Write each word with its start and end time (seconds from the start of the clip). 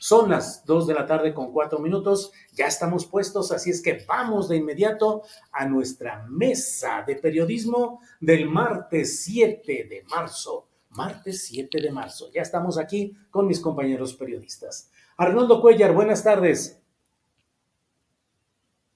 Son 0.00 0.30
las 0.30 0.64
2 0.64 0.86
de 0.86 0.94
la 0.94 1.04
tarde 1.04 1.34
con 1.34 1.52
4 1.52 1.78
minutos. 1.78 2.32
Ya 2.54 2.64
estamos 2.66 3.04
puestos, 3.04 3.52
así 3.52 3.68
es 3.68 3.82
que 3.82 4.02
vamos 4.08 4.48
de 4.48 4.56
inmediato 4.56 5.24
a 5.52 5.66
nuestra 5.66 6.26
mesa 6.26 7.04
de 7.06 7.16
periodismo 7.16 8.00
del 8.18 8.48
martes 8.48 9.22
7 9.24 9.86
de 9.90 10.02
marzo. 10.08 10.68
Martes 10.88 11.44
7 11.44 11.82
de 11.82 11.92
marzo. 11.92 12.30
Ya 12.32 12.40
estamos 12.40 12.78
aquí 12.78 13.14
con 13.30 13.46
mis 13.46 13.60
compañeros 13.60 14.14
periodistas. 14.14 14.90
Arnoldo 15.18 15.60
Cuellar, 15.60 15.92
buenas 15.92 16.24
tardes. 16.24 16.82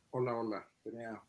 Hola, 0.08 0.34
hola. 0.34 0.66
Tenía 0.82 1.22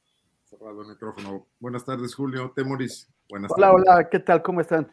cerrado 0.45 0.83
el 0.83 0.87
micrófono. 0.87 1.47
Buenas 1.59 1.83
tardes, 1.83 2.15
Julio. 2.15 2.53
Temoris. 2.55 3.09
Buenas 3.27 3.51
hola, 3.51 3.67
tardes. 3.67 3.85
hola. 3.89 4.09
¿Qué 4.09 4.19
tal? 4.19 4.41
¿Cómo 4.41 4.61
están? 4.61 4.89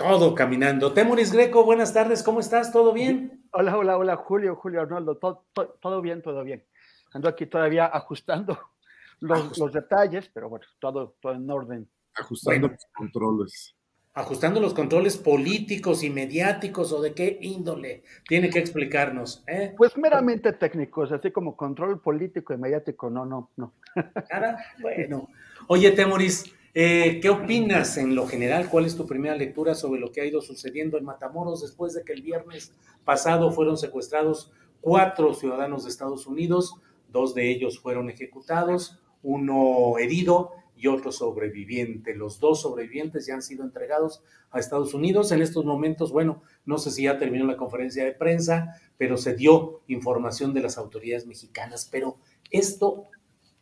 Todo 0.00 0.34
caminando. 0.34 0.94
Temoris 0.94 1.30
Greco, 1.30 1.62
buenas 1.62 1.92
tardes. 1.92 2.22
¿Cómo 2.22 2.40
estás? 2.40 2.72
¿Todo 2.72 2.94
bien? 2.94 3.44
Hola, 3.52 3.76
hola, 3.76 3.98
hola, 3.98 4.16
Julio, 4.16 4.56
Julio 4.56 4.80
Arnoldo. 4.80 5.18
Todo, 5.18 5.44
todo, 5.52 5.76
todo 5.78 6.00
bien, 6.00 6.22
todo 6.22 6.42
bien. 6.42 6.64
Ando 7.12 7.28
aquí 7.28 7.44
todavía 7.44 7.84
ajustando 7.84 8.58
los, 9.20 9.58
los, 9.58 9.74
detalles, 9.74 10.30
pero 10.32 10.48
bueno, 10.48 10.64
todo, 10.78 11.16
todo 11.20 11.34
en 11.34 11.50
orden. 11.50 11.86
Ajustando 12.14 12.68
Bueno. 12.68 12.76
los 12.80 12.86
controles. 12.94 13.76
Ajustando 14.14 14.58
los 14.58 14.72
controles 14.72 15.18
políticos 15.18 16.02
y 16.02 16.08
mediáticos 16.08 16.92
o 16.92 17.02
de 17.02 17.12
qué 17.12 17.36
índole. 17.42 18.02
Tiene 18.26 18.48
que 18.48 18.58
explicarnos. 18.58 19.44
¿eh? 19.46 19.74
Pues 19.76 19.98
meramente 19.98 20.54
técnicos, 20.54 21.12
así 21.12 21.30
como 21.30 21.54
control 21.54 22.00
político 22.00 22.54
y 22.54 22.56
mediático, 22.56 23.10
no, 23.10 23.26
no, 23.26 23.50
no. 23.56 23.74
Nada. 24.32 24.64
Bueno. 24.80 25.28
Oye, 25.66 25.90
Temoris, 25.90 26.50
eh, 26.74 27.18
¿qué 27.20 27.30
opinas 27.30 27.96
en 27.96 28.14
lo 28.14 28.26
general? 28.26 28.68
¿Cuál 28.68 28.86
es 28.86 28.96
tu 28.96 29.06
primera 29.06 29.34
lectura 29.34 29.74
sobre 29.74 30.00
lo 30.00 30.12
que 30.12 30.20
ha 30.20 30.24
ido 30.24 30.40
sucediendo 30.40 30.98
en 30.98 31.04
Matamoros 31.04 31.62
después 31.62 31.94
de 31.94 32.04
que 32.04 32.12
el 32.12 32.22
viernes 32.22 32.72
pasado 33.04 33.50
fueron 33.50 33.76
secuestrados 33.76 34.52
cuatro 34.80 35.34
ciudadanos 35.34 35.84
de 35.84 35.90
Estados 35.90 36.26
Unidos? 36.26 36.74
Dos 37.08 37.34
de 37.34 37.50
ellos 37.50 37.80
fueron 37.80 38.08
ejecutados, 38.08 39.00
uno 39.22 39.98
herido 39.98 40.52
y 40.76 40.86
otro 40.86 41.12
sobreviviente. 41.12 42.14
Los 42.14 42.40
dos 42.40 42.62
sobrevivientes 42.62 43.26
ya 43.26 43.34
han 43.34 43.42
sido 43.42 43.64
entregados 43.64 44.22
a 44.50 44.58
Estados 44.58 44.94
Unidos. 44.94 45.32
En 45.32 45.42
estos 45.42 45.64
momentos, 45.64 46.12
bueno, 46.12 46.42
no 46.64 46.78
sé 46.78 46.90
si 46.90 47.02
ya 47.02 47.18
terminó 47.18 47.44
la 47.46 47.56
conferencia 47.56 48.04
de 48.04 48.12
prensa, 48.12 48.80
pero 48.96 49.16
se 49.16 49.34
dio 49.34 49.82
información 49.88 50.54
de 50.54 50.62
las 50.62 50.78
autoridades 50.78 51.26
mexicanas. 51.26 51.88
Pero 51.90 52.16
esto 52.50 53.08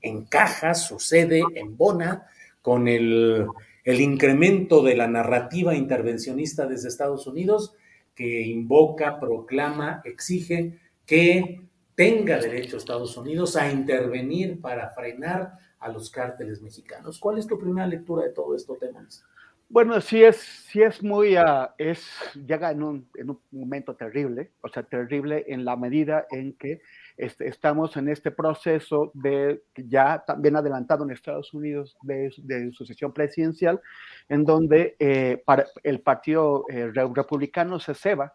encaja, 0.01 0.75
sucede, 0.75 1.43
embona 1.55 2.27
con 2.63 2.89
el, 2.89 3.47
incremento 3.85 4.83
de 4.83 4.95
la 4.95 5.07
narrativa 5.07 5.75
intervencionista 5.75 6.67
desde 6.67 6.89
Estados 6.89 7.27
Unidos 7.27 7.75
que 8.15 8.43
invoca, 8.43 9.19
proclama, 9.21 10.03
exige 10.05 10.79
que 11.07 11.63
tenga 11.95 12.39
derecho 12.39 12.77
Estados 12.77 13.17
Unidos 13.17 13.57
a 13.57 13.71
intervenir 13.71 14.61
para 14.61 14.91
frenar 14.91 15.53
a 15.79 15.89
los 15.89 16.11
cárteles 16.11 16.61
mexicanos. 16.61 17.19
¿Cuál 17.19 17.39
es 17.39 17.47
tu 17.47 17.59
primera 17.59 17.87
lectura 17.87 18.25
de 18.25 18.31
todo 18.31 18.55
esto, 18.55 18.75
Temoris? 18.75 19.25
Bueno, 19.71 20.01
sí 20.01 20.23
es, 20.23 20.37
sí 20.37 20.83
es 20.83 21.03
muy, 21.03 21.37
uh, 21.37 21.69
es, 21.77 22.09
llega 22.35 22.71
en 22.71 22.83
un 22.83 23.09
momento 23.51 23.95
terrible, 23.95 24.51
o 24.63 24.69
sea, 24.69 24.83
terrible 24.83 25.45
en 25.49 25.65
la 25.65 25.77
medida 25.77 26.27
en 26.31 26.55
que 26.55 26.81
este, 27.19 27.49
estamos 27.49 27.97
en 27.97 28.09
este 28.09 28.31
proceso 28.31 29.11
de, 29.13 29.65
ya 29.75 30.23
también 30.25 30.55
adelantado 30.55 31.03
en 31.03 31.11
Estados 31.11 31.53
Unidos, 31.53 31.97
de, 32.03 32.31
sucesión 32.73 33.13
presidencial, 33.13 33.81
en 34.29 34.45
donde 34.45 34.95
eh, 35.01 35.43
el 35.83 36.01
Partido 36.01 36.65
eh, 36.69 36.93
Republicano 36.93 37.81
se 37.81 37.95
ceba, 37.95 38.35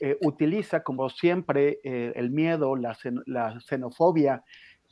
eh, 0.00 0.18
utiliza 0.22 0.82
como 0.82 1.08
siempre 1.10 1.78
el 1.84 2.30
miedo, 2.30 2.74
la, 2.74 2.96
xenofobia, 3.60 4.42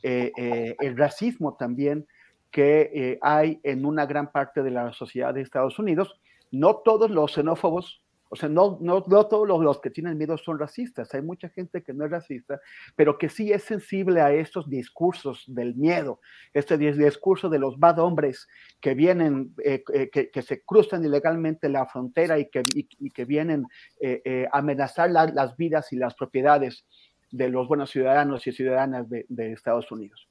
el 0.01 0.97
racismo 0.97 1.55
también, 1.55 2.07
que 2.49 3.19
hay 3.21 3.59
en 3.63 3.85
una 3.85 4.05
gran 4.05 4.31
parte 4.31 4.63
de 4.63 4.71
la 4.71 4.93
sociedad 4.93 5.33
de 5.33 5.41
Estados 5.41 5.77
Unidos. 5.79 6.17
No 6.51 6.77
todos 6.77 7.11
los 7.11 7.33
xenófobos, 7.33 8.01
o 8.33 8.35
sea, 8.35 8.49
no, 8.49 8.79
no, 8.81 9.03
no 9.07 9.27
todos 9.27 9.47
los, 9.47 9.61
los, 9.61 9.79
que 9.79 9.91
tienen 9.91 10.17
miedo 10.17 10.39
son 10.39 10.57
racistas. 10.57 11.13
Hay 11.13 11.21
mucha 11.21 11.49
gente 11.49 11.83
que 11.83 11.93
no 11.93 12.05
es 12.05 12.09
racista, 12.09 12.59
pero 12.95 13.19
que 13.19 13.29
sí 13.29 13.51
es 13.51 13.61
sensible 13.61 14.21
a 14.21 14.33
estos 14.33 14.67
discursos 14.67 15.43
del 15.45 15.75
miedo, 15.75 16.19
este 16.51 16.79
discurso 16.79 17.47
de 17.47 17.59
los 17.59 17.77
bad 17.77 17.99
hombres 17.99 18.47
que 18.81 18.95
vienen, 18.95 19.53
eh, 19.63 19.83
eh, 19.93 20.09
que, 20.11 20.31
que, 20.31 20.41
se 20.41 20.63
cruzan 20.63 21.05
ilegalmente 21.05 21.69
la 21.69 21.85
frontera 21.85 22.39
y 22.39 22.49
que, 22.49 22.63
y, 22.73 23.11
que 23.11 23.25
vienen 23.25 23.67
eh, 24.01 24.47
a 24.51 24.57
amenazar 24.57 25.11
la, 25.11 25.27
las 25.27 25.55
vidas 25.55 25.93
y 25.93 25.97
las 25.97 26.15
propiedades 26.15 26.87
de 27.29 27.49
los 27.49 27.67
buenos 27.67 27.91
ciudadanos 27.91 28.47
y 28.47 28.51
ciudadanas 28.51 29.07
de, 29.11 29.27
de 29.29 29.51
Estados 29.51 29.91
Unidos. 29.91 30.27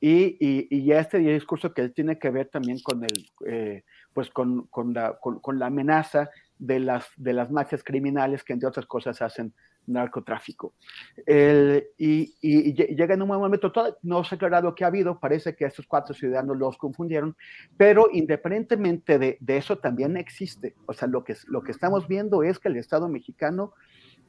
Y, 0.00 0.38
y, 0.40 0.68
y, 0.70 0.90
este 0.92 1.18
discurso 1.18 1.74
que 1.74 1.90
tiene 1.90 2.18
que 2.18 2.30
ver 2.30 2.48
también 2.48 2.78
con, 2.80 3.04
el, 3.04 3.84
pues 4.12 4.30
con, 4.30 4.66
con, 4.68 4.94
la, 4.94 5.18
con, 5.20 5.58
la, 5.58 5.66
amenaza 5.66 6.30
de 6.62 6.78
las, 6.78 7.06
de 7.16 7.32
las 7.32 7.50
mafias 7.50 7.82
criminales 7.82 8.44
que, 8.44 8.52
entre 8.52 8.68
otras 8.68 8.86
cosas, 8.86 9.20
hacen 9.20 9.52
narcotráfico. 9.86 10.74
Y, 11.98 12.34
llega 12.40 13.14
en 13.14 13.22
un 13.22 13.28
momento, 13.28 13.72
todo, 13.72 13.98
no 14.02 14.22
se 14.22 14.34
ha 14.34 14.36
aclarado 14.36 14.74
qué 14.76 14.84
ha 14.84 14.86
habido, 14.86 15.18
parece 15.18 15.56
que 15.56 15.64
estos 15.64 15.88
cuatro 15.88 16.14
ciudadanos 16.14 16.56
los 16.56 16.78
confundieron, 16.78 17.36
pero 17.76 18.06
independientemente 18.12 19.18
de, 19.18 19.38
de 19.40 19.56
eso 19.56 19.78
también 19.78 20.16
existe. 20.16 20.76
O 20.86 20.92
sea, 20.92 21.08
lo 21.08 21.24
que, 21.24 21.34
lo 21.48 21.62
que 21.62 21.72
estamos 21.72 22.06
viendo 22.06 22.44
es 22.44 22.60
que 22.60 22.68
el 22.68 22.76
Estado 22.76 23.08
mexicano 23.08 23.72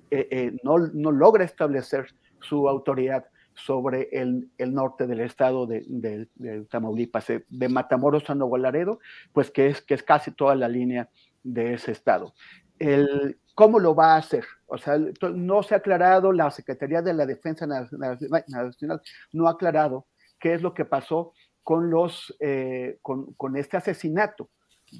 eh, 0.09 0.27
eh, 0.31 0.57
no, 0.63 0.79
no 0.79 1.11
logra 1.11 1.43
establecer 1.43 2.07
su 2.41 2.67
autoridad 2.67 3.25
sobre 3.53 4.09
el, 4.11 4.49
el, 4.57 4.73
norte 4.73 5.05
del 5.05 5.19
estado 5.19 5.67
de, 5.67 5.83
de, 5.87 6.65
Tamaulipas, 6.65 7.27
de 7.47 7.69
Matamoros 7.69 8.27
a 8.27 8.35
Nuevo 8.35 8.57
Laredo, 8.57 8.99
pues 9.31 9.51
que 9.51 9.67
es, 9.67 9.81
que 9.83 9.93
es 9.93 10.01
casi 10.01 10.31
toda 10.31 10.55
la 10.55 10.67
línea 10.67 11.09
de 11.43 11.73
ese 11.73 11.91
estado. 11.91 12.33
El, 12.79 13.39
¿Cómo 13.55 13.79
lo 13.79 13.93
va 13.93 14.15
a 14.15 14.17
hacer? 14.17 14.45
O 14.65 14.77
sea, 14.77 14.97
no 15.33 15.61
se 15.61 15.75
ha 15.75 15.77
aclarado, 15.77 16.31
la 16.31 16.49
Secretaría 16.49 17.01
de 17.01 17.13
la 17.13 17.25
Defensa 17.25 17.67
Nacional 17.67 19.01
no 19.31 19.47
ha 19.47 19.51
aclarado 19.51 20.07
qué 20.39 20.55
es 20.55 20.61
lo 20.61 20.73
que 20.73 20.85
pasó 20.85 21.33
con, 21.61 21.89
los, 21.89 22.35
eh, 22.39 22.97
con, 23.01 23.33
con 23.33 23.55
este 23.55 23.77
asesinato 23.77 24.49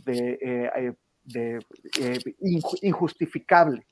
de, 0.06 0.38
eh, 0.42 0.94
de 1.24 1.60
eh, 2.00 2.20
injustificable 2.82 3.88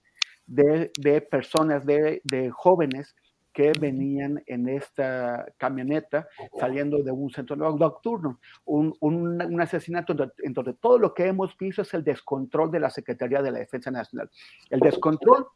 de, 0.46 0.92
de 0.98 1.22
personas, 1.22 1.86
de, 1.86 2.22
de 2.24 2.50
jóvenes 2.52 3.16
que 3.54 3.74
venían 3.80 4.42
en 4.46 4.70
esta 4.70 5.46
camioneta 5.58 6.28
saliendo 6.60 7.04
de 7.04 7.12
un 7.12 7.30
centro 7.30 7.56
nocturno. 7.56 8.40
Un, 8.66 8.96
un, 9.00 9.42
un, 9.42 9.62
asesinato 9.62 10.16
en 10.40 10.54
donde 10.54 10.74
todo 10.74 10.98
lo 10.98 11.14
que 11.14 11.28
hemos 11.28 11.58
visto 11.58 11.82
es 11.82 11.94
el 11.94 12.04
descontrol 12.04 12.72
de 12.72 12.80
la 12.80 12.90
Secretaría 12.90 13.42
de 13.42 13.52
la 13.52 13.60
Defensa 13.60 13.92
Nacional. 13.92 14.30
El 14.70 14.80
descontrol 14.80 15.48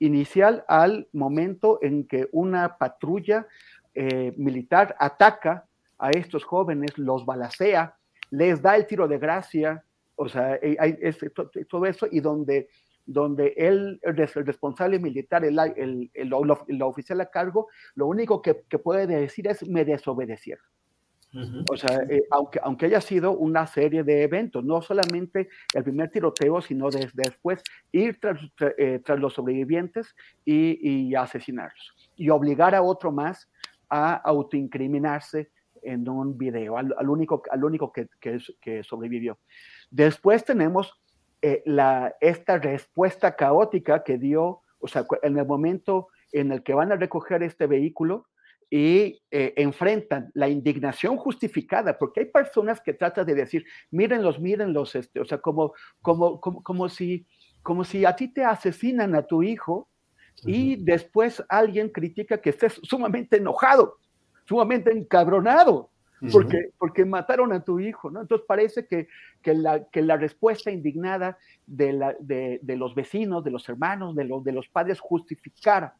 inicial 0.00 0.64
al 0.66 1.08
momento 1.12 1.78
en 1.82 2.06
que 2.06 2.28
una 2.32 2.76
patrulla 2.78 3.46
eh, 3.94 4.32
militar 4.36 4.96
ataca 4.98 5.66
a 5.98 6.10
estos 6.10 6.44
jóvenes, 6.44 6.98
los 6.98 7.24
balacea, 7.24 7.96
les 8.30 8.60
da 8.60 8.76
el 8.76 8.86
tiro 8.86 9.06
de 9.06 9.18
gracia, 9.18 9.84
o 10.16 10.28
sea, 10.28 10.56
eh, 10.56 10.76
hay 10.78 10.98
todo 11.68 11.86
eso, 11.86 12.08
y 12.10 12.20
donde, 12.20 12.68
donde 13.06 13.54
él, 13.56 14.00
el 14.02 14.16
responsable 14.16 14.98
militar, 14.98 15.44
el, 15.44 15.58
el, 15.58 16.10
el, 16.14 16.82
oficial 16.82 17.20
a 17.20 17.30
cargo, 17.30 17.68
lo 17.94 18.06
único 18.06 18.42
que, 18.42 18.62
que 18.68 18.78
puede 18.78 19.06
decir 19.06 19.48
es 19.48 19.68
me 19.68 19.84
desobedecieron. 19.84 20.64
O 21.70 21.76
sea, 21.78 22.02
eh, 22.10 22.24
aunque, 22.30 22.60
aunque 22.62 22.86
haya 22.86 23.00
sido 23.00 23.32
una 23.32 23.66
serie 23.66 24.04
de 24.04 24.22
eventos, 24.22 24.62
no 24.62 24.82
solamente 24.82 25.48
el 25.74 25.82
primer 25.82 26.10
tiroteo, 26.10 26.60
sino 26.60 26.90
después 26.90 27.62
ir 27.90 28.20
tras, 28.20 28.38
eh, 28.76 29.00
tras, 29.02 29.18
los 29.18 29.32
sobrevivientes 29.32 30.14
y, 30.44 30.78
y, 31.08 31.14
asesinarlos. 31.14 31.94
Y 32.16 32.28
obligar 32.28 32.74
a 32.74 32.82
otro 32.82 33.10
más 33.12 33.48
a 33.88 34.14
autoincriminarse 34.14 35.50
en 35.82 36.06
un 36.08 36.36
video, 36.36 36.76
al, 36.76 37.08
único, 37.08 37.42
al 37.50 37.64
único 37.64 37.92
que, 37.92 38.08
que, 38.20 38.38
que, 38.60 38.84
sobrevivió. 38.84 39.38
Después 39.90 40.44
tenemos 40.44 41.01
eh, 41.42 41.62
la, 41.66 42.16
esta 42.20 42.58
respuesta 42.58 43.36
caótica 43.36 44.04
que 44.04 44.16
dio, 44.16 44.62
o 44.78 44.88
sea, 44.88 45.04
en 45.22 45.36
el 45.36 45.46
momento 45.46 46.08
en 46.32 46.52
el 46.52 46.62
que 46.62 46.74
van 46.74 46.92
a 46.92 46.96
recoger 46.96 47.42
este 47.42 47.66
vehículo, 47.66 48.26
y 48.74 49.20
eh, 49.30 49.52
enfrentan 49.58 50.30
la 50.32 50.48
indignación 50.48 51.18
justificada, 51.18 51.98
porque 51.98 52.20
hay 52.20 52.26
personas 52.26 52.80
que 52.80 52.94
tratan 52.94 53.26
de 53.26 53.34
decir, 53.34 53.66
mírenlos, 53.90 54.40
mírenlos, 54.40 54.94
este, 54.94 55.20
o 55.20 55.26
sea, 55.26 55.36
como, 55.36 55.74
como, 56.00 56.40
como, 56.40 56.62
como, 56.62 56.88
si, 56.88 57.26
como 57.62 57.84
si 57.84 58.06
a 58.06 58.16
ti 58.16 58.28
te 58.28 58.46
asesinan 58.46 59.14
a 59.14 59.26
tu 59.26 59.42
hijo 59.42 59.90
y 60.46 60.76
después 60.76 61.44
alguien 61.50 61.90
critica 61.90 62.40
que 62.40 62.48
estés 62.48 62.80
sumamente 62.82 63.36
enojado, 63.36 63.98
sumamente 64.46 64.90
encabronado, 64.90 65.90
porque, 66.30 66.70
porque 66.78 67.04
mataron 67.04 67.52
a 67.52 67.64
tu 67.64 67.80
hijo, 67.80 68.10
¿no? 68.10 68.20
Entonces 68.20 68.46
parece 68.46 68.86
que, 68.86 69.08
que, 69.42 69.54
la, 69.54 70.16
respuesta 70.16 70.70
indignada 70.70 71.38
de, 71.66 71.92
la, 71.92 72.14
de, 72.20 72.76
los 72.76 72.94
vecinos, 72.94 73.42
de 73.42 73.50
los 73.50 73.68
hermanos, 73.68 74.14
de, 74.14 74.24
los 74.24 74.44
de 74.44 74.52
los 74.52 74.68
padres 74.68 75.00
justificara 75.00 75.96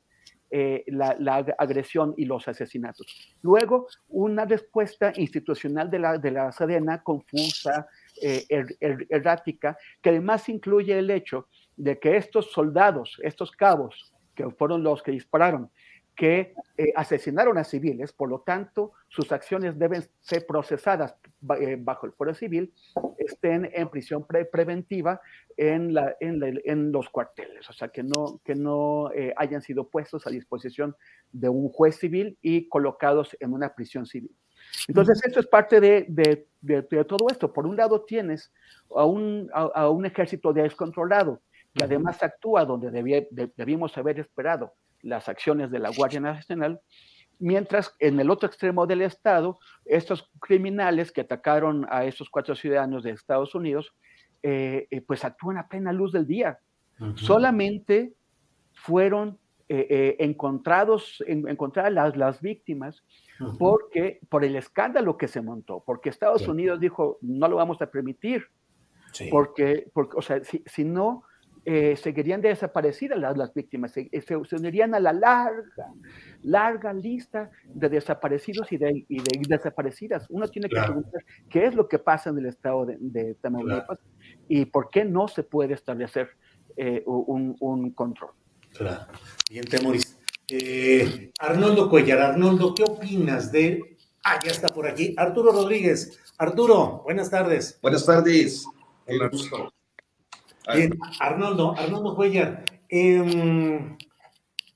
eh, 0.50 0.84
la, 0.86 1.44
agresión 1.58 2.14
y 2.16 2.26
los 2.26 2.46
asesinatos. 2.46 3.06
Luego, 3.42 3.88
una 4.10 4.44
respuesta 4.44 5.12
institucional 5.16 5.90
de 5.90 5.98
la, 5.98 6.18
de 6.18 6.30
la 6.30 6.52
Sedena 6.52 7.02
confusa, 7.02 7.88
eh, 8.20 8.44
er, 8.48 8.66
er, 8.80 9.06
errática, 9.08 9.76
que 10.00 10.10
además 10.10 10.48
incluye 10.48 10.96
el 10.96 11.10
hecho 11.10 11.48
de 11.76 11.98
que 11.98 12.16
estos 12.16 12.52
soldados, 12.52 13.18
estos 13.22 13.50
cabos, 13.50 14.12
que 14.34 14.48
fueron 14.50 14.82
los 14.82 15.02
que 15.02 15.10
dispararon, 15.10 15.70
que 16.14 16.54
eh, 16.76 16.92
asesinaron 16.94 17.58
a 17.58 17.64
civiles, 17.64 18.12
por 18.12 18.28
lo 18.28 18.40
tanto, 18.40 18.92
sus 19.08 19.32
acciones 19.32 19.78
deben 19.78 20.04
ser 20.20 20.46
procesadas 20.46 21.16
eh, 21.58 21.76
bajo 21.78 22.06
el 22.06 22.12
fuero 22.12 22.34
civil, 22.34 22.72
estén 23.18 23.70
en 23.72 23.88
prisión 23.88 24.26
preventiva 24.26 25.20
en, 25.56 25.94
la, 25.94 26.14
en, 26.20 26.92
los 26.92 27.08
cuarteles, 27.08 27.68
o 27.68 27.72
sea, 27.72 27.88
que 27.88 28.02
no, 28.02 28.40
que 28.44 28.54
no 28.54 29.10
eh, 29.12 29.32
hayan 29.36 29.62
sido 29.62 29.88
puestos 29.88 30.26
a 30.26 30.30
disposición 30.30 30.94
de 31.30 31.48
un 31.48 31.68
juez 31.70 31.96
civil 31.96 32.38
y 32.42 32.68
colocados 32.68 33.36
en 33.40 33.52
una 33.52 33.74
prisión 33.74 34.06
civil. 34.06 34.34
Entonces, 34.88 35.20
esto 35.24 35.40
es 35.40 35.46
parte 35.46 35.80
de, 35.80 36.06
de, 36.08 36.46
de, 36.60 37.04
todo 37.04 37.26
esto. 37.30 37.52
Por 37.52 37.66
un 37.66 37.76
lado, 37.76 38.02
tienes 38.02 38.52
a 38.94 39.04
un, 39.04 39.50
a, 39.52 39.88
un 39.90 40.06
ejército 40.06 40.52
descontrolado, 40.52 41.42
que 41.74 41.82
además 41.82 42.22
actúa 42.22 42.64
donde 42.64 42.90
debíamos 43.56 43.96
haber 43.96 44.20
esperado 44.20 44.74
las 45.02 45.28
acciones 45.28 45.70
de 45.70 45.78
la 45.78 45.90
Guardia 45.90 46.20
Nacional, 46.20 46.80
mientras 47.38 47.94
en 47.98 48.18
el 48.20 48.30
otro 48.30 48.46
extremo 48.46 48.86
del 48.86 49.02
estado, 49.02 49.58
estos 49.84 50.30
criminales 50.40 51.10
que 51.10 51.22
atacaron 51.22 51.86
a 51.90 52.04
esos 52.04 52.30
cuatro 52.30 52.54
ciudadanos 52.54 53.02
de 53.02 53.10
Estados 53.10 53.54
Unidos, 53.54 53.92
eh, 54.42 54.86
eh, 54.90 55.00
pues 55.00 55.24
actúan 55.24 55.58
a 55.58 55.68
plena 55.68 55.92
luz 55.92 56.12
del 56.12 56.26
día. 56.26 56.58
Solamente 57.16 58.14
fueron 58.74 59.38
eh, 59.68 60.16
encontrados, 60.20 61.22
encontradas 61.26 61.92
las, 61.92 62.16
las 62.16 62.40
víctimas 62.40 63.02
porque, 63.58 64.20
por 64.28 64.44
el 64.44 64.54
escándalo 64.54 65.16
que 65.16 65.26
se 65.26 65.40
montó, 65.40 65.82
porque 65.84 66.10
Estados 66.10 66.46
Unidos 66.46 66.78
dijo, 66.78 67.18
no 67.22 67.48
lo 67.48 67.56
vamos 67.56 67.82
a 67.82 67.90
permitir, 67.90 68.46
porque, 69.30 69.90
porque, 69.92 70.16
o 70.16 70.22
sea, 70.22 70.44
si, 70.44 70.62
si 70.66 70.84
no, 70.84 71.24
eh, 71.64 71.96
seguirían 71.96 72.40
desaparecidas 72.40 73.18
las, 73.18 73.36
las 73.36 73.54
víctimas, 73.54 73.92
se, 73.92 74.10
unirían 74.56 74.94
a 74.94 75.00
la 75.00 75.12
larga, 75.12 75.92
larga 76.42 76.92
lista 76.92 77.50
de 77.66 77.88
desaparecidos 77.88 78.72
y 78.72 78.78
de, 78.78 79.04
y 79.08 79.18
de 79.18 79.40
desaparecidas. 79.48 80.26
Uno 80.28 80.48
tiene 80.48 80.68
que 80.68 80.80
preguntar 80.80 81.24
qué 81.48 81.66
es 81.66 81.74
lo 81.74 81.88
que 81.88 82.00
pasa 82.00 82.30
en 82.30 82.38
el 82.38 82.46
estado 82.46 82.86
de, 82.86 82.96
de 82.98 83.34
Tamaulipas 83.34 84.00
y 84.48 84.64
por 84.64 84.90
qué 84.90 85.04
no 85.04 85.28
se 85.28 85.44
puede 85.44 85.74
establecer 85.74 86.30
eh, 86.76 87.02
un, 87.06 87.56
un, 87.60 87.90
control. 87.92 88.30
Claro. 88.72 89.06
Bien, 89.48 89.64
Temoris. 89.64 90.18
Eh, 90.48 91.30
Arnoldo 91.38 91.88
Cuellar, 91.88 92.18
Arnoldo, 92.18 92.74
¿qué 92.74 92.82
opinas 92.82 93.52
de... 93.52 93.96
Ah, 94.24 94.38
ya 94.44 94.50
está 94.50 94.68
por 94.68 94.86
aquí. 94.86 95.14
Arturo 95.16 95.52
Rodríguez. 95.52 96.18
Arturo, 96.38 97.02
buenas 97.04 97.30
tardes. 97.30 97.78
Buenas 97.82 98.04
tardes. 98.04 98.64
Hola, 99.06 99.30
Bien, 100.70 100.96
Arnoldo, 101.18 101.74
Arnoldo 101.76 102.14
Cuellar, 102.14 102.64
em, 102.88 103.96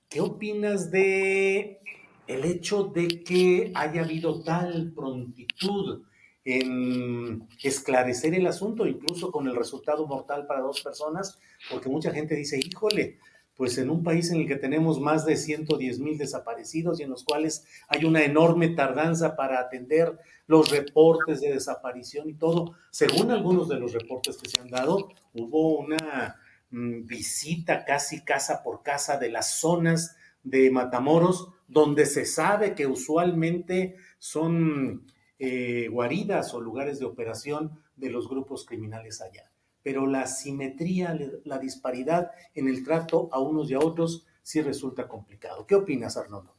¿qué 0.09 0.21
opinas 0.21 0.91
de 0.91 1.81
el 2.27 2.45
hecho 2.45 2.85
de 2.85 3.23
que 3.23 3.71
haya 3.75 4.03
habido 4.03 4.43
tal 4.43 4.93
prontitud 4.93 6.03
en 6.45 7.47
esclarecer 7.63 8.35
el 8.35 8.49
asunto, 8.49 8.87
incluso 8.87 9.31
con 9.31 9.47
el 9.47 9.55
resultado 9.55 10.07
mortal 10.09 10.47
para 10.47 10.61
dos 10.61 10.81
personas? 10.81 11.39
Porque 11.71 11.89
mucha 11.89 12.11
gente 12.11 12.35
dice, 12.35 12.59
híjole, 12.59 13.19
pues 13.57 13.79
en 13.79 13.89
un 13.89 14.05
país 14.05 14.31
en 14.31 14.43
el 14.43 14.47
que 14.47 14.57
tenemos 14.57 15.01
más 15.01 15.25
de 15.25 15.37
110 15.37 15.99
mil 16.01 16.19
desaparecidos 16.19 17.01
y 17.01 17.05
en 17.05 17.11
los 17.11 17.25
cuales 17.25 17.65
hay 17.89 18.05
una 18.05 18.23
enorme 18.23 18.69
tardanza 18.69 19.35
para 19.35 19.61
atender 19.61 20.19
los 20.47 20.71
reportes 20.71 21.41
de 21.41 21.53
desaparición 21.53 22.29
y 22.29 22.35
todo, 22.35 22.75
según 22.91 23.31
algunos 23.31 23.69
de 23.69 23.81
los 23.81 23.93
reportes 23.93 24.37
que 24.37 24.49
se 24.49 24.61
han 24.61 24.69
dado, 24.69 25.09
hubo 25.33 25.79
una 25.79 26.37
mm, 26.71 27.07
visita 27.07 27.85
casi 27.85 28.25
casa 28.25 28.63
por 28.63 28.83
casa 28.83 29.17
de 29.17 29.31
las 29.31 29.55
zonas 29.55 30.17
de 30.45 30.71
Matamoros, 30.71 31.49
donde 31.67 32.07
se 32.07 32.27
sabe 32.27 32.75
que 32.75 32.87
usualmente 32.87 33.97
son 34.19 35.11
eh, 35.39 35.89
guaridas 35.91 36.53
o 36.55 36.61
lugares 36.61 37.01
de 37.01 37.07
operación 37.07 37.81
de 37.97 38.11
los 38.11 38.29
grupos 38.29 38.67
criminales 38.67 39.21
allá 39.23 39.51
pero 39.87 40.05
la 40.05 40.27
simetría, 40.27 41.17
la 41.45 41.61
disparidad 41.61 42.33
en 42.57 42.67
el 42.67 42.83
trato 42.83 43.29
a 43.31 43.39
unos 43.39 43.71
y 43.71 43.75
a 43.75 43.79
otros 43.79 44.27
sí 44.43 44.61
resulta 44.61 45.07
complicado. 45.07 45.65
¿Qué 45.65 45.77
opinas, 45.77 46.17
Arnoldo? 46.17 46.57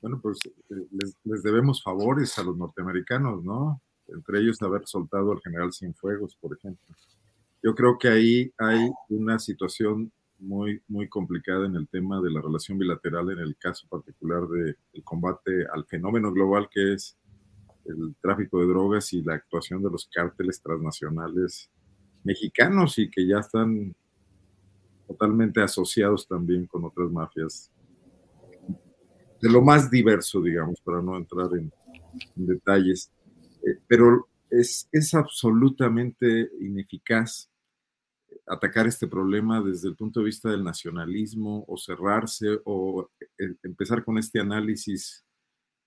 Bueno, 0.00 0.20
pues 0.22 0.38
eh, 0.46 0.86
les, 1.24 1.42
debemos 1.42 1.82
favores 1.82 2.38
a 2.38 2.44
los 2.44 2.56
norteamericanos, 2.56 3.42
¿no? 3.42 3.82
Entre 4.06 4.38
ellos 4.38 4.62
haber 4.62 4.86
soltado 4.86 5.32
al 5.32 5.40
general 5.40 5.72
Cienfuegos, 5.72 6.36
por 6.36 6.56
ejemplo. 6.56 6.94
Yo 7.64 7.74
creo 7.74 7.98
que 7.98 8.06
ahí 8.06 8.52
hay 8.58 8.88
una 9.08 9.40
situación 9.40 10.12
muy, 10.38 10.80
muy 10.86 11.08
complicada 11.08 11.66
en 11.66 11.74
el 11.74 11.88
tema 11.88 12.20
de 12.20 12.30
la 12.30 12.40
relación 12.40 12.78
bilateral, 12.78 13.28
en 13.32 13.40
el 13.40 13.56
caso 13.56 13.88
particular 13.88 14.46
del 14.46 14.76
combate 15.02 15.66
al 15.74 15.84
fenómeno 15.84 16.30
global 16.30 16.68
que 16.70 16.92
es 16.92 17.18
el 17.86 18.14
tráfico 18.22 18.60
de 18.60 18.68
drogas 18.68 19.12
y 19.14 19.20
la 19.20 19.34
actuación 19.34 19.82
de 19.82 19.90
los 19.90 20.08
cárteles 20.14 20.62
transnacionales 20.62 21.72
mexicanos 22.24 22.98
y 22.98 23.10
que 23.10 23.26
ya 23.26 23.38
están 23.38 23.94
totalmente 25.06 25.60
asociados 25.60 26.26
también 26.26 26.66
con 26.66 26.84
otras 26.84 27.10
mafias 27.10 27.70
de 29.40 29.50
lo 29.50 29.62
más 29.62 29.90
diverso, 29.90 30.40
digamos, 30.40 30.80
para 30.82 31.00
no 31.00 31.16
entrar 31.16 31.48
en, 31.56 31.72
detalles. 32.34 33.10
Eh, 33.66 33.78
pero 33.86 34.28
es, 34.50 34.88
es 34.92 35.14
absolutamente 35.14 36.50
ineficaz 36.60 37.50
atacar 38.46 38.86
este 38.86 39.06
problema 39.06 39.62
desde 39.62 39.88
el 39.88 39.96
punto 39.96 40.20
de 40.20 40.26
vista 40.26 40.50
del 40.50 40.64
nacionalismo 40.64 41.64
o 41.68 41.76
cerrarse 41.76 42.60
o 42.64 43.08
eh, 43.38 43.54
empezar 43.62 44.04
con 44.04 44.18
este 44.18 44.40
análisis, 44.40 45.24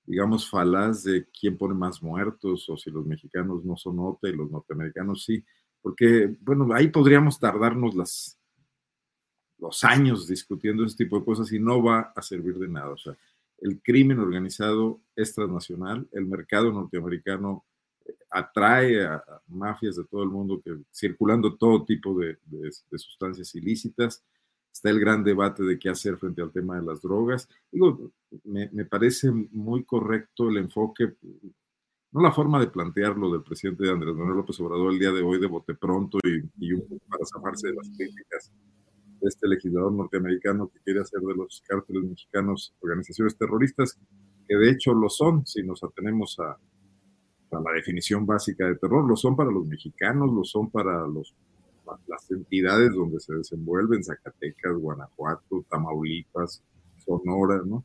digamos, 0.05 0.49
falaz 0.49 1.03
de 1.03 1.27
quién 1.27 1.57
pone 1.57 1.73
más 1.75 2.01
muertos 2.01 2.69
o 2.69 2.77
si 2.77 2.89
los 2.89 3.05
mexicanos 3.05 3.63
no 3.65 3.75
son 3.75 3.99
OTA 3.99 4.29
y 4.29 4.35
los 4.35 4.49
norteamericanos 4.49 5.25
sí 5.25 5.43
porque, 5.83 6.35
bueno, 6.39 6.73
ahí 6.73 6.87
podríamos 6.87 7.37
tardarnos 7.37 7.93
las, 7.93 8.39
los 9.59 9.83
años 9.83 10.27
discutiendo 10.27 10.85
ese 10.85 10.95
tipo 10.95 11.19
de 11.19 11.25
cosas 11.25 11.51
y 11.51 11.59
no 11.59 11.83
va 11.83 12.13
a 12.15 12.21
servir 12.21 12.57
de 12.57 12.69
nada. 12.69 12.89
O 12.89 12.97
sea, 12.97 13.15
el 13.59 13.81
crimen 13.81 14.19
organizado 14.19 15.01
es 15.15 15.35
transnacional, 15.35 16.07
el 16.13 16.25
mercado 16.25 16.71
norteamericano 16.71 17.65
eh, 18.05 18.15
atrae 18.29 19.05
a, 19.05 19.23
mafias 19.47 19.97
de 19.97 20.05
todo 20.05 20.23
el 20.23 20.29
mundo 20.29 20.61
que 20.63 20.73
circulando 20.91 21.55
todo 21.55 21.85
tipo 21.85 22.17
de, 22.17 22.37
sustancias 22.97 23.53
ilícitas 23.55 24.23
está 24.71 24.89
el 24.89 24.99
gran 24.99 25.23
debate 25.23 25.63
de 25.63 25.77
qué 25.77 25.89
hacer 25.89 26.17
frente 26.17 26.41
al 26.41 26.51
tema 26.51 26.77
de 26.77 26.85
las 26.85 27.01
drogas. 27.01 27.47
Digo, 27.71 28.09
me, 28.45 28.85
parece 28.85 29.29
muy 29.31 29.83
correcto 29.83 30.49
el 30.49 30.57
enfoque, 30.57 31.13
no 32.13 32.21
la 32.21 32.31
forma 32.31 32.59
de 32.59 32.67
plantearlo 32.67 33.31
del 33.31 33.41
presidente 33.41 33.89
Andrés 33.89 34.15
Manuel 34.15 34.37
López 34.37 34.59
Obrador 34.59 34.93
el 34.93 34.99
día 34.99 35.11
de 35.11 35.23
hoy 35.23 35.39
de 35.39 35.47
bote 35.47 35.73
pronto 35.73 36.19
y, 36.23 36.73
un 36.73 36.81
poco 36.81 37.01
para 37.09 37.25
zafarse 37.25 37.69
de 37.69 37.73
las 37.73 37.89
críticas 37.89 38.51
de 39.19 39.27
este 39.27 39.47
legislador 39.47 39.91
norteamericano 39.91 40.69
que 40.71 40.79
quiere 40.81 41.01
hacer 41.01 41.21
de 41.21 41.33
los 41.33 41.63
cárteles 41.67 42.03
mexicanos 42.03 42.75
organizaciones 42.81 43.35
terroristas, 43.35 43.97
que 44.47 44.55
de 44.55 44.69
hecho 44.69 44.93
lo 44.93 45.09
son, 45.09 45.45
si 45.47 45.63
nos 45.63 45.83
atenemos 45.83 46.37
a, 46.39 46.57
la 47.51 47.71
definición 47.75 48.25
básica 48.25 48.65
de 48.65 48.75
terror, 48.75 49.07
lo 49.07 49.15
son 49.15 49.35
para 49.35 49.51
los 49.51 49.65
mexicanos, 49.67 50.31
lo 50.31 50.43
son 50.43 50.71
para 50.71 51.05
los 51.07 51.35
las 52.07 52.31
entidades 52.31 52.93
donde 52.93 53.19
se 53.19 53.33
desenvuelven, 53.33 54.03
Zacatecas, 54.03 54.73
Guanajuato, 54.75 55.65
Tamaulipas, 55.69 56.63
Sonora, 56.97 57.61
¿no? 57.63 57.83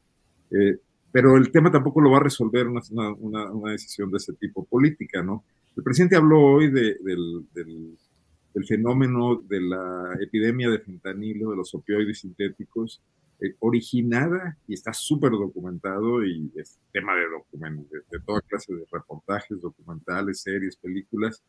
Eh, 0.50 0.78
pero 1.12 1.36
el 1.36 1.50
tema 1.50 1.70
tampoco 1.70 2.00
lo 2.00 2.10
va 2.10 2.18
a 2.18 2.24
resolver 2.24 2.66
una, 2.66 2.80
una, 3.18 3.50
una, 3.50 3.72
decisión 3.72 4.10
de 4.10 4.18
ese 4.18 4.34
tipo 4.34 4.64
política, 4.64 5.22
¿no? 5.22 5.44
El 5.76 5.82
presidente 5.82 6.16
habló 6.16 6.40
hoy 6.40 6.70
de, 6.70 6.96
del, 7.02 7.46
del, 7.54 7.96
fenómeno 8.66 9.40
de 9.48 9.60
la 9.60 10.18
epidemia 10.20 10.68
de 10.68 10.80
fentanilo, 10.80 11.50
de 11.50 11.56
los 11.56 11.72
opioides 11.76 12.18
sintéticos, 12.18 13.00
eh, 13.40 13.54
originada 13.60 14.58
y 14.66 14.74
está 14.74 14.92
súper 14.92 15.30
documentado 15.30 16.24
y 16.24 16.50
es 16.56 16.76
tema 16.92 17.14
de, 17.14 17.20
de, 17.52 17.98
de 18.10 18.20
toda 18.26 18.40
clase 18.40 18.74
de 18.74 18.84
reportajes, 18.90 19.60
documentales, 19.60 20.40
series, 20.40 20.76
películas, 20.76 21.40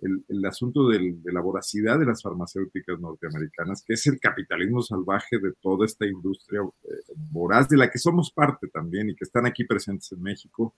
el, 0.00 0.44
asunto 0.44 0.88
de 0.88 1.16
la 1.24 1.40
voracidad 1.40 1.98
de 1.98 2.06
las 2.06 2.22
farmacéuticas 2.22 3.00
norteamericanas, 3.00 3.82
que 3.82 3.94
es 3.94 4.06
el 4.06 4.20
capitalismo 4.20 4.80
salvaje 4.82 5.38
de 5.38 5.52
toda 5.60 5.86
esta 5.86 6.06
industria 6.06 6.60
eh, 6.62 6.88
voraz, 7.30 7.68
de 7.68 7.76
la 7.76 7.90
que 7.90 7.98
somos 7.98 8.30
parte 8.30 8.68
también 8.68 9.10
y 9.10 9.16
que 9.16 9.24
están 9.24 9.46
aquí 9.46 9.64
presentes 9.64 10.12
en 10.12 10.22
México, 10.22 10.74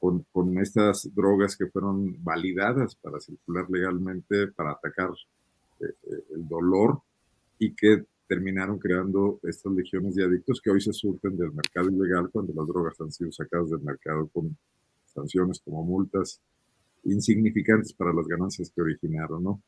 con, 0.00 0.58
estas 0.58 1.12
drogas 1.12 1.56
que 1.56 1.66
fueron 1.66 2.22
validadas 2.22 2.94
para 2.94 3.18
circular 3.20 3.68
legalmente, 3.68 4.46
para 4.48 4.72
atacar 4.72 5.10
eh, 5.80 5.84
eh, 5.84 6.24
el 6.34 6.48
dolor 6.48 7.00
y 7.58 7.74
que 7.74 8.04
terminaron 8.28 8.78
creando 8.78 9.40
estas 9.42 9.72
legiones 9.72 10.14
de 10.14 10.24
adictos 10.24 10.60
que 10.60 10.70
hoy 10.70 10.80
se 10.80 10.92
surten 10.92 11.36
del 11.36 11.52
mercado 11.52 11.90
ilegal 11.90 12.30
cuando 12.30 12.52
las 12.54 12.68
drogas 12.68 13.00
han 13.00 13.10
sido 13.10 13.32
sacadas 13.32 13.70
del 13.70 13.80
mercado 13.80 14.28
con 14.28 14.56
sanciones 15.06 15.60
como 15.60 15.82
multas 15.82 16.40
insignificantes 17.04 17.92
para 17.92 18.12
las 18.12 18.26
ganancias 18.26 18.70
que 18.74 18.82
originaron, 18.82 19.42
¿no? 19.42 19.62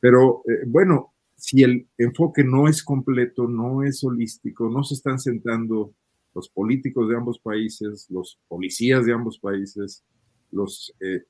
Pero 0.00 0.42
eh, 0.46 0.64
bueno, 0.66 1.12
si 1.36 1.62
el 1.62 1.88
enfoque 1.96 2.44
no 2.44 2.68
es 2.68 2.82
completo, 2.82 3.48
no 3.48 3.82
es 3.82 4.02
holístico, 4.02 4.68
no 4.68 4.82
se 4.82 4.94
están 4.94 5.18
sentando 5.18 5.92
los 6.34 6.48
políticos 6.48 7.08
de 7.08 7.16
ambos 7.16 7.38
países, 7.38 8.06
los 8.10 8.38
policías 8.48 9.06
de 9.06 9.12
ambos 9.12 9.38
países, 9.38 10.04
los 10.50 10.94
eh, 11.00 11.24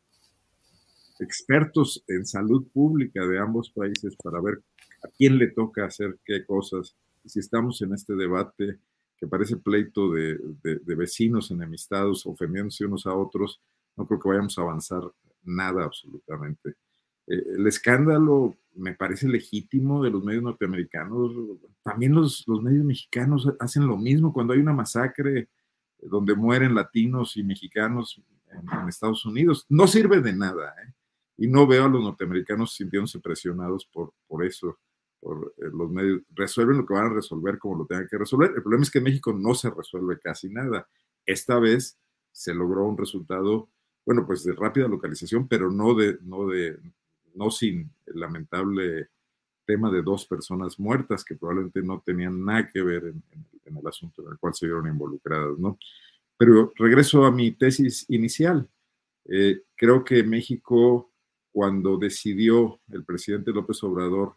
expertos 1.20 2.04
en 2.08 2.26
salud 2.26 2.66
pública 2.72 3.26
de 3.26 3.38
ambos 3.38 3.70
países 3.70 4.16
para 4.22 4.40
ver 4.40 4.62
a 5.02 5.08
quién 5.08 5.38
le 5.38 5.48
toca 5.48 5.84
hacer 5.84 6.18
qué 6.24 6.44
cosas. 6.44 6.96
Si 7.24 7.40
estamos 7.40 7.82
en 7.82 7.92
este 7.92 8.14
debate 8.14 8.78
que 9.18 9.26
parece 9.26 9.56
pleito 9.56 10.12
de, 10.12 10.38
de 10.62 10.94
vecinos 10.94 11.50
enemistados, 11.50 12.24
ofendiéndose 12.24 12.86
unos 12.86 13.06
a 13.06 13.14
otros, 13.14 13.60
no 13.96 14.06
creo 14.06 14.20
que 14.20 14.28
vayamos 14.28 14.56
a 14.58 14.62
avanzar 14.62 15.02
nada 15.48 15.84
absolutamente. 15.84 16.76
Eh, 17.26 17.42
el 17.56 17.66
escándalo 17.66 18.56
me 18.74 18.94
parece 18.94 19.28
legítimo 19.28 20.02
de 20.02 20.10
los 20.10 20.24
medios 20.24 20.42
norteamericanos. 20.42 21.32
También 21.82 22.14
los, 22.14 22.44
los 22.46 22.62
medios 22.62 22.84
mexicanos 22.84 23.52
hacen 23.58 23.86
lo 23.86 23.96
mismo 23.96 24.32
cuando 24.32 24.52
hay 24.52 24.60
una 24.60 24.72
masacre 24.72 25.48
donde 26.00 26.34
mueren 26.34 26.74
latinos 26.74 27.36
y 27.36 27.42
mexicanos 27.42 28.22
en, 28.50 28.88
Estados 28.88 29.26
Unidos. 29.26 29.66
No 29.68 29.86
sirve 29.86 30.20
de 30.20 30.32
nada. 30.32 30.74
¿eh? 30.84 30.94
Y 31.36 31.48
no 31.48 31.66
veo 31.66 31.84
a 31.84 31.88
los 31.88 32.02
norteamericanos 32.02 32.74
sintiéndose 32.74 33.20
presionados 33.20 33.86
por, 33.86 34.12
por 34.26 34.44
eso. 34.44 34.78
Eh, 35.22 35.70
los 35.72 35.90
medios 35.90 36.22
resuelven 36.34 36.78
lo 36.78 36.86
que 36.86 36.94
van 36.94 37.06
a 37.06 37.14
resolver 37.14 37.58
como 37.58 37.78
lo 37.78 37.86
tengan 37.86 38.08
que 38.08 38.18
resolver. 38.18 38.52
El 38.54 38.62
problema 38.62 38.82
es 38.84 38.90
que 38.90 38.98
en 38.98 39.04
México 39.04 39.32
no 39.32 39.54
se 39.54 39.70
resuelve 39.70 40.18
casi 40.18 40.48
nada. 40.48 40.88
Esta 41.26 41.58
vez 41.58 41.98
se 42.32 42.54
logró 42.54 42.86
un 42.86 42.96
resultado 42.96 43.68
bueno, 44.08 44.26
pues 44.26 44.42
de 44.42 44.54
rápida 44.54 44.88
localización, 44.88 45.46
pero 45.46 45.70
no 45.70 45.94
de, 45.94 46.16
no 46.22 46.48
de, 46.48 46.78
no 47.34 47.50
sin 47.50 47.92
el 48.06 48.18
lamentable 48.18 49.10
tema 49.66 49.90
de 49.90 50.00
dos 50.00 50.24
personas 50.24 50.80
muertas 50.80 51.22
que 51.22 51.34
probablemente 51.34 51.82
no 51.82 52.00
tenían 52.00 52.42
nada 52.42 52.70
que 52.72 52.80
ver 52.80 53.04
en, 53.04 53.22
el 53.66 53.86
asunto 53.86 54.22
en 54.22 54.32
el 54.32 54.38
cual 54.38 54.54
se 54.54 54.64
vieron 54.64 54.88
involucradas, 54.88 55.58
¿no? 55.58 55.78
Pero 56.38 56.72
regreso 56.76 57.26
a 57.26 57.30
mi 57.30 57.50
tesis 57.50 58.06
inicial. 58.08 58.66
Eh, 59.26 59.60
creo 59.74 60.02
que 60.02 60.22
México, 60.22 61.12
cuando 61.52 61.98
decidió 61.98 62.80
el 62.90 63.04
presidente 63.04 63.52
López 63.52 63.82
Obrador, 63.82 64.36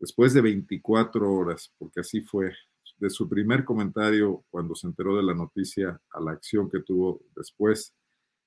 después 0.00 0.34
de 0.34 0.40
24 0.40 1.32
horas, 1.32 1.72
porque 1.78 2.00
así 2.00 2.22
fue, 2.22 2.52
de 2.96 3.08
su 3.08 3.28
primer 3.28 3.64
comentario 3.64 4.44
cuando 4.50 4.74
se 4.74 4.88
enteró 4.88 5.16
de 5.16 5.22
la 5.22 5.34
noticia 5.34 6.00
a 6.10 6.20
la 6.20 6.32
acción 6.32 6.68
que 6.68 6.80
tuvo 6.80 7.22
después, 7.36 7.94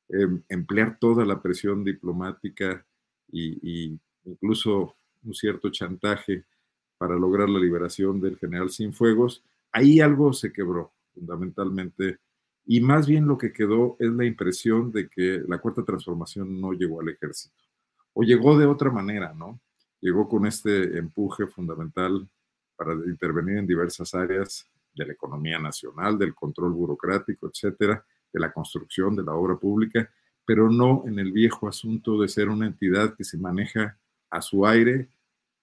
Em, 0.07 0.43
emplear 0.49 0.99
toda 0.99 1.25
la 1.25 1.41
presión 1.41 1.83
diplomática 1.83 2.85
y, 3.31 3.99
incluso 4.23 4.95
un 5.23 5.33
cierto 5.33 5.71
chantaje 5.71 6.45
para 6.99 7.15
lograr 7.15 7.49
la 7.49 7.59
liberación 7.59 8.21
del 8.21 8.37
general 8.37 8.69
Cienfuegos, 8.69 9.43
ahí 9.71 9.99
algo 9.99 10.31
se 10.31 10.53
quebró 10.53 10.93
fundamentalmente 11.13 12.19
y 12.67 12.81
más 12.81 13.07
bien 13.07 13.27
lo 13.27 13.37
que 13.37 13.51
quedó 13.51 13.97
es 13.99 14.11
la 14.11 14.25
impresión 14.25 14.91
de 14.91 15.09
que 15.09 15.43
la 15.47 15.57
cuarta 15.57 15.83
transformación 15.83 16.61
no 16.61 16.73
llegó 16.73 17.01
al 17.01 17.09
ejército 17.09 17.63
o 18.13 18.21
llegó 18.21 18.57
de 18.57 18.67
otra 18.67 18.91
manera, 18.91 19.33
¿no? 19.33 19.59
Llegó 20.01 20.27
con 20.29 20.45
este 20.45 20.99
empuje 20.99 21.47
fundamental 21.47 22.29
para 22.75 22.93
intervenir 22.93 23.57
en 23.57 23.67
diversas 23.67 24.13
áreas 24.13 24.69
de 24.93 25.05
la 25.05 25.13
economía 25.13 25.57
nacional, 25.57 26.17
del 26.17 26.35
control 26.35 26.73
burocrático, 26.73 27.47
etcétera, 27.47 28.05
de 28.35 28.41
la 28.41 28.51
construcción 28.51 29.15
de 29.15 29.23
la 29.23 29.33
obra 29.33 29.55
pública, 29.55 30.09
pero 30.45 30.69
no 30.69 31.05
en 31.07 31.19
el 31.19 31.31
viejo 31.31 31.69
asunto 31.69 32.19
de 32.21 32.27
ser 32.27 32.49
una 32.49 32.67
entidad 32.67 33.15
que 33.15 33.23
se 33.23 33.37
maneja 33.37 33.97
a 34.29 34.41
su 34.41 34.67
aire, 34.67 35.07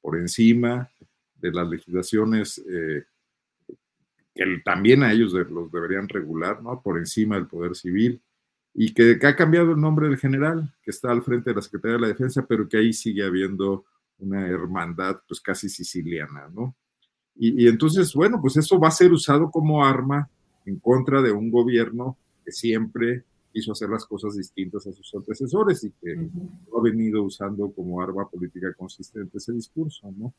por 0.00 0.16
encima 0.18 0.90
de 1.36 1.52
las 1.52 1.68
legislaciones 1.68 2.60
eh, 2.66 3.04
que 4.34 4.44
también 4.64 5.02
a 5.02 5.12
ellos 5.12 5.34
los 5.34 5.70
deberían 5.70 6.08
regular, 6.08 6.62
¿no? 6.62 6.80
por 6.80 6.96
encima 6.96 7.36
del 7.36 7.46
Poder 7.46 7.76
Civil, 7.76 8.22
y 8.72 8.94
que, 8.94 9.18
ha 9.22 9.36
cambiado 9.36 9.72
el 9.72 9.80
nombre 9.80 10.08
del 10.08 10.16
general, 10.16 10.74
que 10.82 10.90
está 10.90 11.12
al 11.12 11.22
frente 11.22 11.50
de 11.50 11.56
la 11.56 11.62
Secretaría 11.62 11.96
de 11.96 12.02
la 12.02 12.08
Defensa, 12.08 12.46
pero 12.48 12.66
que 12.66 12.78
ahí 12.78 12.94
sigue 12.94 13.22
habiendo 13.22 13.84
una 14.18 14.48
hermandad 14.48 15.20
pues 15.28 15.42
casi 15.42 15.68
siciliana, 15.68 16.48
¿no? 16.48 16.74
Y, 17.34 17.64
y 17.64 17.68
entonces, 17.68 18.14
bueno, 18.14 18.40
pues 18.40 18.56
eso 18.56 18.78
va 18.80 18.88
a 18.88 18.92
ser 18.92 19.12
usado 19.12 19.50
como 19.50 19.84
arma 19.84 20.30
en 20.64 20.78
contra 20.78 21.20
de 21.20 21.32
un 21.32 21.50
gobierno 21.50 22.16
que 22.44 22.52
siempre 22.52 23.24
quiso 23.52 23.72
hacer 23.72 23.90
las 23.90 24.06
cosas 24.06 24.36
distintas 24.36 24.86
a 24.86 24.92
sus 24.92 25.14
antecesores 25.14 25.84
y 25.84 25.90
que 25.90 26.12
ha 26.14 26.82
venido 26.82 27.22
usando 27.22 27.70
como 27.70 28.00
arma 28.00 28.28
política 28.28 28.72
consistente 28.74 29.38
ese 29.38 29.52
discurso, 29.52 30.10
¿no? 30.16 30.32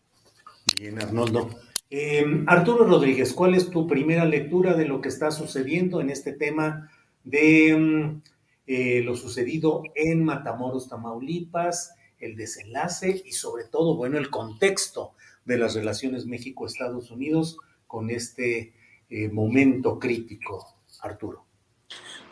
Bien, 0.76 1.00
Arnoldo. 1.02 1.50
Em, 1.90 2.46
Arturo 2.48 2.86
Rodríguez, 2.86 3.34
¿cuál 3.34 3.54
es 3.54 3.70
tu 3.70 3.86
primera 3.86 4.26
lectura 4.26 4.74
de 4.74 4.86
lo 4.86 5.02
que 5.02 5.10
está 5.10 5.30
sucediendo 5.30 6.02
en 6.02 6.10
este 6.10 6.34
tema 6.34 6.90
de 7.24 7.70
em, 7.70 8.22
eh, 8.66 9.02
lo 9.04 9.16
sucedido 9.16 9.84
en 9.94 10.24
Matamoros, 10.24 10.90
Tamaulipas, 10.90 11.94
el 12.20 12.36
desenlace 12.36 13.22
y 13.26 13.34
sobre 13.34 13.66
todo, 13.66 13.96
bueno, 13.96 14.18
el 14.18 14.30
contexto 14.30 15.14
de 15.46 15.58
las 15.58 15.76
relaciones 15.76 16.26
México-Estados 16.26 17.12
Unidos 17.12 17.58
con 17.86 18.10
este 18.10 18.74
eh, 19.10 19.30
momento 19.30 20.00
crítico, 20.00 20.66
Arturo? 21.02 21.46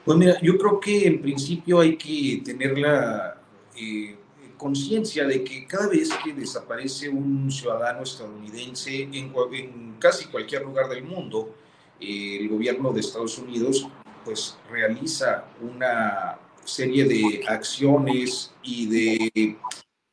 Pues 0.04 0.18
mira, 0.18 0.40
yo 0.42 0.58
creo 0.58 0.80
que 0.80 1.08
en 1.08 1.22
principio 1.22 1.80
hay 1.80 1.96
que 1.96 2.42
tener 2.44 2.78
la 2.78 3.40
eh, 3.76 4.16
conciencia 4.58 5.26
de 5.26 5.44
que 5.44 5.66
cada 5.68 5.88
vez 5.88 6.10
que 6.24 6.34
desaparece 6.34 7.10
un 7.10 7.52
ciudadano 7.52 8.04
estadounidense 8.04 9.10
en, 9.12 9.96
casi 10.00 10.26
cualquier 10.26 10.64
lugar 10.64 10.90
del 10.90 11.04
mundo, 11.04 11.56
eh, 12.00 12.38
el 12.40 12.50
gobierno 12.50 12.92
de 12.92 13.00
Estados 13.02 13.38
Unidos 13.38 13.88
pues 14.24 14.58
realiza 14.70 15.46
una 15.62 16.38
serie 16.64 17.06
de 17.06 17.44
acciones 17.48 18.54
y 18.62 18.86
de, 18.86 19.58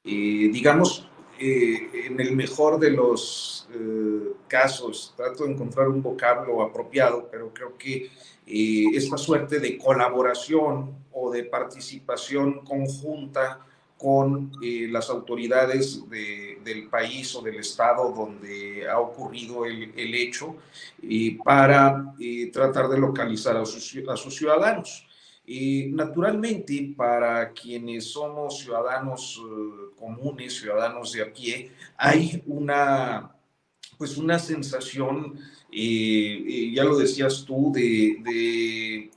eh, 0.04 0.50
digamos, 0.52 1.08
en 1.40 2.20
el 2.20 2.34
mejor 2.34 2.78
de 2.78 2.90
los 2.90 3.68
casos, 4.46 5.14
trato 5.16 5.44
de 5.44 5.52
encontrar 5.52 5.88
un 5.88 6.02
vocablo 6.02 6.62
apropiado, 6.62 7.28
pero 7.30 7.52
creo 7.52 7.76
que 7.76 8.10
esta 8.46 9.18
suerte 9.18 9.60
de 9.60 9.76
colaboración 9.76 10.96
o 11.12 11.30
de 11.30 11.44
participación 11.44 12.64
conjunta 12.64 13.60
con 13.98 14.52
eh, 14.62 14.86
las 14.88 15.10
autoridades 15.10 16.08
del 16.08 16.88
país 16.88 17.34
o 17.34 17.42
del 17.42 17.56
estado 17.56 18.12
donde 18.12 18.88
ha 18.88 18.98
ocurrido 19.00 19.64
el, 19.64 20.14
hecho 20.14 20.56
para 21.44 22.14
tratar 22.52 22.88
de 22.88 22.98
localizar 22.98 23.56
a 23.56 23.66
sus, 23.66 23.96
a 24.08 24.16
sus 24.16 24.36
ciudadanos. 24.36 25.04
naturalmente, 25.90 26.94
para 26.96 27.52
quienes 27.52 28.12
somos 28.12 28.60
ciudadanos 28.60 29.42
comunes, 29.98 30.58
ciudadanos 30.58 31.12
de 31.12 31.22
a 31.22 31.32
pie, 31.32 31.72
hay 31.96 32.42
una, 32.46 33.34
pues 33.96 34.16
una 34.16 34.38
sensación, 34.38 35.38
ya 35.70 36.84
lo 36.84 36.96
decías 36.96 37.44
tú, 37.44 37.72
de 37.72 39.10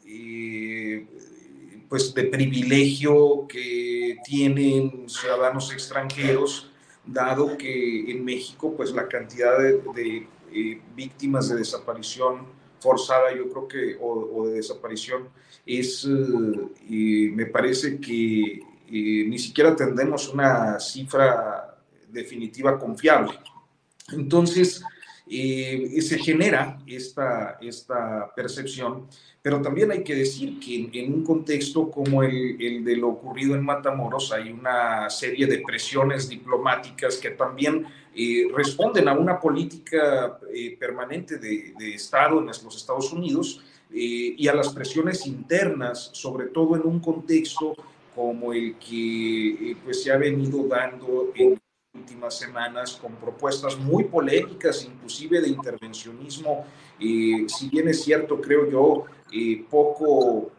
pues 1.92 2.14
de 2.14 2.24
privilegio 2.24 3.46
que 3.50 4.18
tienen 4.24 5.10
ciudadanos 5.10 5.74
extranjeros, 5.74 6.72
dado 7.06 7.58
que 7.58 8.10
en 8.10 8.24
México 8.24 8.74
pues 8.78 8.94
la 8.94 9.10
cantidad 9.10 9.60
de, 9.60 10.26
eh, 10.54 10.82
víctimas 10.96 11.50
de 11.50 11.58
desaparición 11.58 12.46
forzada, 12.80 13.36
yo 13.36 13.50
creo 13.50 13.68
que, 13.68 13.98
o, 14.00 14.48
de 14.48 14.54
desaparición, 14.54 15.28
es, 15.66 16.08
eh, 16.08 17.30
me 17.34 17.46
parece 17.48 18.00
que 18.00 18.62
eh, 18.92 19.26
ni 19.28 19.40
siquiera 19.40 19.76
tendremos 19.76 20.28
una 20.30 20.80
cifra 20.80 21.78
definitiva 22.10 22.78
confiable. 22.78 23.32
Entonces, 24.12 24.84
se 25.28 26.18
genera 26.18 26.78
esta, 26.86 27.58
esta 27.62 28.30
percepción 28.36 29.08
pero 29.42 29.62
también 29.62 29.92
hay 29.92 30.04
que 30.04 30.14
decir 30.14 30.60
que 30.60 30.90
en, 31.00 31.14
un 31.14 31.24
contexto 31.24 31.90
como 31.90 32.22
el, 32.22 32.84
de 32.84 32.96
lo 32.96 33.10
ocurrido 33.10 33.56
en 33.56 33.66
Matamoros 33.66 34.32
hay 34.32 34.52
una 34.52 35.10
serie 35.10 35.48
de 35.48 35.64
presiones 35.66 36.30
diplomáticas 36.30 37.18
que 37.18 37.32
también 37.32 37.88
eh, 38.16 38.48
responden 38.54 39.08
a 39.08 39.14
una 39.14 39.40
política 39.40 40.40
eh, 40.54 40.78
permanente 40.80 41.38
de, 41.38 41.74
Estado 41.92 42.40
en 42.40 42.46
los 42.46 42.76
Estados 42.76 43.12
Unidos 43.12 43.64
eh, 43.92 44.36
y 44.38 44.48
a 44.48 44.54
las 44.54 44.70
presiones 44.70 45.26
internas, 45.26 46.12
sobre 46.14 46.48
todo 46.48 46.76
en 46.76 46.86
un 46.86 47.00
contexto 47.00 47.76
como 48.22 48.54
el 48.54 48.76
que 48.76 49.76
pues, 49.84 50.04
se 50.04 50.12
ha 50.12 50.18
venido 50.18 50.68
dando 50.68 51.32
en 51.34 51.60
últimas 51.92 52.38
semanas 52.38 52.96
con 53.02 53.16
propuestas 53.16 53.80
muy 53.80 54.04
polémicas, 54.04 54.86
inclusive 54.86 55.42
de 55.42 55.50
intervencionismo, 55.50 56.66
si 57.00 57.70
bien 57.72 57.88
es 57.88 58.04
cierto, 58.04 58.40
creo 58.40 58.70
yo, 58.70 59.06
eh, 59.34 59.66
poco, 59.68 60.52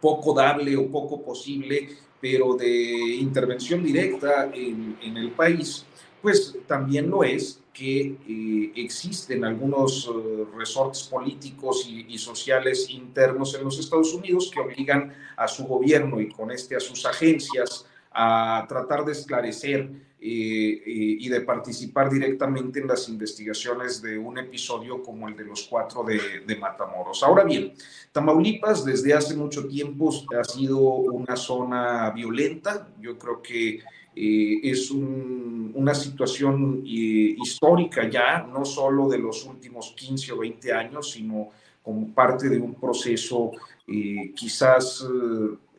poco 0.00 0.34
dable 0.34 0.76
o 0.76 0.90
poco 0.90 1.22
posible, 1.22 1.88
pero 2.20 2.54
de 2.56 3.14
intervención 3.14 3.84
directa 3.84 4.50
en 4.52 5.16
el 5.16 5.30
país, 5.30 5.86
pues 6.20 6.56
también 6.66 7.08
lo 7.08 7.22
es 7.22 7.61
que 7.72 8.16
eh, 8.28 8.72
existen 8.76 9.44
algunos 9.44 10.06
eh, 10.06 10.44
resortes 10.56 11.04
políticos 11.04 11.86
y, 11.88 12.06
y, 12.08 12.18
sociales 12.18 12.90
internos 12.90 13.54
en 13.54 13.64
los 13.64 13.78
Estados 13.78 14.12
Unidos 14.12 14.50
que 14.52 14.60
obligan 14.60 15.14
a 15.36 15.48
su 15.48 15.64
gobierno 15.64 16.20
y 16.20 16.28
con 16.30 16.50
este 16.50 16.76
a 16.76 16.80
sus 16.80 17.06
agencias 17.06 17.86
a 18.10 18.66
tratar 18.68 19.04
de 19.04 19.12
esclarecer 19.12 19.90
y 20.24 21.28
de 21.28 21.40
participar 21.40 22.08
directamente 22.08 22.78
en 22.78 22.86
las 22.86 23.08
investigaciones 23.08 24.00
de 24.00 24.16
un 24.16 24.38
episodio 24.38 25.02
como 25.02 25.26
el 25.26 25.36
de 25.36 25.44
los 25.44 25.64
cuatro 25.64 26.04
de, 26.04 26.56
Matamoros. 26.56 27.24
Ahora 27.24 27.42
bien, 27.42 27.72
Tamaulipas 28.12 28.84
desde 28.84 29.14
hace 29.14 29.34
mucho 29.34 29.66
tiempo 29.66 30.12
ha 30.38 30.44
sido 30.44 30.78
una 30.78 31.34
zona 31.34 32.10
violenta. 32.10 32.88
Yo 33.00 33.18
creo 33.18 33.42
que 33.42 33.80
eh, 34.14 34.60
es 34.62 34.90
una 34.90 35.94
situación 35.94 36.82
eh, 36.84 37.34
histórica 37.42 38.08
ya, 38.08 38.46
no 38.46 38.64
solo 38.64 39.08
de 39.08 39.18
los 39.18 39.44
últimos 39.46 39.94
15 39.96 40.32
o 40.32 40.38
20 40.38 40.72
años, 40.72 41.10
sino 41.12 41.48
como 41.82 42.12
parte 42.12 42.48
de 42.48 42.58
un 42.58 42.74
proceso 42.74 43.52
eh, 43.86 44.32
quizás 44.34 45.04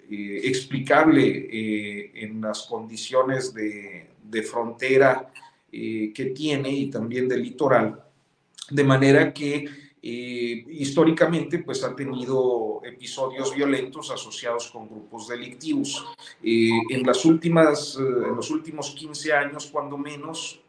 explicable 0.09 1.49
en 2.13 2.39
las 2.39 2.63
condiciones 2.63 3.51
de, 3.51 4.09
de 4.21 4.43
frontera 4.43 5.31
que 5.71 6.33
tiene 6.35 6.69
y 6.69 6.91
también 6.91 7.27
del 7.27 7.41
litoral, 7.41 7.99
de 8.69 8.83
manera 8.83 9.33
que 9.33 9.65
eh, 10.05 10.65
históricamente 10.67 11.59
pues 11.59 11.81
ha 11.81 11.95
tenido 11.95 12.81
episodios 12.83 13.55
violentos 13.55 14.11
asociados 14.11 14.69
con 14.69 14.89
grupos 14.89 15.29
delictivos. 15.29 16.05
Eh, 16.43 16.71
en, 16.89 17.03
las 17.03 17.23
últimas, 17.23 17.95
en 17.97 18.35
los 18.35 18.51
últimos 18.51 18.91
15 18.91 19.31
años, 19.31 19.69
cuando 19.71 19.97
menos, 19.97 20.61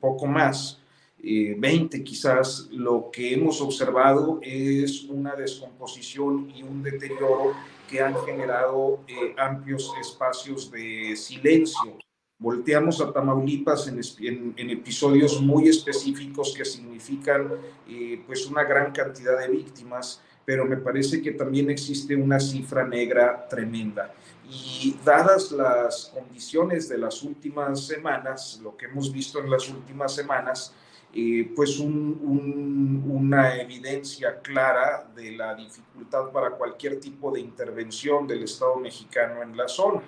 poco 0.00 0.26
más, 0.26 0.80
20 1.22 2.02
quizás, 2.02 2.68
lo 2.72 3.10
que 3.12 3.34
hemos 3.34 3.60
observado 3.60 4.40
es 4.42 5.04
una 5.04 5.36
descomposición 5.36 6.50
y 6.56 6.62
un 6.62 6.82
deterioro 6.82 7.52
que 7.88 8.00
han 8.00 8.16
generado 8.24 9.04
amplios 9.36 9.92
espacios 10.00 10.70
de 10.70 11.14
silencio 11.14 11.98
volteamos 12.42 13.00
a 13.00 13.12
Tamaulipas 13.12 13.86
en, 13.86 14.54
episodios 14.70 15.40
muy 15.40 15.68
específicos 15.68 16.52
que 16.56 16.64
significan 16.64 17.52
eh, 17.88 18.20
pues 18.26 18.46
una 18.46 18.64
gran 18.64 18.90
cantidad 18.90 19.38
de 19.38 19.48
víctimas, 19.48 20.20
pero 20.44 20.64
me 20.64 20.76
parece 20.76 21.22
que 21.22 21.30
también 21.30 21.70
existe 21.70 22.16
una 22.16 22.40
cifra 22.40 22.86
negra 22.86 23.46
tremenda. 23.48 24.12
Y 24.50 24.96
dadas 25.04 25.52
las 25.52 26.12
condiciones 26.12 26.88
de 26.88 26.98
las 26.98 27.22
últimas 27.22 27.86
semanas, 27.86 28.60
lo 28.60 28.76
que 28.76 28.86
hemos 28.86 29.12
visto 29.12 29.38
en 29.38 29.48
las 29.48 29.68
últimas 29.70 30.12
semanas, 30.12 30.74
eh, 31.14 31.52
pues 31.54 31.78
una 31.78 33.56
evidencia 33.56 34.40
clara 34.40 35.06
de 35.14 35.32
la 35.32 35.54
dificultad 35.54 36.30
para 36.32 36.50
cualquier 36.50 36.98
tipo 36.98 37.30
de 37.30 37.40
intervención 37.40 38.26
del 38.26 38.42
Estado 38.42 38.76
mexicano 38.76 39.42
en 39.42 39.56
la 39.56 39.68
zona. 39.68 40.02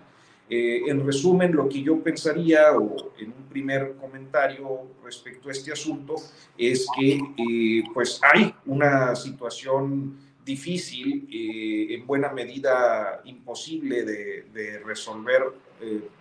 Eh, 0.56 0.88
en 0.88 1.04
resumen, 1.04 1.50
lo 1.50 1.68
que 1.68 1.82
yo 1.82 2.00
pensaría, 2.00 2.70
o 2.78 3.12
en 3.18 3.32
un 3.32 3.44
primer 3.48 3.96
comentario 3.96 4.82
respecto 5.02 5.48
a 5.48 5.52
este 5.52 5.72
asunto, 5.72 6.14
es 6.56 6.86
que 6.96 7.18
eh, 7.36 7.82
pues 7.92 8.20
hay 8.22 8.54
una 8.66 9.16
situación 9.16 10.16
difícil, 10.44 11.26
eh, 11.28 11.94
en 11.94 12.06
buena 12.06 12.30
medida 12.32 13.20
imposible 13.24 14.04
de, 14.04 14.78
resolver 14.84 15.42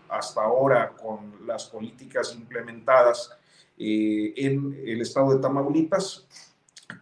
hasta 0.10 0.42
ahora 0.42 0.94
con 1.00 1.46
las 1.46 1.66
políticas 1.66 2.34
implementadas 2.36 3.30
en 3.78 4.82
el 4.86 5.02
estado 5.02 5.36
de 5.36 5.42
Tamaulipas, 5.42 6.28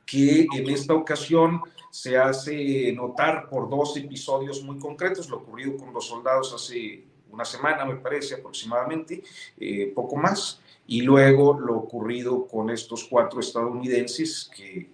que 0.05 0.47
en 0.53 0.69
esta 0.69 0.93
ocasión 0.93 1.61
se 1.91 2.17
hace 2.17 2.91
notar 2.93 3.49
por 3.49 3.69
dos 3.69 3.95
episodios 3.95 4.63
muy 4.63 4.77
concretos, 4.79 5.29
lo 5.29 5.37
ocurrido 5.37 5.77
con 5.77 5.93
los 5.93 6.07
soldados 6.07 6.53
hace 6.53 7.10
una 7.31 7.45
semana, 7.45 7.85
me 7.85 7.95
parece 7.95 8.35
aproximadamente, 8.35 9.23
eh, 9.57 9.91
poco 9.95 10.15
más, 10.15 10.61
y 10.87 11.01
luego 11.01 11.59
lo 11.59 11.75
ocurrido 11.77 12.47
con 12.47 12.69
estos 12.69 13.05
cuatro 13.05 13.39
estadounidenses, 13.39 14.49
que, 14.55 14.89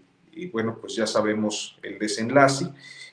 bueno, 0.52 0.78
pues 0.80 0.96
ya 0.96 1.08
sabemos 1.08 1.78
el 1.82 1.98
desenlace, 1.98 2.68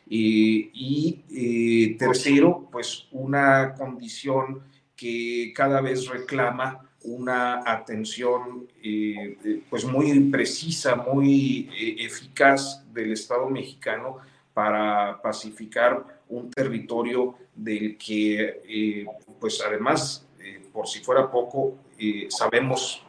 y 0.07 1.23
eh, 1.31 1.97
tercero, 1.99 2.69
pues 2.71 3.07
una 3.13 3.75
condición 3.75 4.61
que 4.95 5.53
cada 5.57 5.81
vez 5.81 6.07
reclama 6.09 6.91
una 7.05 7.63
atención 7.71 8.69
eh, 8.83 9.63
pues 9.71 9.85
muy 9.85 10.21
precisa, 10.31 10.95
muy 10.95 11.71
eficaz 11.99 12.85
del 12.93 13.13
Estado 13.13 13.49
mexicano 13.49 14.19
para 14.53 15.21
pacificar 15.23 16.14
un 16.29 16.51
territorio 16.51 17.37
del 17.55 17.97
que, 17.97 18.63
eh, 18.67 19.07
pues 19.41 19.63
además, 19.67 20.27
eh, 20.41 20.63
por 20.73 20.89
si 20.89 21.01
fuera 21.01 21.31
poco, 21.31 21.77
eh, 21.99 22.27
sabemos 22.29 23.03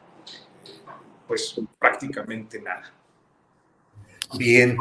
pues 1.27 1.59
prácticamente 1.79 2.61
nada. 2.61 2.93
Bien, 4.37 4.77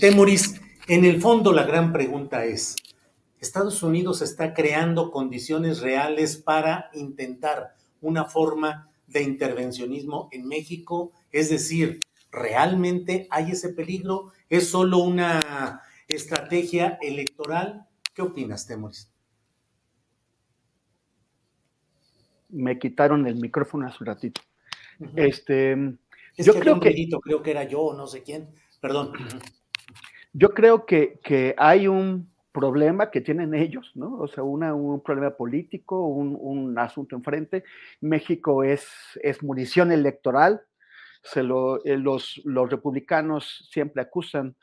Temoris, 0.00 0.60
en 0.86 1.04
el 1.04 1.20
fondo 1.20 1.52
la 1.52 1.64
gran 1.64 1.92
pregunta 1.92 2.44
es, 2.44 2.76
¿Estados 3.40 3.82
Unidos 3.82 4.20
está 4.20 4.52
creando 4.52 5.10
condiciones 5.10 5.80
reales 5.80 6.36
para 6.36 6.90
intentar 6.92 7.76
una 8.00 8.24
forma 8.24 8.90
de 9.06 9.22
intervencionismo 9.22 10.28
en 10.32 10.46
México? 10.46 11.12
Es 11.30 11.50
decir, 11.50 12.00
¿realmente 12.32 13.28
hay 13.30 13.52
ese 13.52 13.70
peligro? 13.70 14.32
¿Es 14.48 14.68
solo 14.68 14.98
una 14.98 15.82
estrategia 16.08 16.98
electoral? 17.02 17.86
¿Qué 18.14 18.22
opinas, 18.22 18.66
Temoris? 18.66 19.12
Me 22.48 22.78
quitaron 22.78 23.26
el 23.26 23.36
micrófono 23.36 23.86
hace 23.86 23.98
un 24.00 24.06
ratito. 24.06 24.40
Este, 25.14 25.76
yo 26.36 26.54
creo 26.54 26.80
que 26.80 27.50
era 27.50 27.64
yo, 27.64 27.92
no 27.94 28.06
sé 28.06 28.22
quién. 28.22 28.48
Perdón. 28.80 29.12
Yo 30.32 30.50
creo 30.50 30.86
que, 30.86 31.20
que 31.22 31.54
hay 31.58 31.88
un 31.88 32.30
problema 32.52 33.10
que 33.10 33.20
tienen 33.20 33.54
ellos, 33.54 33.92
¿no? 33.94 34.18
O 34.18 34.28
sea, 34.28 34.42
un 34.42 35.02
problema 35.02 35.36
político, 35.36 36.06
un, 36.06 36.78
asunto 36.78 37.16
enfrente. 37.16 37.64
México 38.00 38.64
es, 38.64 38.86
es 39.22 39.42
munición 39.42 39.92
electoral. 39.92 40.62
Se 41.22 41.42
lo, 41.42 41.84
eh, 41.84 41.96
los, 41.96 42.40
los 42.44 42.70
republicanos 42.70 43.68
siempre 43.70 44.02
acusan 44.02 44.56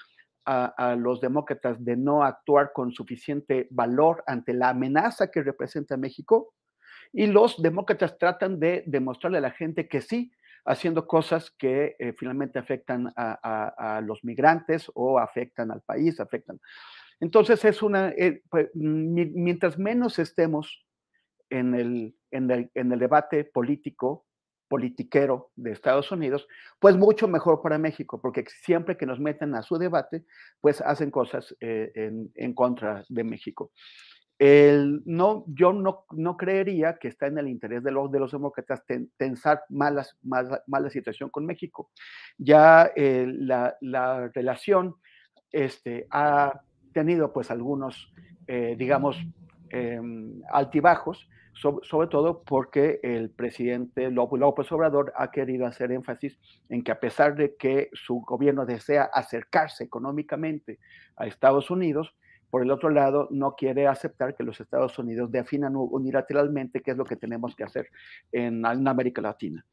a, 0.46 0.96
los 0.96 1.22
demócratas 1.22 1.84
de 1.84 1.98
no 1.98 2.24
actuar 2.24 2.72
con 2.74 2.92
suficiente 2.92 3.68
valor 3.72 4.24
ante 4.28 4.54
la 4.54 4.70
amenaza 4.70 5.32
que 5.32 5.44
representa 5.44 5.98
México. 5.98 6.54
Y 7.12 7.28
los 7.28 7.62
demócratas 7.62 8.18
tratan 8.18 8.60
de 8.60 8.84
demostrarle 8.86 9.40
a 9.40 9.42
la 9.42 9.52
gente 9.52 9.88
que 9.88 10.02
sí, 10.02 10.32
haciendo 10.66 11.08
cosas 11.08 11.52
que 11.52 11.96
eh, 12.00 12.14
finalmente 12.18 12.60
afectan 12.60 13.14
a, 13.16 14.02
los 14.04 14.24
migrantes 14.24 14.92
o 14.96 15.20
afectan 15.20 15.72
al 15.72 15.82
país, 15.82 16.20
afectan. 16.20 16.60
Entonces 17.20 17.64
es 17.64 17.82
una, 17.82 18.10
eh, 18.10 18.42
pues, 18.50 18.70
mientras 18.74 19.78
menos 19.78 20.20
estemos 20.20 20.86
en 21.50 21.76
el, 21.76 22.16
en 22.32 22.52
el, 22.52 22.72
en 22.74 22.92
el 22.92 23.00
debate 23.00 23.46
político, 23.46 24.25
politiquero 24.68 25.52
de 25.56 25.72
Estados 25.72 26.12
Unidos, 26.12 26.48
pues 26.80 26.98
mucho 26.98 27.28
mejor 27.28 27.62
para 27.62 27.78
México, 27.78 28.20
porque 28.22 28.46
siempre 28.64 28.98
que 28.98 29.06
nos 29.06 29.20
meten 29.20 29.56
a 29.56 29.62
su 29.62 29.78
debate, 29.78 30.26
pues 30.62 30.82
hacen 30.82 31.12
cosas 31.12 31.56
eh, 31.60 31.92
en, 31.96 32.32
en, 32.36 32.54
contra 32.54 33.04
de 33.10 33.24
México. 33.24 33.72
El, 34.38 35.02
no, 35.06 35.46
yo 35.48 35.72
no, 35.72 36.06
no, 36.12 36.36
creería 36.36 36.98
que 36.98 37.08
está 37.08 37.28
en 37.28 37.38
el 37.38 37.48
interés 37.48 37.84
de 37.84 37.92
los, 37.92 38.12
de 38.12 38.20
los 38.20 38.34
demócratas 38.34 38.84
tensar 39.18 39.64
malas, 39.70 40.18
mala, 40.24 40.90
situación 40.90 41.30
con 41.30 41.46
México. 41.46 41.90
Ya 42.38 42.92
eh, 42.96 43.26
la, 43.28 43.78
la, 43.80 44.30
relación 44.34 44.96
este, 45.52 46.06
ha 46.12 46.62
tenido 46.94 47.32
pues 47.32 47.50
algunos, 47.50 48.12
eh, 48.48 48.76
digamos, 48.78 49.18
em, 49.70 50.42
sobre, 51.56 52.08
todo 52.08 52.44
porque 52.44 53.00
el 53.02 53.30
presidente 53.30 54.12
López 54.12 54.72
Obrador 54.72 55.14
ha 55.16 55.32
querido 55.32 55.66
hacer 55.66 55.92
énfasis 55.92 56.38
en 56.70 56.84
que 56.84 56.92
a 56.92 57.00
pesar 57.00 57.36
de 57.36 57.56
que 57.56 57.90
su 57.94 58.22
gobierno 58.22 58.66
desea 58.66 59.04
acercarse 59.04 59.86
económicamente 59.86 60.80
a 61.16 61.28
Estados 61.28 61.72
Unidos, 61.72 62.14
por 62.50 62.62
el 62.62 62.72
otro 62.72 62.90
lado, 62.90 63.28
no 63.32 63.56
quiere 63.56 63.88
aceptar 63.88 64.36
que 64.36 64.44
los 64.44 64.62
Estados 64.62 64.98
Unidos 65.00 65.32
definan 65.32 65.76
unilateralmente 65.76 66.82
qué 66.82 66.92
es 66.92 66.98
lo 66.98 67.04
que 67.04 67.16
tenemos 67.16 67.56
que 67.56 67.64
hacer 67.64 67.90
en, 68.32 68.66
América 68.66 69.22
Latina. 69.22 69.66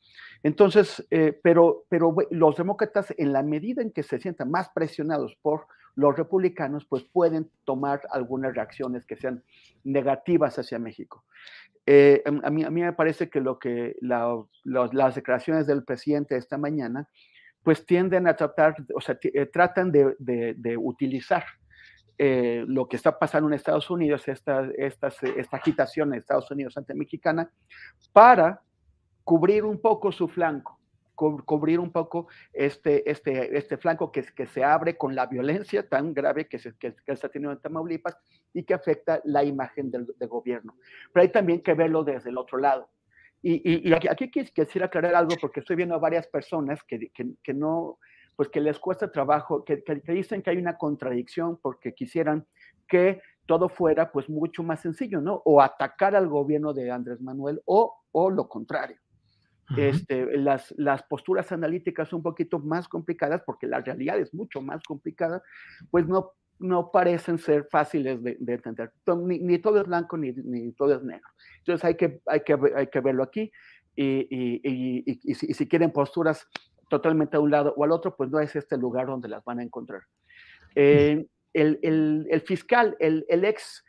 Entonces, 0.43 1.07
eh, 1.11 1.39
pero, 1.43 1.85
pero 1.89 2.15
los 2.31 2.57
demócratas, 2.57 3.15
en 3.19 3.33
la 3.33 3.43
medida 3.43 3.83
en 3.83 3.93
que 3.93 4.03
se 4.03 4.19
sientan 4.19 4.51
más 4.51 4.71
presionados 4.71 5.37
por 5.43 5.67
los 5.95 6.17
republicanos, 6.17 6.85
pues 6.85 7.05
pueden 7.05 7.51
tomar 7.65 8.03
algunas 8.11 8.55
reacciones 8.55 9.05
que 9.05 9.17
sean 9.17 9.43
negativas 9.85 10.59
hacia 10.59 10.79
México. 10.79 11.25
Eh, 11.85 12.23
a, 12.25 12.51
mí, 12.51 12.65
a, 12.65 12.71
mí, 12.71 12.83
me 12.83 12.93
parece 12.93 13.29
que 13.29 13.41
lo 13.41 13.59
que 13.59 13.97
las 14.01 15.15
declaraciones 15.15 15.67
del 15.67 15.85
presidente 15.85 16.37
esta 16.37 16.57
mañana, 16.57 17.09
pues 17.63 17.85
tienden 17.87 18.27
a 18.27 18.37
tratar, 18.37 18.77
o 18.95 19.01
sea, 19.01 19.19
eh, 19.23 19.47
tratan 19.47 19.93
de, 19.93 20.15
de 20.19 20.77
utilizar 20.77 21.45
eh, 22.25 22.65
lo 22.69 22.87
que 22.87 22.95
está 22.95 23.19
pasando 23.19 23.49
en 23.49 23.55
Estados 23.55 23.91
Unidos, 23.91 24.29
esta, 24.29 24.69
esta, 24.77 25.09
esta 25.09 25.57
agitación 25.57 26.13
en 26.13 26.21
Estados 26.21 26.49
Unidos 26.53 26.77
ante 26.77 26.95
mexicana, 26.95 27.51
para 28.13 28.63
cubrir 29.25 29.65
un 29.65 29.81
poco 29.81 30.13
su 30.13 30.29
flanco, 30.29 30.79
cubrir 31.45 31.81
un 31.81 31.91
poco 31.91 32.29
este, 32.53 33.09
este, 33.11 33.57
este 33.57 33.77
flanco 33.77 34.11
que, 34.13 34.23
que 34.23 34.47
se 34.47 34.65
abre 34.65 34.97
con 34.97 35.15
la 35.15 35.27
violencia 35.27 35.89
tan 35.89 36.15
grave 36.15 36.49
que, 36.49 36.59
se, 36.59 36.75
que, 36.77 36.95
está 37.07 37.29
teniendo 37.29 37.53
en 37.53 37.61
Tamaulipas 37.61 38.17
y 38.53 38.65
que 38.65 38.75
afecta 38.75 39.21
la 39.25 39.45
imagen 39.45 39.91
del, 39.91 40.07
gobierno. 40.29 40.77
Pero 41.13 41.23
hay 41.23 41.29
también 41.31 41.63
que 41.63 41.75
verlo 41.75 42.05
desde 42.05 42.31
el 42.31 42.39
otro 42.39 42.59
lado. 42.59 42.89
Y, 43.43 43.89
y, 43.89 43.93
aquí, 43.93 44.09
aquí, 44.09 44.31
quisiera 44.31 44.87
aclarar 44.87 45.15
algo 45.15 45.35
porque 45.41 45.61
estoy 45.61 45.77
viendo 45.77 45.95
a 45.95 45.99
varias 45.99 46.29
personas 46.29 46.83
que, 46.85 47.11
que 47.11 47.55
no, 47.55 47.99
pues 48.37 48.49
que 48.49 48.61
les 48.61 48.79
cuesta 48.79 49.11
trabajo, 49.11 49.65
que, 49.65 49.83
dicen 50.09 50.43
que 50.43 50.51
hay 50.51 50.59
una 50.59 50.77
contradicción 50.77 51.59
porque 51.61 51.95
quisieran 51.95 52.47
que 52.89 53.21
todo 53.47 53.69
fuera 53.69 54.11
pues 54.11 54.29
mucho 54.29 54.63
más 54.63 54.81
sencillo, 54.81 55.21
¿no? 55.21 55.43
O 55.45 55.61
atacar 55.61 56.15
al 56.15 56.29
gobierno 56.29 56.73
de 56.73 56.91
Andrés 56.91 57.21
Manuel 57.21 57.61
o, 57.67 58.01
o 58.13 58.31
lo 58.31 58.49
contrario. 58.49 58.97
Este, 59.77 60.37
las, 60.39 60.75
las 60.77 61.03
posturas 61.05 61.51
analíticas 61.53 62.09
son 62.09 62.19
un 62.19 62.23
poquito 62.23 62.59
más 62.59 62.89
complicadas 62.89 63.43
porque 63.45 63.67
la 63.67 63.81
realidad 63.81 64.19
es 64.19 64.33
mucho 64.35 64.61
más 64.61 64.83
complicada, 64.85 65.43
pues 65.91 66.07
no, 66.07 66.33
no 66.59 66.91
parecen 66.91 67.39
ser 67.39 67.67
fáciles 67.71 68.23
de, 68.23 68.37
entender. 68.39 68.93
Ni, 69.25 69.59
todo 69.59 69.81
es 69.81 69.87
blanco 69.87 70.17
ni, 70.17 70.33
ni, 70.33 70.73
todo 70.73 70.95
es 70.95 71.03
negro. 71.03 71.29
Entonces 71.59 71.85
hay 71.85 71.97
que, 71.97 72.21
hay 72.27 72.41
que, 72.41 72.57
hay 72.77 72.87
que 72.87 73.01
verlo 73.01 73.23
aquí 73.23 73.51
y, 73.95 74.27
y, 74.31 74.61
y, 74.65 75.21
y 75.25 75.35
si, 75.35 75.53
si, 75.53 75.69
quieren 75.69 75.91
posturas 75.91 76.49
totalmente 76.89 77.37
a 77.37 77.41
un 77.41 77.51
lado 77.51 77.75
o 77.77 77.85
al 77.85 77.93
otro, 77.93 78.17
pues 78.17 78.31
no 78.31 78.41
es 78.41 78.55
este 78.57 78.77
lugar 78.77 79.07
donde 79.07 79.29
las 79.29 79.45
van 79.45 79.59
a 79.59 79.63
encontrar. 79.63 80.03
Eh, 80.75 81.27
el, 81.53 81.79
el, 81.83 82.27
el, 82.31 82.41
fiscal, 82.43 82.97
el, 82.99 83.27
el 83.29 83.45
ex 83.45 83.85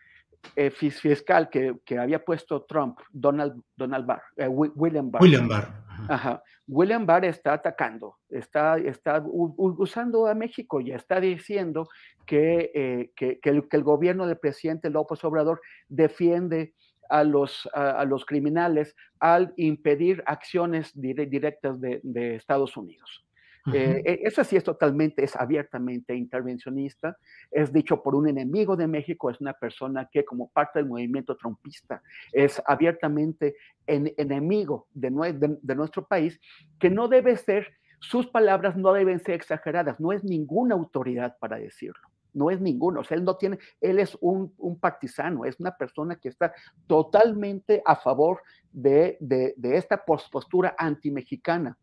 eh, 0.55 0.69
fiscal 0.69 1.49
que, 1.49 1.75
que, 1.85 1.97
había 1.97 2.23
puesto 2.23 2.63
Trump, 2.63 2.99
Donald, 3.11 3.61
Donald 3.75 4.05
Barr, 4.05 4.21
eh, 4.37 4.47
William 4.47 5.09
Barr. 5.09 5.21
William 5.21 5.47
Barr. 5.47 5.83
Ajá. 6.09 6.43
William 6.67 7.05
Barr 7.05 7.25
está 7.25 7.53
atacando, 7.53 8.17
está, 8.29 8.77
está 8.77 9.23
usando 9.25 10.27
a 10.27 10.33
México 10.33 10.79
y 10.79 10.91
está 10.91 11.19
diciendo 11.19 11.87
que, 12.25 13.11
que, 13.15 13.39
que, 13.39 13.49
el, 13.49 13.67
que 13.67 13.77
el 13.77 13.83
gobierno 13.83 14.25
del 14.25 14.37
presidente 14.37 14.89
López 14.89 15.23
Obrador 15.23 15.61
defiende 15.89 16.73
a 17.09 17.23
los, 17.23 17.69
a, 17.73 18.03
los 18.05 18.25
criminales 18.25 18.95
al 19.19 19.53
impedir 19.57 20.23
acciones 20.25 20.91
directas 20.95 21.79
de, 21.79 22.35
Estados 22.35 22.75
Unidos. 22.77 23.23
Eh, 23.71 24.01
e, 24.03 24.19
eso 24.23 24.43
sí 24.43 24.57
es 24.57 24.63
totalmente, 24.63 25.23
es 25.23 25.35
abiertamente 25.35 26.15
intervencionista, 26.15 27.17
es 27.49 27.71
dicho 27.71 28.03
por 28.03 28.15
un 28.15 28.27
enemigo 28.27 28.75
de 28.75 28.87
México, 28.87 29.29
es 29.29 29.39
una 29.39 29.53
persona 29.53 30.09
que 30.11 30.25
como 30.25 30.49
parte 30.49 30.79
del 30.79 30.87
movimiento 30.87 31.37
trumpista 31.37 32.01
es 32.31 32.61
abiertamente 32.65 33.55
enemigo 33.87 34.87
de, 34.93 35.57
de 35.61 35.75
nuestro 35.75 36.05
país, 36.05 36.39
que 36.79 36.89
no 36.89 37.07
debe 37.07 37.37
ser, 37.37 37.67
sus 37.99 38.27
palabras 38.27 38.75
no 38.75 38.91
deben 38.91 39.19
ser 39.19 39.35
exageradas, 39.35 39.99
no 39.99 40.11
es 40.11 40.23
ninguna 40.23 40.75
autoridad 40.75 41.37
para 41.39 41.57
decirlo 41.57 42.09
no 42.33 42.49
es 42.49 42.59
ninguno, 42.59 43.01
o 43.01 43.03
sea, 43.03 43.17
él 43.17 43.23
no 43.23 43.37
tiene, 43.37 43.59
él 43.79 43.99
es 43.99 44.17
un, 44.19 44.53
un 44.57 44.79
partisano, 44.79 45.45
es 45.45 45.59
una 45.59 45.77
persona 45.77 46.15
que 46.15 46.29
está 46.29 46.53
totalmente 46.87 47.81
a 47.85 47.95
favor 47.95 48.41
de, 48.71 49.17
de, 49.19 49.53
de 49.55 49.77
esta 49.77 50.03
postura 50.03 50.75
antimexicana. 50.77 51.77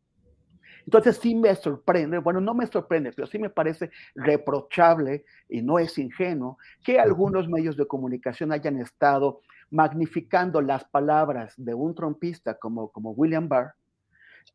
Entonces 0.91 1.19
sí 1.19 1.37
me 1.37 1.55
sorprende, 1.55 2.19
bueno, 2.19 2.41
no 2.41 2.53
me 2.53 2.67
sorprende, 2.67 3.13
pero 3.13 3.29
sí 3.29 3.39
me 3.39 3.49
parece 3.49 3.93
reprochable 4.17 5.25
y 5.49 5.63
no 5.63 5.79
es 5.79 5.97
ingenuo 5.99 6.59
que 6.83 6.99
algunos 6.99 7.49
medios 7.49 7.77
de 7.77 7.87
comunicación 7.87 8.51
hayan 8.51 8.77
estado 8.81 9.41
magnificando 9.71 10.61
las 10.61 10.83
palabras 10.83 11.55
de 11.57 11.75
un 11.75 11.95
trompista 11.95 12.59
como, 12.59 12.91
como 12.91 13.13
William 13.13 13.49
Barr 13.49 13.75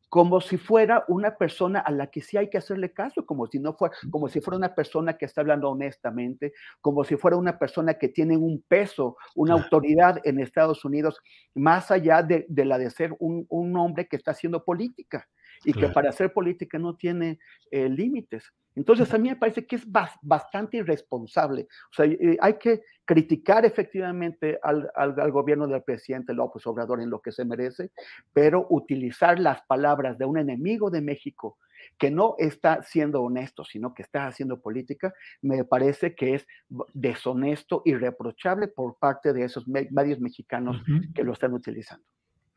como 0.10 0.41
si 0.41 0.58
fuera 0.58 1.06
una 1.08 1.38
persona 1.38 1.80
a 1.80 1.91
la 1.91 2.08
que 2.08 2.21
sí 2.21 2.36
hay 2.36 2.50
que 2.50 2.58
hacerle 2.58 2.91
caso, 2.91 3.26
como 3.26 3.48
si 3.48 3.60
no 3.60 3.74
fuera, 3.74 3.95
como 4.12 4.28
si 4.28 4.41
fuera 4.41 4.58
una 4.58 4.76
persona 4.76 5.17
que 5.17 5.26
está 5.26 5.39
hablando 5.39 5.69
honestamente, 5.69 6.54
como 6.82 7.06
si 7.06 7.15
fuera 7.15 7.38
una 7.38 7.58
persona 7.58 7.93
que 7.93 8.10
tiene 8.10 8.36
un 8.36 8.62
peso, 8.67 9.15
una 9.36 9.54
autoridad 9.54 10.19
en 10.26 10.41
Estados 10.41 10.84
Unidos, 10.84 11.21
más 11.54 11.91
allá 11.91 12.24
de, 12.24 12.45
la 12.50 12.78
de 12.78 12.89
ser 12.89 13.15
un, 13.19 13.45
un 13.50 13.76
hombre 13.78 14.08
que 14.08 14.17
está 14.17 14.32
haciendo 14.32 14.65
política 14.65 15.28
y 15.63 15.74
que 15.74 15.89
para 15.89 16.10
hacer 16.10 16.34
política 16.34 16.78
no 16.78 16.96
tiene 16.96 17.39
eh, 17.72 17.89
límites. 17.89 18.52
Entonces 18.76 19.13
a 19.13 19.18
mí 19.18 19.30
me 19.30 19.38
parece 19.38 19.65
que 19.65 19.78
es 19.78 19.86
bastante 20.22 20.78
irresponsable. 20.78 21.68
O 21.91 21.94
sea, 21.94 22.06
hay 22.41 22.54
que 22.56 22.82
criticar 23.06 23.65
efectivamente 23.65 24.60
al, 24.62 24.91
al, 24.96 25.32
gobierno 25.32 25.68
del 25.68 25.82
presidente 25.82 26.34
López 26.34 26.65
Obrador 26.68 27.02
en 27.02 27.10
lo 27.10 27.22
que 27.22 27.32
se 27.32 27.46
merece, 27.46 27.91
pero 28.34 28.68
utilizar 28.70 29.39
las 29.39 29.62
palabras 29.63 30.18
de 30.18 30.26
un 30.26 30.38
enemigo 30.38 30.89
de 30.89 31.02
México 31.02 31.58
que 31.98 32.12
no 32.12 32.36
está 32.38 32.84
siendo 32.84 33.22
honesto, 33.22 33.63
sino 33.63 33.94
que 33.94 34.04
está 34.04 34.28
haciendo 34.28 34.60
política, 34.60 35.13
me 35.41 35.63
parece 35.63 36.15
que 36.15 36.36
es 36.36 36.48
deshonesto 36.94 37.82
y 37.86 37.94
reprochable 37.94 38.68
por 38.68 38.98
parte 38.98 39.34
de 39.34 39.44
esos 39.44 39.68
medios 39.68 40.20
mexicanos 40.20 40.82
que 41.13 41.24
lo 41.24 41.34
están 41.34 41.54
utilizando. 41.54 42.04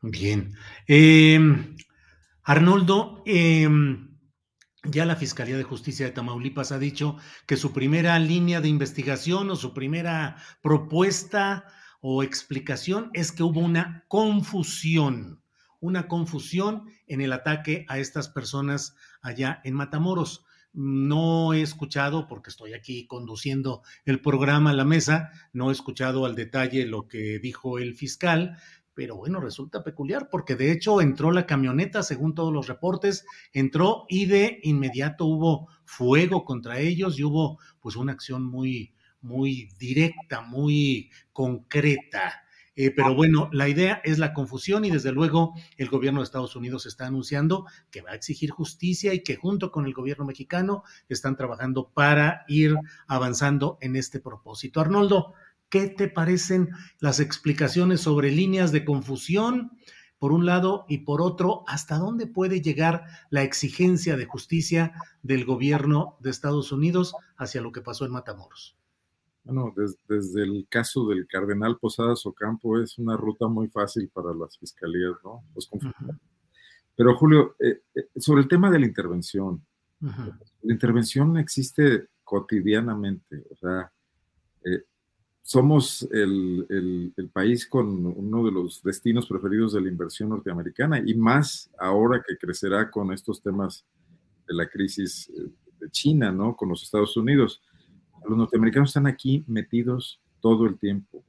Bien. 0.01 0.51
Eh, 0.87 1.39
Arnoldo, 2.49 3.21
em, 3.27 4.17
ya 4.83 5.05
la 5.05 5.15
Fiscalía 5.15 5.55
de 5.55 5.61
Justicia 5.61 6.07
de 6.07 6.13
Tamaulipas 6.13 6.71
ha 6.71 6.79
dicho 6.79 7.15
que 7.45 7.57
su 7.57 7.73
primera 7.73 8.17
línea 8.17 8.59
de 8.59 8.67
investigación 8.67 9.51
o 9.51 9.55
su 9.55 9.71
primera 9.71 10.35
propuesta 10.63 11.65
o 12.01 12.23
explicación 12.23 13.11
es 13.13 13.31
que 13.31 13.43
hubo 13.43 13.59
una 13.59 14.03
confusión, 14.07 15.43
una 15.79 16.07
confusión 16.07 16.85
en 17.05 17.21
el 17.21 17.33
ataque 17.33 17.85
a 17.87 17.99
estas 17.99 18.29
personas 18.29 18.95
allá 19.21 19.61
en 19.63 19.75
Matamoros. 19.75 20.43
no 20.71 21.53
he 21.53 21.63
escuchado, 21.63 22.27
porque 22.27 22.51
estoy 22.51 22.73
aquí 22.73 23.07
conduciendo 23.07 23.81
el 24.05 24.21
programa 24.21 24.69
a 24.69 24.73
la 24.73 24.85
mesa, 24.85 25.31
no 25.51 25.69
he 25.69 25.73
escuchado 25.73 26.25
al 26.25 26.35
detalle 26.35 26.85
lo 26.85 27.07
que 27.07 27.39
dijo 27.39 27.79
el 27.79 27.95
fiscal, 27.95 28.57
pero 28.99 29.15
bueno, 29.15 29.39
resulta 29.39 29.81
peculiar 29.81 30.27
porque 30.29 30.57
de 30.57 30.73
hecho 30.73 30.99
entró 30.99 31.31
la 31.31 31.45
camioneta, 31.45 32.03
según 32.03 32.35
todos 32.35 32.51
los 32.51 32.67
reportes, 32.67 33.25
entró 33.53 34.03
y 34.09 34.25
de 34.25 34.59
inmediato 34.61 35.23
hubo 35.23 35.69
fuego 35.85 36.43
contra 36.43 36.79
ellos 36.79 37.17
y 37.17 37.23
hubo 37.23 37.59
pues 37.79 37.95
una 37.95 38.11
acción 38.11 38.43
muy, 38.43 38.93
muy 39.21 39.69
directa, 39.79 40.41
muy 40.41 41.11
concreta. 41.31 42.43
Eh, 42.75 42.91
pero 42.91 43.15
bueno, 43.15 43.49
la 43.53 43.69
idea 43.69 44.01
es 44.03 44.19
la 44.19 44.33
confusión 44.33 44.83
y 44.83 44.91
desde 44.91 45.13
luego 45.13 45.53
el 45.77 45.87
gobierno 45.87 46.19
de 46.19 46.25
Estados 46.25 46.57
Unidos 46.57 46.85
está 46.85 47.07
anunciando 47.07 47.67
que 47.91 48.01
va 48.01 48.11
a 48.11 48.15
exigir 48.15 48.49
justicia 48.51 49.13
y 49.13 49.23
que 49.23 49.37
junto 49.37 49.71
con 49.71 49.85
el 49.85 49.93
gobierno 49.93 50.25
mexicano 50.25 50.83
están 51.07 51.37
trabajando 51.37 51.89
para 51.93 52.43
ir 52.49 52.75
avanzando 53.07 53.77
en 53.79 53.95
este 53.95 54.19
propósito. 54.19 54.81
Arnoldo, 54.81 55.35
¿qué 55.69 55.87
te 55.87 56.07
parecen 56.07 56.69
las 56.99 57.19
explicaciones 57.19 58.01
sobre 58.01 58.31
líneas 58.31 58.71
de 58.71 58.85
confusión? 58.85 59.71
Por 60.17 60.33
un 60.33 60.45
lado 60.45 60.85
y 60.89 60.99
por 60.99 61.21
otro, 61.21 61.63
¿hasta 61.67 61.97
dónde 61.97 62.27
puede 62.27 62.61
llegar 62.61 63.05
la 63.29 63.43
exigencia 63.43 64.17
de 64.17 64.25
justicia 64.25 64.93
del 65.23 65.45
gobierno 65.45 66.17
de 66.19 66.29
Estados 66.29 66.73
Unidos 66.73 67.13
hacia 67.37 67.61
lo 67.61 67.71
que 67.71 67.81
pasó 67.81 68.05
en 68.05 68.11
Matamoros? 68.11 68.75
Bueno, 69.45 69.73
desde 70.07 70.43
el 70.43 70.67
caso 70.69 71.07
del 71.07 71.25
cardenal 71.25 71.77
Posadas 71.77 72.25
Ocampo 72.25 72.79
es 72.79 72.97
una 72.97 73.15
ruta 73.15 73.47
muy 73.47 73.69
fácil 73.69 74.09
para 74.09 74.33
las 74.33 74.57
fiscalías, 74.57 75.13
¿no? 75.23 75.43
Pero 76.95 77.15
Julio, 77.15 77.55
eh, 77.59 77.81
eh, 77.95 78.09
sobre 78.17 78.41
el 78.41 78.49
tema 78.49 78.69
de 78.69 78.79
la 78.79 78.85
intervención, 78.85 79.65
la 80.01 80.73
intervención 80.73 81.37
existe 81.37 82.07
cotidianamente, 82.23 83.43
o 83.49 83.55
sea, 83.55 83.91
eh, 84.65 84.83
somos 85.49 86.07
el, 86.11 87.11
el, 87.17 87.29
país 87.29 87.67
con 87.67 88.05
uno 88.05 88.45
de 88.45 88.51
los 88.51 88.83
destinos 88.83 89.25
preferidos 89.25 89.73
de 89.73 89.81
la 89.81 89.87
inversión 89.87 90.29
norteamericana 90.29 91.01
y 91.03 91.15
más 91.15 91.71
ahora 91.79 92.23
que 92.25 92.37
crecerá 92.37 92.91
con 92.91 93.11
estos 93.11 93.41
temas 93.41 93.83
de 94.47 94.53
la 94.53 94.69
crisis 94.69 95.31
de 95.79 95.89
China, 95.89 96.31
¿no? 96.31 96.55
Con 96.55 96.69
los 96.69 96.83
Estados 96.83 97.17
Unidos 97.17 97.63
los 98.27 98.37
norteamericanos 98.37 98.91
están 98.91 99.07
aquí 99.07 99.43
metidos 99.47 100.21
todo 100.39 100.67
el 100.67 100.77
tiempo. 100.77 101.23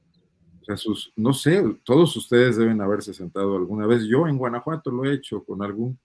O 0.61 0.65
sea, 0.65 0.77
sus, 0.77 1.11
no 1.15 1.33
sé, 1.33 1.63
todos 1.83 2.15
ustedes 2.15 2.57
deben 2.57 2.79
haberse 2.79 3.15
sentado 3.15 3.57
alguna 3.57 3.87
vez. 3.87 4.03
Yo 4.03 4.27
en 4.27 4.37
Guanajuato 4.37 4.91
lo 4.91 5.03
he 5.03 5.15
hecho 5.15 5.43
con 5.43 5.63
algún 5.63 5.93
eh, 5.93 5.97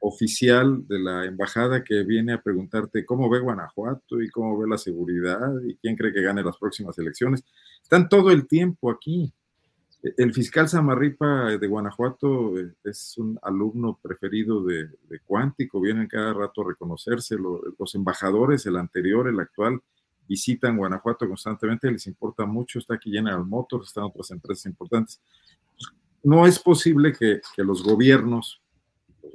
oficial 0.00 0.86
de 0.86 0.98
la 0.98 1.24
embajada 1.24 1.84
que 1.84 2.02
viene 2.02 2.32
a 2.32 2.42
preguntarte 2.42 3.04
cómo 3.04 3.28
ve 3.28 3.40
Guanajuato 3.40 4.20
y 4.20 4.28
cómo 4.30 4.58
ve 4.58 4.68
la 4.68 4.78
seguridad 4.78 5.50
y 5.66 5.76
quién 5.76 5.96
cree 5.96 6.12
que 6.12 6.22
gane 6.22 6.42
las 6.42 6.56
próximas 6.56 6.98
elecciones. 6.98 7.44
Están 7.82 8.08
todo 8.08 8.30
el 8.30 8.46
tiempo 8.46 8.90
aquí. 8.90 9.32
El 10.16 10.32
fiscal 10.32 10.68
Samarripa 10.68 11.56
de 11.58 11.66
Guanajuato 11.66 12.58
eh, 12.58 12.72
es 12.84 13.18
un 13.18 13.38
alumno 13.42 13.98
preferido 14.00 14.64
de, 14.64 14.88
Cuántico, 15.26 15.80
vienen 15.80 16.08
cada 16.08 16.32
rato 16.32 16.62
a 16.62 16.68
reconocerse. 16.68 17.36
Los 17.78 17.94
embajadores, 17.94 18.64
el 18.66 18.76
anterior, 18.76 19.28
el 19.28 19.38
actual, 19.38 19.80
visitan 20.26 20.76
Guanajuato 20.76 21.26
constantemente, 21.26 21.90
les 21.90 22.06
importa 22.06 22.46
mucho. 22.46 22.78
Está 22.78 22.94
aquí 22.94 23.10
General 23.10 23.44
Motors, 23.44 23.88
están 23.88 24.04
otras 24.04 24.30
empresas 24.30 24.66
importantes. 24.66 25.20
No 26.22 26.46
es 26.46 26.58
posible 26.58 27.12
que, 27.12 27.40
los 27.56 27.82
gobiernos, 27.82 28.59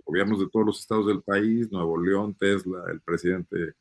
gobiernos 0.06 0.40
de 0.40 0.48
todos 0.50 0.66
los 0.66 0.80
estados 0.80 1.08
del 1.08 1.22
país, 1.22 1.72
Nuevo 1.72 2.02
León, 2.02 2.36
Tesla, 2.40 2.84
el 2.92 3.02
presidente 3.02 3.74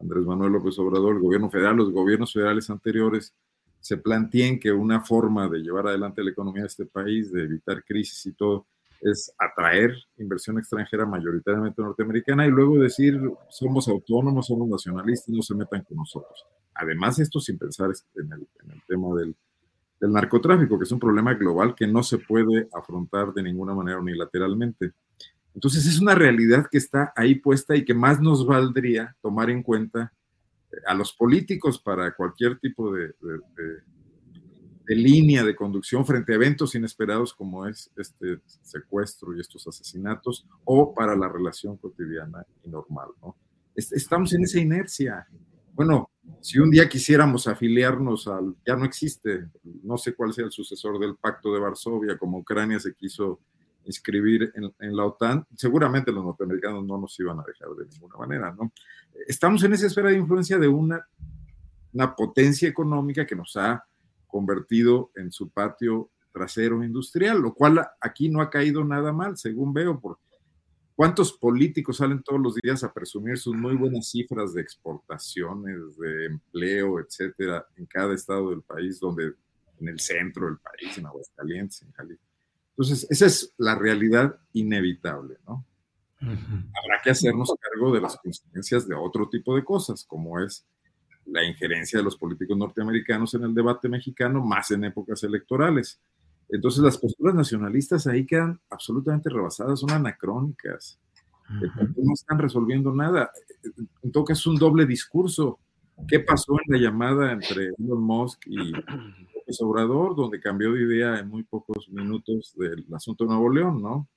Andrés 0.00 0.24
Manuel 0.24 0.52
López 0.52 0.78
Obrador, 0.78 1.16
el 1.16 1.22
gobierno 1.22 1.50
federal, 1.50 1.76
los 1.76 1.92
gobiernos 1.92 2.32
federales 2.32 2.68
anteriores, 2.70 3.34
se 3.80 3.96
planteen 3.96 4.58
que 4.58 4.72
una 4.72 5.00
forma 5.00 5.48
de 5.48 5.60
llevar 5.60 5.86
adelante 5.86 6.24
la 6.24 6.30
economía 6.30 6.62
de 6.62 6.68
este 6.68 6.86
país, 6.86 7.30
de 7.30 7.44
evitar 7.44 7.84
crisis 7.84 8.26
y 8.26 8.32
todo, 8.32 8.66
es 9.00 9.32
atraer 9.38 9.94
inversión 10.16 10.58
extranjera 10.58 11.06
mayoritariamente 11.06 11.82
norteamericana 11.82 12.46
y 12.46 12.50
luego 12.50 12.78
decir 12.78 13.20
somos 13.48 13.88
autónomos, 13.88 14.46
somos 14.46 14.68
nacionalistas, 14.68 15.28
no 15.28 15.42
se 15.42 15.54
metan 15.54 15.84
con 15.84 15.98
nosotros. 15.98 16.44
Además, 16.74 17.18
esto 17.18 17.40
sin 17.40 17.58
pensar 17.58 17.90
en 18.16 18.32
el, 18.32 18.46
tema 18.86 19.14
del, 19.14 19.34
del, 20.00 20.12
narcotráfico, 20.12 20.78
que 20.78 20.84
es 20.84 20.92
un 20.92 20.98
problema 20.98 21.34
global 21.34 21.74
que 21.74 21.86
no 21.86 22.02
se 22.02 22.18
puede 22.18 22.68
afrontar 22.72 23.32
de 23.32 23.42
ninguna 23.42 23.74
manera 23.74 23.98
unilateralmente. 23.98 24.92
Entonces 25.56 25.86
es 25.86 25.98
una 26.02 26.14
realidad 26.14 26.66
que 26.70 26.76
está 26.76 27.14
ahí 27.16 27.36
puesta 27.36 27.74
y 27.74 27.82
que 27.82 27.94
más 27.94 28.20
nos 28.20 28.46
valdría 28.46 29.16
tomar 29.22 29.48
en 29.48 29.62
cuenta 29.62 30.12
a 30.86 30.92
los 30.92 31.14
políticos 31.14 31.80
para 31.80 32.14
cualquier 32.14 32.58
tipo 32.58 32.92
de, 32.92 33.14
línea 34.86 35.44
de 35.44 35.56
conducción 35.56 36.04
frente 36.04 36.32
a 36.32 36.34
eventos 36.34 36.74
inesperados 36.74 37.32
como 37.32 37.66
es 37.66 37.90
este 37.96 38.40
secuestro 38.60 39.34
y 39.34 39.40
estos 39.40 39.66
asesinatos 39.66 40.46
o 40.66 40.94
para 40.94 41.16
la 41.16 41.26
relación 41.26 41.78
cotidiana 41.78 42.44
y 42.62 42.68
normal. 42.68 43.08
¿no? 43.22 43.34
Estamos 43.74 44.34
en 44.34 44.42
esa 44.42 44.60
inercia. 44.60 45.26
Bueno, 45.72 46.10
si 46.42 46.58
un 46.58 46.70
día 46.70 46.86
quisiéramos 46.86 47.48
afiliarnos 47.48 48.28
al, 48.28 48.54
ya 48.66 48.76
no 48.76 48.84
existe, 48.84 49.48
no 49.82 49.96
sé 49.96 50.14
cuál 50.14 50.34
sea 50.34 50.44
el 50.44 50.52
sucesor 50.52 50.98
del 50.98 51.16
Pacto 51.16 51.54
de 51.54 51.60
Varsovia, 51.60 52.18
como 52.18 52.40
Ucrania 52.40 52.78
se 52.78 52.94
quiso 52.94 53.40
inscribir 53.86 54.52
en, 54.54 54.96
la 54.96 55.04
OTAN, 55.04 55.46
seguramente 55.56 56.12
los 56.12 56.24
norteamericanos 56.24 56.84
no 56.84 56.98
nos 56.98 57.18
iban 57.20 57.38
a 57.38 57.44
dejar 57.46 57.68
de 57.76 57.86
ninguna 57.86 58.16
manera, 58.16 58.52
¿no? 58.52 58.72
Estamos 59.26 59.62
en 59.64 59.72
esa 59.72 59.86
esfera 59.86 60.10
de 60.10 60.18
influencia 60.18 60.58
de 60.58 60.68
una, 60.68 61.06
una 61.92 62.14
potencia 62.14 62.68
económica 62.68 63.26
que 63.26 63.36
nos 63.36 63.56
ha 63.56 63.84
convertido 64.26 65.10
en 65.14 65.32
su 65.32 65.48
patio 65.48 66.10
trasero 66.32 66.84
industrial, 66.84 67.40
lo 67.40 67.54
cual 67.54 67.86
aquí 68.00 68.28
no 68.28 68.42
ha 68.42 68.50
caído 68.50 68.84
nada 68.84 69.12
mal, 69.12 69.38
según 69.38 69.72
veo, 69.72 69.98
por 69.98 70.18
cuántos 70.94 71.32
políticos 71.32 71.98
salen 71.98 72.22
todos 72.22 72.40
los 72.40 72.54
días 72.56 72.84
a 72.84 72.92
presumir 72.92 73.38
sus 73.38 73.54
muy 73.54 73.74
buenas 73.74 74.10
cifras 74.10 74.52
de 74.52 74.60
exportaciones, 74.60 75.96
de 75.96 76.26
empleo, 76.26 77.00
etcétera, 77.00 77.66
en 77.76 77.86
cada 77.86 78.14
estado 78.14 78.50
del 78.50 78.62
país, 78.62 79.00
donde 79.00 79.32
en 79.78 79.88
el 79.88 80.00
centro 80.00 80.46
del 80.46 80.58
país, 80.58 80.98
en 80.98 81.06
Aguascalientes, 81.06 81.82
en 81.82 81.92
Jalisco 81.92 82.35
entonces, 82.76 83.06
esa 83.08 83.24
es 83.24 83.54
la 83.56 83.74
realidad 83.74 84.36
inevitable, 84.52 85.38
¿no? 85.46 85.64
Habrá 86.20 87.00
que 87.02 87.10
hacernos 87.10 87.54
cargo 87.58 87.94
de 87.94 88.02
las 88.02 88.18
consecuencias 88.18 88.86
de 88.86 88.94
otro 88.94 89.30
tipo 89.30 89.56
de 89.56 89.64
cosas, 89.64 90.04
como 90.04 90.38
es 90.40 90.66
la 91.24 91.42
injerencia 91.42 91.98
de 91.98 92.04
los 92.04 92.16
políticos 92.16 92.56
norteamericanos 92.56 93.32
en 93.32 93.44
el 93.44 93.54
debate 93.54 93.88
mexicano, 93.88 94.44
más 94.44 94.70
en 94.72 94.84
épocas 94.84 95.22
electorales. 95.24 96.02
Entonces, 96.50 96.82
las 96.82 96.98
posturas 96.98 97.34
nacionalistas 97.34 98.06
ahí 98.06 98.26
quedan 98.26 98.60
absolutamente 98.68 99.30
rebasadas, 99.30 99.80
son 99.80 99.92
anacrónicas. 99.92 100.98
No 101.48 102.12
están 102.12 102.38
resolviendo 102.38 102.94
nada. 102.94 103.30
En 104.02 104.12
todo 104.12 104.24
caso, 104.24 104.40
es 104.40 104.46
un 104.48 104.56
doble 104.56 104.84
discurso. 104.84 105.60
¿Qué 106.06 106.20
pasó 106.20 106.58
en 106.66 106.74
la 106.74 106.78
llamada 106.78 107.32
entre 107.32 107.70
Elon 107.78 108.02
Musk 108.02 108.46
y 108.46 108.72
Obrador, 109.60 110.16
donde 110.16 110.40
cambió 110.40 110.72
de 110.72 110.82
idea 110.82 111.18
en 111.18 111.28
muy 111.28 111.44
pocos 111.44 111.88
minutos 111.90 112.54
del 112.56 112.84
asunto 112.94 113.24
de 113.24 113.30
Nuevo 113.30 113.50
León, 113.50 113.82
¿no? 113.82 114.08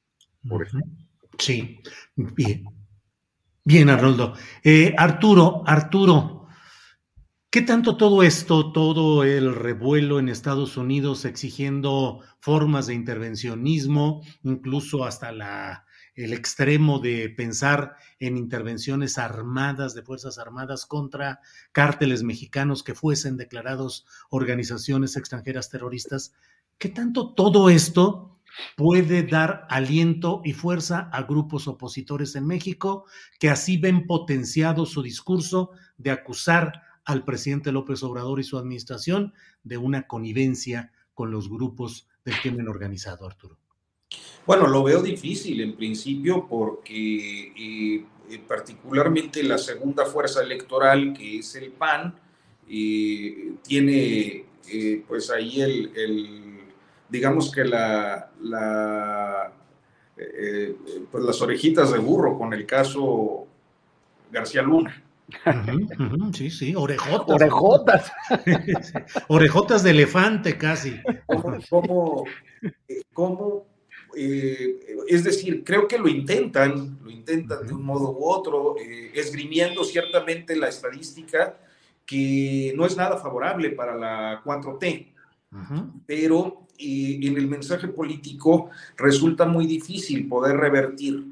Por 0.48 0.64
ejemplo. 0.64 0.92
Sí, 1.38 1.80
bien. 2.16 2.66
Bien, 3.64 3.90
Arnoldo. 3.90 4.34
Eh, 4.64 4.96
Arturo, 4.98 5.64
Arturo, 5.66 6.48
¿qué 7.52 7.62
tanto 7.62 7.98
todo 7.98 8.24
esto, 8.24 8.72
todo 8.72 9.24
el 9.24 9.54
revuelo 9.54 10.20
en 10.20 10.30
Estados 10.30 10.76
Unidos 10.78 11.26
exigiendo 11.26 12.22
formas 12.40 12.88
de 12.88 12.96
intervencionismo, 12.96 14.22
incluso 14.44 15.06
hasta 15.06 15.32
la 15.32 15.86
el 16.24 16.34
extremo 16.34 17.00
de 17.00 17.30
pensar 17.30 17.96
en 18.20 18.38
intervenciones 18.38 19.18
armadas 19.18 19.96
de 19.96 20.02
Fuerzas 20.02 20.38
Armadas 20.38 20.86
contra 20.86 21.40
cárteles 21.72 22.24
mexicanos 22.24 22.84
que 22.84 22.94
fuesen 22.94 23.38
declarados 23.38 24.06
organizaciones 24.30 25.16
extranjeras 25.16 25.70
terroristas, 25.70 26.34
¿qué 26.78 26.90
tanto 26.90 27.34
todo 27.34 27.70
esto 27.70 28.38
puede 28.76 29.24
dar 29.24 29.66
aliento 29.70 30.42
y 30.44 30.52
fuerza 30.52 31.10
a 31.14 31.24
grupos 31.24 31.70
opositores 31.70 32.36
en 32.36 32.46
México 32.46 33.06
que 33.40 33.50
así 33.50 33.78
ven 33.78 34.06
potenciado 34.06 34.86
su 34.86 35.02
discurso 35.02 35.72
de 35.98 36.12
acusar 36.12 36.82
al 37.06 37.24
presidente 37.24 37.72
López 37.72 38.04
Obrador 38.04 38.42
y 38.42 38.44
su 38.44 38.58
administración 38.58 39.34
de 39.64 39.78
una 39.78 40.06
connivencia 40.06 40.92
con 41.14 41.32
los 41.32 41.50
grupos 41.50 42.10
del 42.26 42.36
crimen 42.42 42.68
organizado, 42.68 43.26
Arturo? 43.26 43.69
Bueno, 44.50 44.66
lo 44.66 44.84
veo 44.84 45.04
difícil 45.04 45.62
en 45.62 45.76
principio 45.76 46.48
porque 46.48 47.54
eh, 47.56 48.04
eh, 48.32 48.42
particularmente 48.48 49.44
la 49.44 49.60
segunda 49.60 50.06
fuerza 50.06 50.42
electoral, 50.42 51.14
que 51.14 51.38
es 51.38 51.54
el 51.54 51.72
PAN, 51.72 52.16
eh, 52.68 53.54
tiene 53.64 54.46
pues 55.08 55.30
ahí 55.30 55.62
el, 55.62 56.62
digamos 57.08 57.52
que 57.52 57.64
la, 57.64 58.32
la 58.42 59.54
pues 61.12 61.24
las 61.24 61.40
orejitas 61.44 61.92
de 61.92 62.00
burro 62.00 62.36
con 62.36 62.52
el 62.52 62.66
caso 62.66 63.46
García 64.32 64.64
Luna. 64.64 65.04
sí, 66.34 66.50
sí, 66.50 66.76
orejotas. 66.76 67.36
Orejotas. 67.36 68.12
orejotas 69.28 69.84
de 69.84 69.92
elefante 69.92 70.58
casi. 70.58 71.00
¿Cómo, 71.70 72.26
cómo, 73.14 73.69
eh, 74.22 74.98
es 75.08 75.24
decir, 75.24 75.64
creo 75.64 75.88
que 75.88 75.98
lo 75.98 76.10
intentan, 76.10 77.00
lo 77.02 77.10
intentan 77.10 77.66
de 77.66 77.74
un 77.74 77.86
modo 77.86 78.12
u 78.12 78.26
otro, 78.26 78.76
eh, 78.78 79.12
esgrimiendo 79.14 79.86
ciertamente 79.86 80.58
la 80.58 80.68
estadística 80.68 81.58
que 82.06 82.74
no 82.76 82.86
es 82.86 82.98
nada 82.98 83.16
favorable 83.16 83.70
para 83.70 83.96
la 83.96 84.42
4T, 84.44 85.08
pero 86.06 86.68
eh, 86.78 87.18
en 87.22 87.38
el 87.38 87.48
mensaje 87.48 87.88
político 87.88 88.72
resulta 88.98 89.46
muy 89.46 89.66
difícil 89.66 90.28
poder 90.28 90.58
revertir 90.58 91.24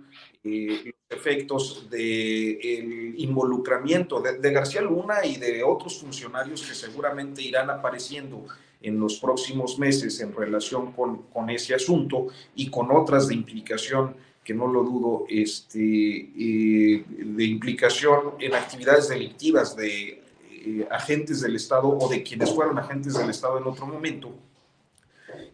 los 0.45 0.93
efectos 1.09 1.89
del 1.89 3.15
involucramiento 3.17 4.21
de, 4.21 4.51
García 4.53 4.81
Luna 4.81 5.25
y 5.25 5.35
de 5.35 5.61
otros 5.61 5.99
funcionarios 5.99 6.65
que 6.65 6.73
seguramente 6.73 7.41
irán 7.41 7.69
apareciendo 7.69 8.45
en 8.81 8.99
los 8.99 9.17
próximos 9.17 9.79
meses 9.79 10.19
en 10.19 10.33
relación 10.33 10.91
con, 10.91 11.23
con 11.23 11.49
ese 11.49 11.73
asunto 11.73 12.27
y 12.55 12.69
con 12.69 12.91
otras 12.91 13.27
de 13.27 13.33
implicación 13.35 14.15
que 14.43 14.53
no 14.53 14.67
lo 14.67 14.83
dudo, 14.83 15.25
este, 15.27 15.79
eh, 15.79 17.03
de 17.07 17.43
implicación 17.43 18.35
en 18.39 18.55
actividades 18.55 19.09
delictivas 19.09 19.75
de 19.75 20.23
eh, 20.51 20.87
agentes 20.89 21.41
del 21.41 21.57
Estado 21.57 21.89
o 21.89 22.07
de 22.07 22.23
quienes 22.23 22.53
fueron 22.53 22.79
agentes 22.79 23.15
del 23.15 23.29
Estado 23.29 23.57
en 23.57 23.65
otro 23.65 23.85
momento. 23.85 24.33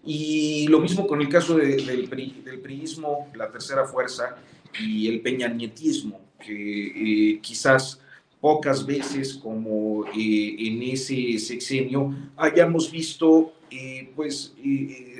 Y 0.06 0.68
lo 0.68 0.80
mismo 0.80 1.08
con 1.08 1.22
el 1.22 1.30
caso 1.30 1.58
del, 1.58 1.86
del 1.86 2.60
priismo, 2.62 3.32
la 3.34 3.52
tercera 3.52 3.86
fuerza, 3.86 4.36
y 4.80 5.08
el 5.08 5.22
peñanietismo, 5.22 6.22
que 6.40 7.34
eh, 7.34 7.40
quizás 7.42 8.00
pocas 8.44 8.86
veces 8.86 9.36
como 9.36 10.06
eh, 10.08 10.56
en 10.68 10.84
ese 10.84 11.40
sexenio 11.40 12.14
hayamos 12.36 12.92
visto 12.92 13.54
eh, 13.72 14.12
pues 14.18 14.54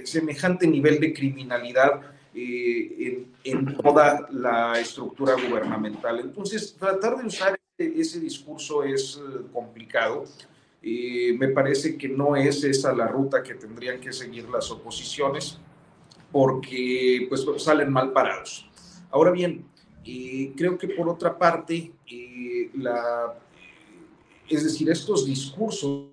semejante 0.04 0.68
nivel 0.68 1.00
de 1.00 1.14
criminalidad 1.14 2.02
en, 2.36 3.78
toda 3.78 4.28
la 4.30 4.78
estructura 4.78 5.36
gubernamental. 5.36 6.20
Entonces, 6.20 6.76
tratar 6.78 7.16
de 7.18 7.28
usar 7.28 7.58
ese 7.78 8.20
discurso 8.20 8.84
es 8.84 9.22
complicado. 9.54 10.26
me 10.82 11.48
parece 11.48 11.98
que 11.98 12.10
no 12.10 12.36
es 12.36 12.62
esa 12.66 12.92
la 12.92 13.08
ruta 13.08 13.42
que 13.42 13.54
tendrían 13.54 14.02
que 14.02 14.12
seguir 14.12 14.50
las 14.50 14.70
oposiciones 14.70 15.60
porque 16.30 17.26
pues 17.30 17.46
salen 17.64 17.90
mal 17.90 18.12
parados. 18.12 18.68
Ahora 19.10 19.32
bien, 19.32 19.64
eh, 20.06 20.52
creo 20.58 20.78
que 20.78 20.90
por 20.90 21.08
otra 21.08 21.38
parte, 21.38 21.94
eh, 22.66 22.72
la, 22.76 23.34
es 24.50 24.64
decir, 24.64 24.90
estos 24.90 25.26
discursos, 25.26 26.10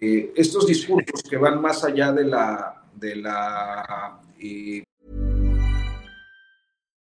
eh, 0.00 0.32
estos 0.36 0.66
discursos 0.66 1.22
que 1.28 1.36
van 1.36 1.60
más 1.60 1.84
allá 1.84 2.12
de 2.12 2.24
la, 2.24 2.82
de 2.94 3.16
la 3.16 4.20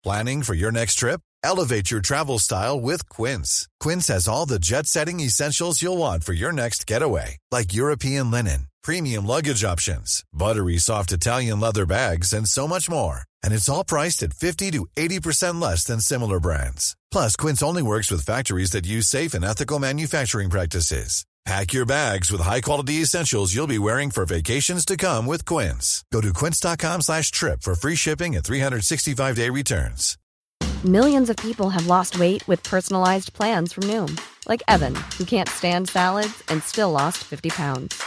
Planning 0.03 0.41
for 0.43 0.53
your 0.55 0.71
next 0.71 0.95
trip? 0.95 1.19
Elevate 1.43 1.91
your 1.91 2.01
travel 2.01 2.39
style 2.39 2.79
with 2.79 3.09
Quince. 3.09 3.67
Quince 3.79 4.07
has 4.07 4.27
all 4.27 4.45
the 4.45 4.59
jet-setting 4.59 5.19
essentials 5.19 5.81
you'll 5.81 5.97
want 5.97 6.23
for 6.23 6.33
your 6.33 6.53
next 6.53 6.87
getaway, 6.87 7.37
like 7.51 7.73
European 7.73 8.31
linen 8.31 8.67
premium 8.87 9.27
luggage 9.27 9.65
options, 9.65 10.23
buttery 10.31 10.77
soft 10.77 11.11
Italian 11.11 11.59
leather 11.59 11.85
bags, 11.85 12.31
and 12.31 12.47
so 12.47 12.69
much 12.69 12.89
more. 12.89 13.26
And 13.43 13.53
it's 13.53 13.69
all 13.69 13.83
priced 13.83 14.23
at 14.23 14.33
50 14.33 14.71
to 14.71 14.87
80% 14.95 15.61
less 15.61 15.83
than 15.83 15.99
similar 15.99 16.39
brands. 16.39 16.95
Plus, 17.11 17.35
Quince 17.35 17.61
only 17.61 17.83
works 17.83 18.09
with 18.09 18.25
factories 18.25 18.71
that 18.71 18.87
use 18.87 19.07
safe 19.07 19.33
and 19.33 19.43
ethical 19.43 19.79
manufacturing 19.79 20.49
practices. 20.49 21.25
Pack 21.47 21.71
your 21.71 21.85
bags 21.85 22.29
with 22.29 22.41
high-quality 22.41 22.95
essentials 22.95 23.55
you'll 23.55 23.67
be 23.67 23.79
wearing 23.79 24.11
for 24.11 24.25
vacations 24.25 24.83
to 24.83 24.97
come 24.97 25.25
with 25.25 25.45
Quince. 25.45 26.03
Go 26.11 26.19
to 26.19 26.33
quince.com 26.33 26.99
slash 26.99 27.31
trip 27.31 27.61
for 27.61 27.73
free 27.73 27.95
shipping 27.95 28.35
and 28.35 28.43
365-day 28.43 29.49
returns. 29.49 30.17
Millions 30.83 31.29
of 31.29 31.37
people 31.37 31.69
have 31.69 31.87
lost 31.87 32.19
weight 32.19 32.45
with 32.49 32.61
personalized 32.63 33.31
plans 33.31 33.71
from 33.71 33.83
Noom. 33.83 34.19
Like 34.45 34.61
Evan, 34.67 34.93
who 35.17 35.23
can't 35.23 35.47
stand 35.47 35.87
salads 35.87 36.43
and 36.49 36.61
still 36.63 36.91
lost 36.91 37.23
50 37.23 37.49
pounds. 37.51 38.03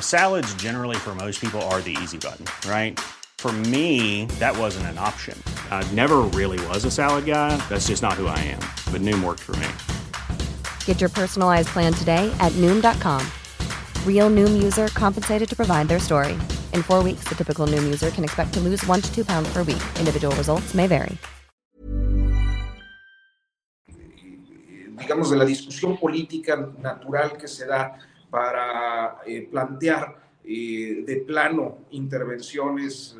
Salads, 0.00 0.54
generally, 0.54 0.96
for 0.96 1.14
most 1.14 1.42
people, 1.42 1.60
are 1.68 1.82
the 1.82 1.96
easy 2.02 2.16
button, 2.16 2.46
right? 2.70 2.98
For 3.38 3.52
me, 3.70 4.26
that 4.40 4.58
wasn't 4.58 4.86
an 4.86 4.98
option. 4.98 5.40
I 5.70 5.86
never 5.92 6.22
really 6.34 6.58
was 6.66 6.84
a 6.84 6.90
salad 6.90 7.24
guy. 7.24 7.56
That's 7.68 7.86
just 7.86 8.02
not 8.02 8.14
who 8.14 8.26
I 8.26 8.38
am. 8.50 8.58
But 8.92 9.00
Noom 9.00 9.22
worked 9.22 9.46
for 9.46 9.54
me. 9.62 9.68
Get 10.86 11.00
your 11.00 11.08
personalized 11.08 11.68
plan 11.68 11.94
today 11.94 12.34
at 12.40 12.50
Noom.com. 12.58 13.24
Real 14.04 14.28
Noom 14.28 14.60
user 14.60 14.88
compensated 14.88 15.48
to 15.50 15.54
provide 15.54 15.86
their 15.86 16.00
story. 16.00 16.36
In 16.74 16.82
four 16.82 17.00
weeks, 17.00 17.28
the 17.28 17.36
typical 17.36 17.68
Noom 17.68 17.84
user 17.84 18.10
can 18.10 18.24
expect 18.24 18.52
to 18.54 18.60
lose 18.60 18.84
one 18.88 19.00
to 19.02 19.14
two 19.14 19.24
pounds 19.24 19.48
per 19.52 19.62
week. 19.62 19.82
Individual 20.00 20.34
results 20.34 20.74
may 20.74 20.88
vary. 20.88 21.16
Digamos, 24.98 25.30
de 25.30 25.36
la 25.36 25.44
discusión 25.44 25.96
política 25.96 26.56
natural 26.82 27.38
que 27.38 27.46
se 27.46 27.66
da 27.66 27.98
para 28.30 29.18
eh, 29.24 29.46
plantear 29.48 30.16
eh, 30.44 31.04
de 31.06 31.16
plano 31.26 31.84
intervenciones 31.92 33.16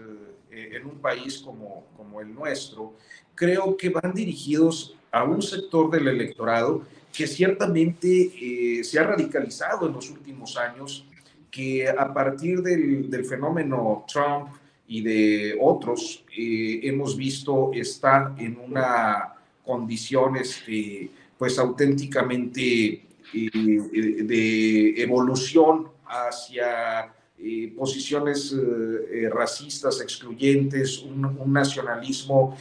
eh, 0.58 0.76
en 0.76 0.86
un 0.86 0.98
país 0.98 1.38
como, 1.38 1.86
como 1.96 2.20
el 2.20 2.34
nuestro, 2.34 2.94
creo 3.34 3.76
que 3.76 3.90
van 3.90 4.12
dirigidos 4.12 4.96
a 5.12 5.22
un 5.24 5.40
sector 5.40 5.90
del 5.90 6.08
electorado 6.08 6.82
que 7.12 7.26
ciertamente 7.26 8.84
se 8.84 8.98
ha 8.98 9.04
radicalizado 9.04 9.86
en 9.86 9.94
los 9.94 10.10
últimos 10.10 10.56
años, 10.56 11.06
que 11.50 11.88
a 11.88 12.12
partir 12.12 12.60
del, 12.60 13.08
del 13.08 13.24
fenómeno 13.24 14.04
Trump 14.12 14.48
y 14.86 15.00
de 15.02 15.56
otros 15.60 16.24
hemos 16.36 17.16
visto 17.16 17.70
estar 17.72 18.34
en 18.38 18.58
una 18.58 19.34
condición 19.64 20.36
este, 20.36 21.10
pues 21.38 21.58
auténticamente 21.58 23.02
de 23.32 24.94
evolución 25.02 25.88
hacia 26.06 27.12
eh, 27.40 27.72
posiciones 27.76 28.52
eh, 28.52 28.56
eh, 28.56 29.30
racistas, 29.30 30.00
excluyentes, 30.00 30.98
un, 31.02 31.52
nacionalismo 31.52 32.56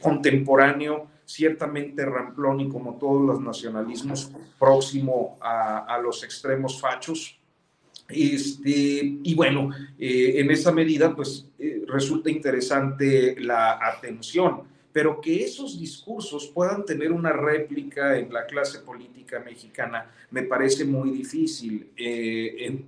contemporáneo, 0.00 1.08
ciertamente 1.26 2.06
ramplón 2.06 2.60
y 2.60 2.68
como 2.70 2.96
todos 2.96 3.20
los 3.20 3.40
nacionalismos, 3.40 4.32
próximo 4.58 5.36
a, 5.42 5.98
los 6.02 6.24
extremos 6.24 6.80
fachos. 6.80 7.38
Este, 8.08 9.18
y 9.22 9.34
bueno, 9.34 9.70
en 9.98 10.50
esa 10.50 10.72
medida, 10.72 11.14
pues 11.14 11.46
resulta 11.86 12.30
interesante 12.30 13.36
la 13.40 13.78
atención 13.80 14.71
pero 14.92 15.20
que 15.20 15.44
esos 15.44 15.78
discursos 15.78 16.48
puedan 16.48 16.84
tener 16.84 17.12
una 17.12 17.32
réplica 17.32 18.18
en 18.18 18.32
la 18.32 18.46
clase 18.46 18.80
política 18.80 19.40
mexicana 19.40 20.10
me 20.30 20.42
parece 20.42 20.84
muy 20.84 21.10
difícil. 21.10 21.90
Eh, 21.96 22.84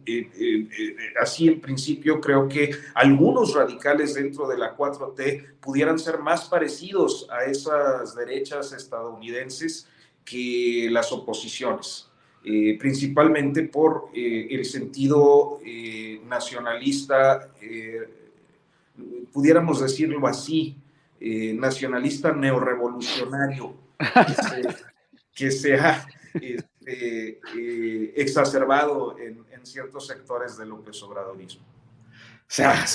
así 1.20 1.48
en 1.48 1.60
principio 1.60 2.20
creo 2.20 2.48
que 2.48 2.70
algunos 2.94 3.54
radicales 3.54 4.14
dentro 4.14 4.48
de 4.48 4.58
la 4.58 4.76
4T 4.76 5.58
pudieran 5.60 5.98
ser 5.98 6.18
más 6.18 6.46
parecidos 6.46 7.28
a 7.30 7.44
esas 7.44 8.14
derechas 8.14 8.72
estadounidenses 8.72 9.88
que 10.24 10.88
las 10.90 11.12
oposiciones. 11.12 12.08
Eh, 12.46 12.76
principalmente 12.78 13.62
por 13.62 14.10
eh, 14.14 14.48
el 14.50 14.66
sentido 14.66 15.60
nacionalista, 16.26 17.50
pudiéramos 19.32 19.80
decirlo 19.80 20.26
así, 20.26 20.76
eh, 21.20 21.54
nacionalista 21.54 22.32
neorevolucionario 22.32 23.74
que 25.34 25.50
se, 25.50 25.74
ha 25.74 26.06
este, 26.34 27.40
eh, 27.56 28.12
exacerbado 28.16 29.16
en, 29.18 29.44
ciertos 29.64 30.06
sectores 30.06 30.58
del 30.58 30.68
López 30.68 31.02
Obradorismo. 31.02 31.64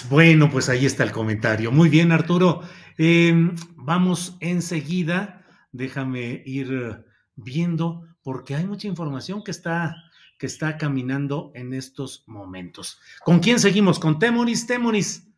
Bueno, 0.08 0.52
pues 0.52 0.70
ahí 0.70 0.86
está 0.86 1.04
el 1.04 1.12
comentario. 1.12 1.72
Muy 1.72 1.90
bien, 1.90 2.12
Arturo. 2.12 2.62
Em, 2.96 3.56
vamos 3.76 4.38
enseguida. 4.40 5.48
Déjame 5.72 6.44
ir 6.46 7.04
viendo 7.36 8.06
porque 8.22 8.54
hay 8.54 8.68
mucha 8.68 8.88
información 8.88 9.44
que 9.44 9.50
está 9.50 9.96
que 10.40 10.46
está 10.48 10.78
caminando 10.78 11.52
en 11.54 11.74
estos 11.74 12.24
momentos. 12.26 12.98
¿Con 13.26 13.40
quién 13.40 13.60
seguimos? 13.60 14.00
Con 14.00 14.20
Temoris. 14.20 14.66
Temoris, 14.66 15.29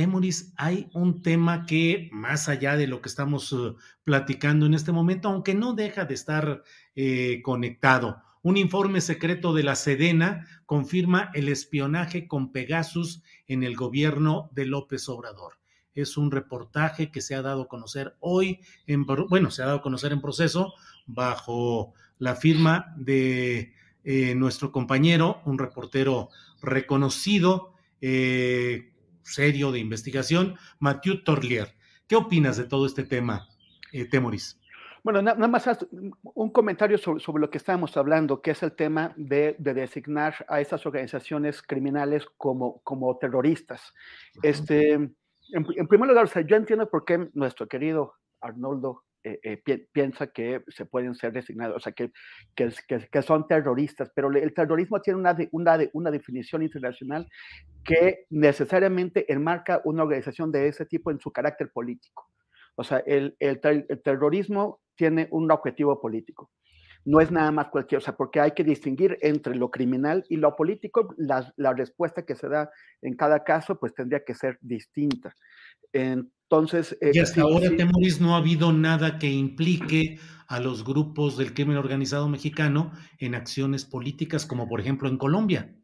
Temoris, 0.00 0.54
hay 0.56 0.88
un 0.94 1.20
tema 1.20 1.66
que, 1.66 2.08
más 2.10 2.48
allá 2.48 2.74
de 2.74 2.86
lo 2.86 3.02
que 3.02 3.10
estamos 3.10 3.52
uh, 3.52 3.76
platicando 4.02 4.64
en 4.64 4.72
este 4.72 4.92
momento, 4.92 5.28
aunque 5.28 5.52
no 5.52 5.74
deja 5.74 6.06
de 6.06 6.14
estar 6.14 6.62
eh, 6.96 7.42
conectado, 7.42 8.22
un 8.40 8.56
informe 8.56 9.02
secreto 9.02 9.52
de 9.52 9.62
la 9.62 9.74
Sedena 9.74 10.46
confirma 10.64 11.30
el 11.34 11.50
espionaje 11.50 12.26
con 12.26 12.50
Pegasus 12.50 13.22
en 13.46 13.62
el 13.62 13.76
gobierno 13.76 14.48
de 14.54 14.64
López 14.64 15.06
Obrador. 15.10 15.58
es 15.94 16.16
un 16.16 16.30
reportaje 16.30 17.10
que 17.10 17.20
se 17.20 17.34
ha 17.34 17.42
dado 17.42 17.64
a 17.64 17.68
conocer 17.68 18.16
hoy, 18.20 18.60
en, 18.86 19.04
bueno, 19.04 19.50
se 19.50 19.60
ha 19.60 19.66
dado 19.66 19.80
a 19.80 19.82
conocer 19.82 20.12
en 20.12 20.22
proceso 20.22 20.72
bajo 21.04 21.92
la 22.16 22.36
firma 22.36 22.94
de 22.96 23.74
eh, 24.04 24.34
nuestro 24.34 24.72
compañero, 24.72 25.42
un 25.44 25.58
reportero 25.58 26.30
reconocido, 26.62 27.74
eh, 28.00 28.89
serio 29.30 29.72
de 29.72 29.78
investigación, 29.78 30.56
Mathieu 30.78 31.22
Torlier. 31.24 31.68
¿Qué 32.06 32.16
opinas 32.16 32.56
de 32.56 32.64
todo 32.64 32.86
este 32.86 33.04
tema, 33.04 33.48
eh, 33.92 34.04
Temoris? 34.04 34.60
Bueno, 35.02 35.22
nada 35.22 35.48
más 35.48 35.66
un 36.34 36.50
comentario 36.50 36.98
sobre, 36.98 37.40
lo 37.40 37.48
que 37.48 37.56
estábamos 37.56 37.96
hablando, 37.96 38.42
que 38.42 38.50
es 38.50 38.62
el 38.62 38.72
tema 38.72 39.14
de, 39.16 39.56
designar 39.58 40.34
a 40.46 40.60
esas 40.60 40.84
organizaciones 40.84 41.62
criminales 41.62 42.26
como, 42.36 42.80
como 42.82 43.16
terroristas. 43.16 43.94
Este, 44.42 44.92
en, 44.92 45.88
primer 45.88 46.08
lugar, 46.08 46.28
yo 46.46 46.56
entiendo 46.56 46.88
por 46.90 47.04
qué 47.04 47.30
nuestro 47.32 47.66
querido 47.66 48.14
Arnoldo 48.40 49.04
eh, 49.22 49.38
eh, 49.42 49.86
piensa 49.92 50.28
que 50.28 50.62
se 50.68 50.86
pueden 50.86 51.14
ser 51.14 51.32
designados, 51.32 51.76
o 51.76 51.80
sea, 51.80 51.92
que, 51.92 52.10
que, 52.54 53.22
son 53.22 53.46
terroristas, 53.46 54.10
pero 54.14 54.30
el 54.30 54.54
terrorismo 54.54 55.00
tiene 55.00 55.20
una, 55.20 55.36
una, 55.52 55.78
una 55.92 56.10
definición 56.10 56.62
internacional 56.62 57.28
que 57.84 58.26
necesariamente 58.30 59.30
enmarca 59.30 59.82
una 59.84 60.04
organización 60.04 60.50
de 60.50 60.68
ese 60.68 60.86
tipo 60.86 61.10
en 61.10 61.20
su 61.20 61.30
carácter 61.32 61.70
político. 61.70 62.30
O 62.76 62.84
sea, 62.84 63.02
el, 63.06 63.36
el, 63.40 63.60
terrorismo 64.02 64.80
tiene 64.94 65.28
un 65.32 65.50
objetivo 65.50 66.00
político. 66.00 66.50
No 67.04 67.20
es 67.20 67.30
nada 67.30 67.50
más 67.50 67.68
cualquier, 67.68 67.98
o 67.98 68.02
sea, 68.02 68.16
porque 68.16 68.40
hay 68.40 68.52
que 68.52 68.64
distinguir 68.64 69.18
entre 69.22 69.54
lo 69.54 69.70
criminal 69.70 70.24
y 70.28 70.36
lo 70.36 70.54
político. 70.54 71.14
La, 71.16 71.52
la 71.56 71.72
respuesta 71.72 72.26
que 72.26 72.34
se 72.34 72.48
da 72.48 72.70
en 73.00 73.16
cada 73.16 73.42
caso, 73.42 73.78
pues 73.78 73.94
tendría 73.94 74.24
que 74.24 74.34
ser 74.34 74.58
distinta. 74.60 75.34
Entonces. 75.92 76.96
Eh, 77.00 77.12
y 77.14 77.18
hasta 77.18 77.42
ahora, 77.42 77.70
Temoris, 77.76 78.20
no 78.20 78.34
ha 78.34 78.38
habido 78.38 78.72
nada 78.72 79.18
que 79.18 79.30
implique 79.30 80.18
a 80.46 80.60
los 80.60 80.84
grupos 80.84 81.36
del 81.36 81.54
crimen 81.54 81.76
organizado 81.76 82.28
mexicano 82.28 82.92
en 83.18 83.34
acciones 83.34 83.84
políticas, 83.84 84.46
como 84.46 84.68
por 84.68 84.80
ejemplo 84.80 85.08
en 85.08 85.16
Colombia. 85.16 85.74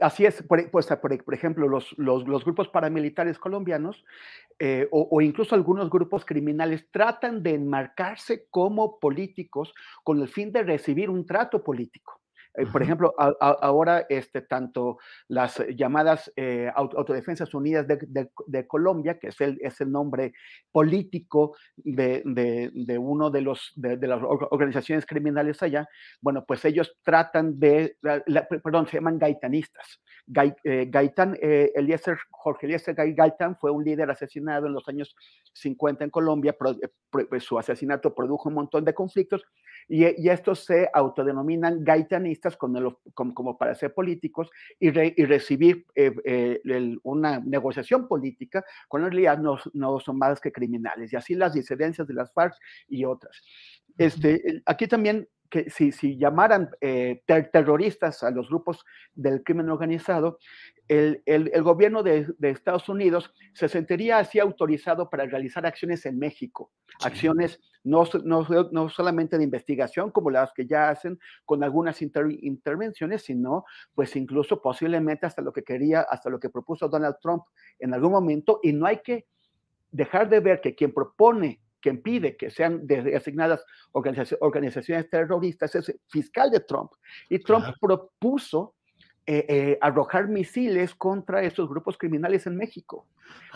Así 0.00 0.24
es, 0.24 0.42
por, 0.42 0.70
pues, 0.70 0.86
por, 0.86 1.34
ejemplo, 1.34 1.68
los, 1.68 2.44
grupos 2.44 2.68
paramilitares 2.68 3.38
colombianos 3.38 4.04
eh, 4.58 4.88
o, 4.90 5.20
incluso 5.20 5.54
algunos 5.54 5.88
grupos 5.90 6.24
criminales 6.24 6.86
tratan 6.90 7.42
de 7.42 7.54
enmarcarse 7.54 8.46
como 8.50 8.98
políticos 8.98 9.74
con 10.04 10.20
el 10.20 10.28
fin 10.28 10.52
de 10.52 10.62
recibir 10.62 11.10
un 11.10 11.26
trato 11.26 11.62
político. 11.62 12.20
Eh, 12.60 12.66
por 12.70 12.82
ejemplo, 12.82 13.14
ahora 13.16 14.06
este, 14.08 14.42
tanto 14.42 14.98
las 15.28 15.62
llamadas 15.76 16.30
eh, 16.36 16.70
Autodefensas 16.74 17.54
Unidas 17.54 17.86
de, 17.86 18.66
Colombia, 18.66 19.18
que 19.18 19.28
es 19.28 19.40
el, 19.40 19.58
es 19.62 19.80
el 19.80 19.90
nombre 19.90 20.32
político 20.70 21.56
de, 21.76 22.22
de 22.24 22.98
uno 22.98 23.30
de, 23.30 23.40
los, 23.40 23.72
de, 23.76 23.96
las 24.06 24.20
organizaciones 24.22 25.06
criminales 25.06 25.62
allá, 25.62 25.88
bueno, 26.20 26.44
pues 26.46 26.64
ellos 26.64 26.94
tratan 27.02 27.58
de, 27.58 27.96
perdón, 28.62 28.86
se 28.86 28.98
llaman 28.98 29.18
gaitanistas. 29.18 30.00
Eh, 30.64 30.86
Gaitán, 30.88 31.36
Eliezer, 31.40 32.18
Jorge 32.30 32.66
Eliezer 32.66 32.94
Gaitán 32.94 33.56
fue 33.56 33.70
un 33.70 33.84
líder 33.84 34.10
asesinado 34.10 34.66
en 34.66 34.74
los 34.74 34.86
años 34.88 35.16
50 35.54 36.04
en 36.04 36.10
Colombia, 36.10 36.56
pues, 37.10 37.42
su 37.42 37.58
asesinato 37.58 38.14
produjo 38.14 38.48
un 38.48 38.56
montón 38.56 38.84
de 38.84 38.94
conflictos 38.94 39.42
y, 39.88 40.28
estos 40.28 40.64
se 40.64 40.88
autodenominan 40.92 41.84
gaitanistas 41.84 42.56
como, 42.56 43.58
para 43.58 43.74
ser 43.74 43.94
políticos 43.94 44.50
y, 44.78 44.90
recibir 44.90 45.86
eh, 45.94 46.12
eh, 46.24 46.96
una 47.02 47.40
negociación 47.40 48.06
política, 48.08 48.64
con 48.88 49.02
en 49.02 49.10
realidad 49.10 49.38
no, 49.38 49.58
no, 49.74 50.00
son 50.00 50.18
más 50.18 50.40
que 50.40 50.52
criminales. 50.52 51.12
Y 51.12 51.16
así 51.16 51.34
las 51.34 51.54
disidencias 51.54 52.06
de 52.06 52.14
las 52.14 52.32
FARC 52.32 52.54
y 52.88 53.04
otras. 53.04 53.42
Este, 53.98 54.62
aquí 54.64 54.86
también 54.86 55.28
que 55.50 55.68
si, 55.68 55.92
si 55.92 56.16
llamaran 56.16 56.70
eh, 56.80 57.22
terroristas 57.26 58.22
a 58.22 58.30
los 58.30 58.48
grupos 58.48 58.84
del 59.14 59.42
crimen 59.42 59.68
organizado, 59.68 60.38
el, 60.88 61.22
el, 61.26 61.62
gobierno 61.62 62.02
de, 62.02 62.26
de, 62.38 62.50
Estados 62.50 62.88
Unidos 62.88 63.32
se 63.52 63.68
sentiría 63.68 64.18
así 64.18 64.38
autorizado 64.38 65.08
para 65.08 65.24
realizar 65.24 65.64
acciones 65.66 66.04
en 66.06 66.18
México, 66.18 66.72
acciones 67.04 67.60
no, 67.84 68.04
no, 68.24 68.46
no, 68.72 68.88
solamente 68.88 69.38
de 69.38 69.44
investigación 69.44 70.10
como 70.10 70.30
las 70.30 70.52
que 70.52 70.66
ya 70.66 70.90
hacen 70.90 71.18
con 71.44 71.64
algunas 71.64 72.02
intervenciones, 72.02 73.22
sino 73.22 73.64
pues 73.94 74.16
incluso 74.16 74.60
posiblemente 74.60 75.26
hasta 75.26 75.42
lo 75.42 75.52
que 75.52 75.62
quería, 75.62 76.02
hasta 76.02 76.28
lo 76.28 76.38
que 76.38 76.50
propuso 76.50 76.88
Donald 76.88 77.16
Trump 77.22 77.44
en 77.78 77.94
algún 77.94 78.12
momento, 78.12 78.60
y 78.62 78.72
no 78.72 78.86
hay 78.86 78.98
que 78.98 79.26
dejar 79.90 80.28
de 80.28 80.40
ver 80.40 80.60
que 80.60 80.74
quien 80.74 80.92
propone 80.92 81.60
que 81.80 81.90
impide 81.90 82.36
que 82.36 82.50
sean 82.50 82.86
designadas 82.86 83.64
organizaciones, 83.92 85.08
terroristas 85.08 85.74
es 85.74 85.88
el 85.88 86.00
fiscal 86.08 86.50
de 86.50 86.60
Trump. 86.60 86.92
Y 87.28 87.38
Trump 87.38 87.66
propuso 87.80 88.74
eh, 89.26 89.46
eh, 89.48 89.78
arrojar 89.80 90.28
misiles 90.28 90.94
contra 90.94 91.42
esos 91.42 91.68
grupos 91.68 91.96
criminales 91.96 92.46
en 92.46 92.56
México. 92.56 93.06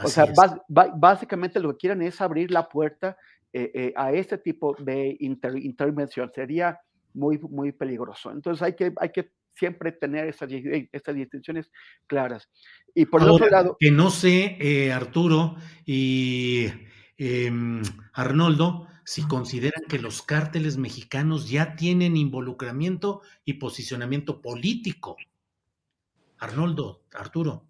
o 0.02 0.08
sea, 0.08 0.26
básicamente 0.68 1.58
lo 1.58 1.72
que 1.72 1.78
quieren 1.78 2.02
es 2.02 2.20
abrir 2.20 2.50
la 2.50 2.68
puerta 2.68 3.16
eh, 3.52 3.92
a 3.96 4.12
este 4.12 4.38
tipo 4.38 4.76
de 4.78 5.16
intervención. 5.18 6.30
Sería 6.32 6.78
muy, 7.12 7.38
muy 7.38 7.72
peligroso. 7.72 8.30
Entonces 8.30 8.62
hay 8.62 8.74
que, 8.74 8.92
hay 9.00 9.08
que 9.10 9.30
siempre 9.52 9.92
tener 9.92 10.28
estas, 10.28 10.50
estas 10.92 11.14
distinciones 11.14 11.70
claras. 12.06 12.48
Y 12.94 13.06
por 13.06 13.22
otro 13.22 13.48
lado... 13.48 13.76
Que 13.80 13.90
no 13.90 14.10
sé, 14.10 14.92
Arturo, 14.92 15.56
y 15.84 16.68
Em, 17.16 17.82
Arnoldo, 18.12 18.88
si 19.04 19.22
consideran 19.22 19.84
que 19.88 19.98
los 19.98 20.22
cárteles 20.22 20.76
mexicanos 20.76 21.48
ya 21.48 21.76
tienen 21.76 22.16
involucramiento 22.16 23.22
y 23.44 23.54
posicionamiento 23.54 24.40
político. 24.40 25.16
Arnoldo, 26.38 27.02
Arturo. 27.12 27.64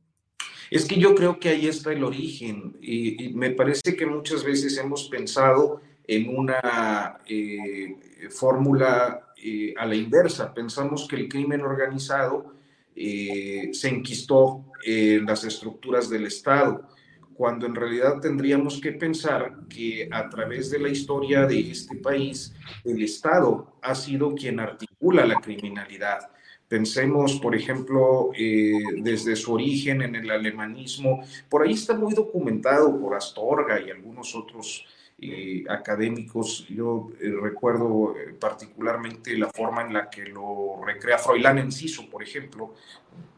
Es 0.70 0.86
que 0.86 0.98
yo 0.98 1.14
creo 1.14 1.38
que 1.38 1.50
ahí 1.50 1.66
está 1.66 1.92
el 1.92 2.04
origen 2.04 2.76
y, 2.80 3.32
me 3.34 3.50
parece 3.50 3.94
que 3.96 4.06
muchas 4.06 4.42
veces 4.42 4.78
hemos 4.78 5.08
pensado 5.08 5.80
en 6.06 6.36
una 6.36 7.18
eh, 7.26 8.28
fórmula 8.30 9.32
eh, 9.36 9.74
a 9.76 9.84
la 9.84 9.94
inversa. 9.94 10.54
Pensamos 10.54 11.06
que 11.06 11.16
el 11.16 11.28
crimen 11.28 11.60
organizado 11.60 12.54
eh, 12.96 13.70
se 13.72 13.88
enquistó 13.88 14.64
en 14.84 15.26
las 15.26 15.44
estructuras 15.44 16.08
del 16.08 16.26
Estado 16.26 16.88
cuando 17.34 17.66
en 17.66 17.74
realidad 17.74 18.20
tendríamos 18.20 18.80
que 18.80 18.92
pensar 18.92 19.66
que 19.68 20.08
a 20.10 20.28
través 20.28 20.70
de 20.70 20.78
la 20.78 20.88
historia 20.88 21.46
de 21.46 21.70
este 21.70 21.96
país, 21.96 22.54
el 22.84 23.02
Estado 23.02 23.76
ha 23.82 23.94
sido 23.94 24.34
quien 24.34 24.60
articula 24.60 25.26
la 25.26 25.40
criminalidad. 25.40 26.30
Pensemos, 26.68 27.38
por 27.40 27.54
ejemplo, 27.54 28.30
eh, 28.36 28.72
desde 29.02 29.36
su 29.36 29.52
origen 29.52 30.02
en 30.02 30.14
el 30.14 30.30
alemanismo, 30.30 31.22
por 31.48 31.62
ahí 31.62 31.72
está 31.72 31.94
muy 31.94 32.14
documentado 32.14 32.98
por 32.98 33.14
Astorga 33.14 33.80
y 33.80 33.90
algunos 33.90 34.34
otros 34.34 34.86
eh, 35.18 35.64
académicos. 35.68 36.66
Yo 36.68 37.10
eh, 37.20 37.32
recuerdo 37.40 38.14
particularmente 38.40 39.36
la 39.36 39.50
forma 39.50 39.82
en 39.82 39.92
la 39.92 40.08
que 40.08 40.24
lo 40.24 40.82
recrea 40.84 41.18
Froilán 41.18 41.58
Enciso, 41.58 42.08
por 42.08 42.22
ejemplo, 42.22 42.74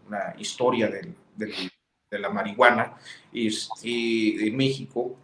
una 0.06 0.34
historia 0.38 0.88
del, 0.88 1.14
del 1.36 1.52
de 2.16 2.22
la 2.22 2.30
marihuana 2.30 2.94
este, 3.32 4.48
en 4.48 4.56
México, 4.56 5.16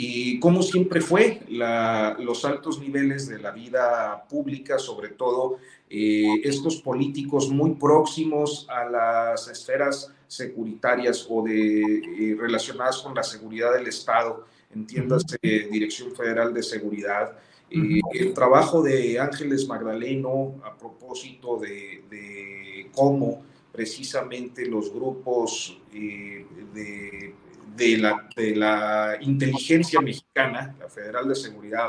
y 0.00 0.38
como 0.38 0.62
siempre 0.62 1.00
fue 1.00 1.40
los 1.48 2.44
altos 2.44 2.78
niveles 2.78 3.26
de 3.26 3.40
la 3.40 3.50
vida 3.50 4.24
pública, 4.28 4.78
sobre 4.78 5.08
todo 5.08 5.58
eh, 5.90 6.40
estos 6.44 6.76
políticos 6.76 7.50
muy 7.50 7.72
próximos 7.72 8.64
a 8.68 8.84
las 8.84 9.48
esferas 9.48 10.12
securitarias 10.28 11.26
o 11.28 11.42
de, 11.42 11.82
eh, 11.82 12.36
relacionadas 12.38 12.98
con 12.98 13.12
la 13.12 13.24
seguridad 13.24 13.74
del 13.74 13.88
Estado, 13.88 14.46
entiéndase 14.72 15.36
Dirección 15.42 16.14
Federal 16.14 16.54
de 16.54 16.62
Seguridad, 16.62 17.36
eh, 17.68 18.00
el 18.12 18.32
trabajo 18.34 18.82
de 18.82 19.18
Ángeles 19.18 19.66
Magdaleno 19.66 20.60
a 20.64 20.76
propósito 20.78 21.58
de, 21.58 22.04
de 22.08 22.88
cómo 22.94 23.42
precisamente 23.72 24.64
los 24.66 24.92
grupos 24.92 25.77
eh, 25.98 27.34
de, 27.76 27.98
la, 27.98 28.28
de, 28.36 28.56
la, 28.56 29.18
inteligencia 29.20 30.00
mexicana, 30.00 30.74
la 30.78 30.88
Federal 30.88 31.28
de 31.28 31.34
Seguridad 31.34 31.88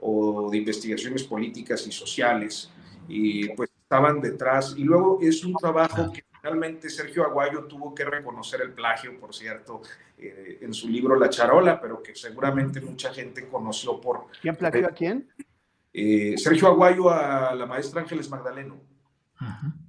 o, 0.00 0.50
de 0.50 0.58
Investigaciones 0.58 1.24
Políticas 1.24 1.86
y 1.86 1.92
Sociales, 1.92 2.70
y 3.08 3.48
pues 3.50 3.70
estaban 3.82 4.20
detrás. 4.20 4.74
Y 4.76 4.84
luego 4.84 5.18
es 5.20 5.44
un 5.44 5.54
trabajo 5.54 6.10
que 6.12 6.24
finalmente 6.40 6.88
Sergio 6.90 7.24
Aguayo 7.24 7.64
tuvo 7.64 7.94
que 7.94 8.04
reconocer 8.04 8.60
el 8.62 8.72
plagio, 8.72 9.18
por 9.18 9.34
cierto, 9.34 9.82
eh, 10.18 10.58
en 10.62 10.72
su 10.72 10.88
libro 10.88 11.18
La 11.18 11.28
Charola, 11.28 11.80
pero 11.80 12.02
que 12.02 12.14
seguramente 12.14 12.80
mucha 12.80 13.12
gente 13.12 13.46
conoció 13.48 14.00
por... 14.00 14.26
¿Quién 14.40 14.56
plagió 14.56 14.86
a 14.86 14.90
quién? 14.90 15.28
Eh, 15.92 16.34
Sergio 16.36 16.68
Aguayo 16.68 17.10
a 17.10 17.54
la 17.54 17.66
maestra 17.66 18.00
Ángeles 18.00 18.28
Magdaleno. 18.28 18.93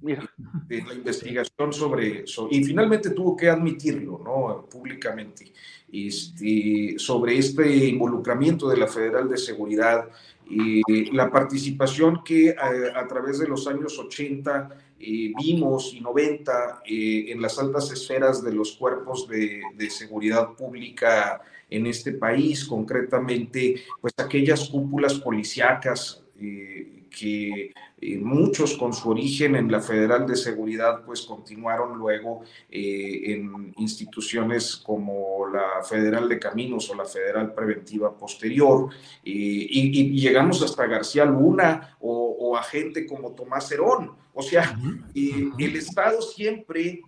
De 0.00 0.82
la 0.82 0.94
investigación 0.94 1.72
sobre, 1.72 2.24
y 2.50 2.64
finalmente 2.64 3.10
tuvo 3.10 3.36
que 3.36 3.48
admitirlo, 3.48 4.20
¿no? 4.24 4.66
Públicamente, 4.68 5.52
este, 5.92 6.94
sobre 6.98 7.38
este 7.38 7.86
involucramiento 7.86 8.68
de 8.68 8.76
la 8.76 8.86
Federal 8.86 9.28
de 9.28 9.38
Seguridad 9.38 10.08
y 10.48 10.82
la 11.12 11.30
participación 11.30 12.22
que 12.24 12.50
a, 12.50 12.72
eh, 12.72 12.92
a 12.94 13.06
través 13.06 13.38
de 13.38 13.48
los 13.48 13.66
años 13.66 13.98
80 13.98 14.68
eh, 14.98 15.32
vimos 15.36 15.92
y 15.92 16.00
90 16.00 16.82
eh, 16.86 17.26
en 17.28 17.42
las 17.42 17.58
altas 17.58 17.90
esferas 17.90 18.42
de 18.42 18.52
los 18.52 18.72
cuerpos 18.72 19.28
de, 19.28 19.60
de 19.74 19.90
seguridad 19.90 20.54
pública 20.54 21.42
en 21.68 21.86
este 21.86 22.12
país, 22.12 22.64
concretamente, 22.64 23.82
pues 24.00 24.14
aquellas 24.16 24.68
cúpulas 24.68 25.14
policíacas 25.14 26.24
eh, 26.40 27.04
que 27.10 27.72
eh, 27.98 28.18
muchos 28.18 28.76
con 28.76 28.92
su 28.92 29.08
origen 29.08 29.56
en 29.56 29.72
la 29.72 29.80
Federal 29.80 30.26
de 30.26 30.36
Seguridad, 30.36 31.02
pues 31.04 31.22
continuaron 31.22 31.96
luego 31.96 32.42
eh, 32.70 33.32
en 33.32 33.72
instituciones 33.78 34.76
como 34.76 35.46
la 35.46 35.82
Federal 35.82 36.28
de 36.28 36.38
Caminos 36.38 36.90
o 36.90 36.94
la 36.94 37.06
Federal 37.06 37.54
Preventiva 37.54 38.16
Posterior, 38.16 38.90
y, 39.24 40.10
llegamos 40.20 40.62
hasta 40.62 40.86
García 40.86 41.24
Luna 41.24 41.96
o, 42.00 42.36
o, 42.38 42.56
a 42.56 42.62
gente 42.62 43.06
como 43.06 43.32
Tomás 43.32 43.70
Herón. 43.72 44.12
O 44.34 44.42
sea, 44.42 44.78
el 45.14 45.76
Estado 45.76 46.20
siempre 46.20 47.00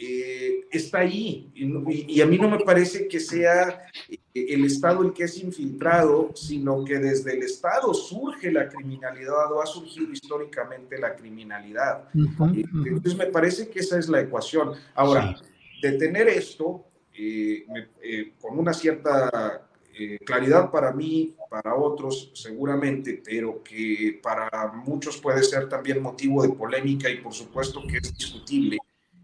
eh, 0.00 0.68
está 0.70 1.00
ahí. 1.00 1.50
Y, 1.54 2.20
a 2.20 2.26
mí 2.26 2.38
no 2.38 2.48
me 2.48 2.60
parece 2.60 3.08
que 3.08 3.18
sea 3.18 3.88
eh, 4.08 4.18
el 4.32 4.64
Estado 4.64 5.02
el 5.02 5.12
que 5.12 5.24
es 5.24 5.42
infiltrado, 5.42 6.30
sino 6.36 6.84
que 6.84 7.00
desde 7.00 7.34
el 7.34 7.42
Estado 7.42 7.92
surge 7.92 8.52
la 8.52 8.68
criminalidad 8.68 9.52
o 9.52 9.60
ha 9.60 9.66
surgido 9.66 10.12
históricamente 10.12 10.98
la 10.98 11.16
criminalidad. 11.16 12.04
Eh, 12.14 12.64
entonces 12.86 13.16
me 13.16 13.26
parece 13.26 13.68
que 13.70 13.80
esa 13.80 13.98
es 13.98 14.08
la 14.08 14.20
ecuación. 14.20 14.74
Ahora, 14.94 15.36
detener 15.82 16.28
esto 16.28 16.84
con 18.40 18.56
una 18.56 18.72
cierta 18.72 19.68
claridad 20.24 20.70
para 20.70 20.92
mí, 20.92 21.34
para 21.50 21.74
otros 21.74 22.30
seguramente, 22.34 23.20
pero 23.24 23.64
que 23.64 24.20
para 24.22 24.72
muchos 24.86 25.16
puede 25.16 25.42
ser 25.42 25.68
también 25.68 26.00
motivo 26.00 26.40
de 26.44 26.50
polémica 26.50 27.10
y 27.10 27.16
por 27.16 27.34
supuesto 27.34 27.82
que 27.88 27.96
es 27.96 28.16
discutible 28.16 28.78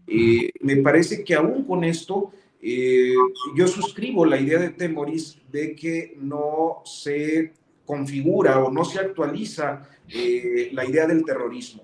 eh, 0.07 0.51
me 0.61 0.77
parece 0.77 1.23
que 1.23 1.35
aún 1.35 1.65
con 1.65 1.83
esto, 1.83 2.31
eh, 2.61 3.13
yo 3.55 3.67
suscribo 3.67 4.25
la 4.25 4.39
idea 4.39 4.59
de 4.59 4.69
Temoris 4.69 5.37
de 5.51 5.75
que 5.75 6.15
no 6.19 6.81
se 6.85 7.53
configura 7.85 8.63
o 8.63 8.71
no 8.71 8.83
se 8.85 8.99
actualiza 8.99 9.83
eh, 10.09 10.69
la 10.73 10.85
idea 10.85 11.07
del 11.07 11.23
terrorismo. 11.23 11.83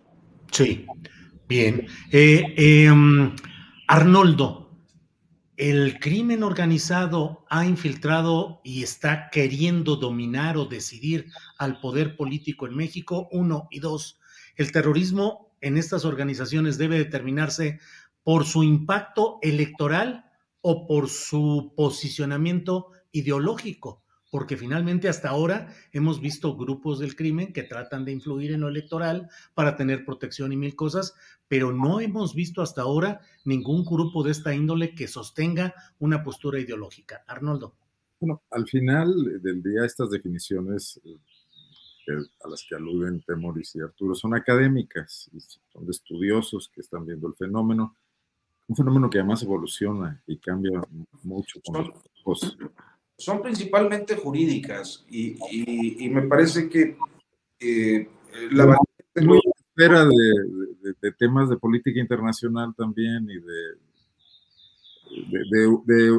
Sí, 0.52 0.86
bien. 1.48 1.88
Em, 2.12 3.36
Arnoldo, 3.88 4.62
el 5.58 6.00
crimen 6.00 6.42
organizado 6.42 7.46
ha 7.50 7.66
infiltrado 7.66 8.62
y 8.64 8.82
está 8.82 9.30
queriendo 9.30 9.96
dominar 9.96 10.58
o 10.58 10.66
decidir 10.66 11.28
al 11.58 11.80
poder 11.80 12.16
político 12.16 12.66
en 12.66 12.76
México, 12.76 13.30
uno 13.32 13.68
y 13.70 13.80
dos. 13.80 14.20
El 14.56 14.72
terrorismo 14.72 15.52
en 15.62 15.78
estas 15.78 16.06
organizaciones 16.06 16.78
debe 16.78 16.98
determinarse 16.98 17.80
por 18.24 18.46
su 18.46 18.64
impacto 18.64 19.40
electoral 19.42 20.26
o 20.62 20.88
por 20.88 21.10
su 21.10 21.74
posicionamiento 21.76 22.92
ideológico, 23.12 24.04
porque 24.30 24.56
finalmente 24.56 25.10
hasta 25.10 25.30
ahora 25.30 25.74
hemos 25.92 26.22
visto 26.22 26.56
grupos 26.56 27.00
del 27.00 27.16
crimen 27.16 27.52
que 27.52 27.64
tratan 27.64 28.06
de 28.06 28.14
influir 28.14 28.52
en 28.52 28.62
lo 28.62 28.70
electoral 28.70 29.30
para 29.54 29.76
tener 29.76 30.06
protección 30.06 30.54
y 30.54 30.58
mil 30.58 30.76
cosas, 30.76 31.14
pero 31.48 31.74
no 31.74 32.00
hemos 32.00 32.34
visto 32.34 32.62
hasta 32.62 32.84
ahora 32.84 33.22
ningún 33.44 33.84
grupo 33.84 34.24
de 34.24 34.32
esta 34.32 34.54
índole 34.56 34.96
que 34.96 35.08
sostenga 35.08 35.74
una 36.00 36.24
postura 36.24 36.60
ideológica. 36.60 37.24
Arnoldo. 37.28 37.76
Bueno, 38.20 38.42
al 38.52 38.68
final 38.68 39.42
del 39.42 39.64
día 39.64 39.84
estas 39.84 40.12
definiciones 40.12 41.02
eh, 41.04 41.18
a 42.44 42.48
las 42.48 42.64
que 42.68 42.76
aluden 42.76 43.22
Temoris 43.22 43.76
y 43.76 43.82
Arturo 43.82 44.16
son 44.16 44.36
académicas, 44.36 45.30
son 45.74 45.86
de 45.86 45.92
estudiosos 45.92 46.70
que 46.74 46.82
están 46.82 47.06
viendo 47.06 47.28
el 47.28 47.36
fenómeno 47.36 47.96
un 48.72 48.76
fenómeno 48.78 49.10
que 49.10 49.18
además 49.20 49.44
evoluciona 49.44 50.24
y 50.26 50.38
cambia 50.38 50.82
mucho 51.24 51.60
con 51.66 51.92
son, 52.24 52.72
Son 53.18 53.42
principalmente 53.42 54.16
jurídicas 54.16 55.06
y, 55.10 55.36
y, 56.06 56.10
me 56.10 56.22
parece 56.22 56.70
que 56.70 56.96
eh, 57.60 58.10
la 58.52 58.78
es 59.14 59.26
muy 59.26 59.42
espera 59.58 60.06
de, 60.06 60.96
de, 61.02 61.12
temas 61.12 61.50
de 61.50 61.58
política 61.58 62.00
internacional 62.00 62.74
también 62.74 63.30
y 63.30 63.40
de, 63.40 63.76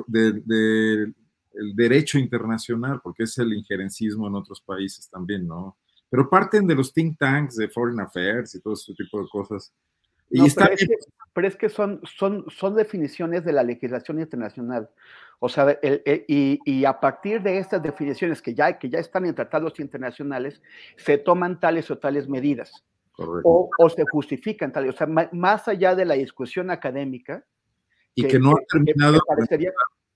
de, 0.06 1.12
el 1.54 1.74
derecho 1.74 2.18
internacional, 2.18 3.00
porque 3.02 3.22
es 3.22 3.38
el 3.38 3.54
injerencismo 3.54 4.26
en 4.26 4.34
otros 4.34 4.60
países 4.60 5.08
también, 5.08 5.48
¿no? 5.48 5.78
Pero 6.10 6.28
parten 6.28 6.66
de 6.66 6.74
los 6.74 6.92
think 6.92 7.18
tanks 7.18 7.56
de 7.56 7.68
Foreign 7.68 8.00
Affairs 8.00 8.54
y 8.54 8.60
todo 8.60 8.74
ese 8.74 8.92
tipo 8.92 9.22
de 9.22 9.28
cosas 9.30 9.72
pero, 11.32 11.48
es 11.48 11.56
que, 11.56 11.68
son, 11.68 12.00
son, 12.04 12.44
son 12.48 12.74
definiciones 12.74 13.44
de 13.44 13.52
la 13.52 13.62
legislación 13.62 14.20
internacional. 14.20 14.90
O 15.38 15.48
sea, 15.48 15.78
y, 15.82 16.84
a 16.84 17.00
partir 17.00 17.42
de 17.42 17.58
estas 17.58 17.82
definiciones 17.82 18.40
que 18.40 18.54
ya, 18.54 18.78
que 18.78 18.88
ya 18.88 18.98
están 18.98 19.26
en 19.26 19.34
tratados 19.34 19.80
internacionales, 19.80 20.62
se 20.96 21.18
toman 21.18 21.58
tales 21.58 21.90
o 21.90 21.98
tales 21.98 22.28
medidas. 22.28 22.84
O, 23.16 23.68
se 23.94 24.04
justifican 24.10 24.72
tales. 24.72 24.94
O 24.94 24.96
sea, 24.96 25.06
más 25.06 25.68
allá 25.68 25.94
de 25.94 26.04
la 26.04 26.14
discusión 26.14 26.70
académica. 26.70 27.44
Y 28.14 28.24
que, 28.28 28.38
no 28.38 28.50
ha 28.50 28.60
terminado 28.70 29.18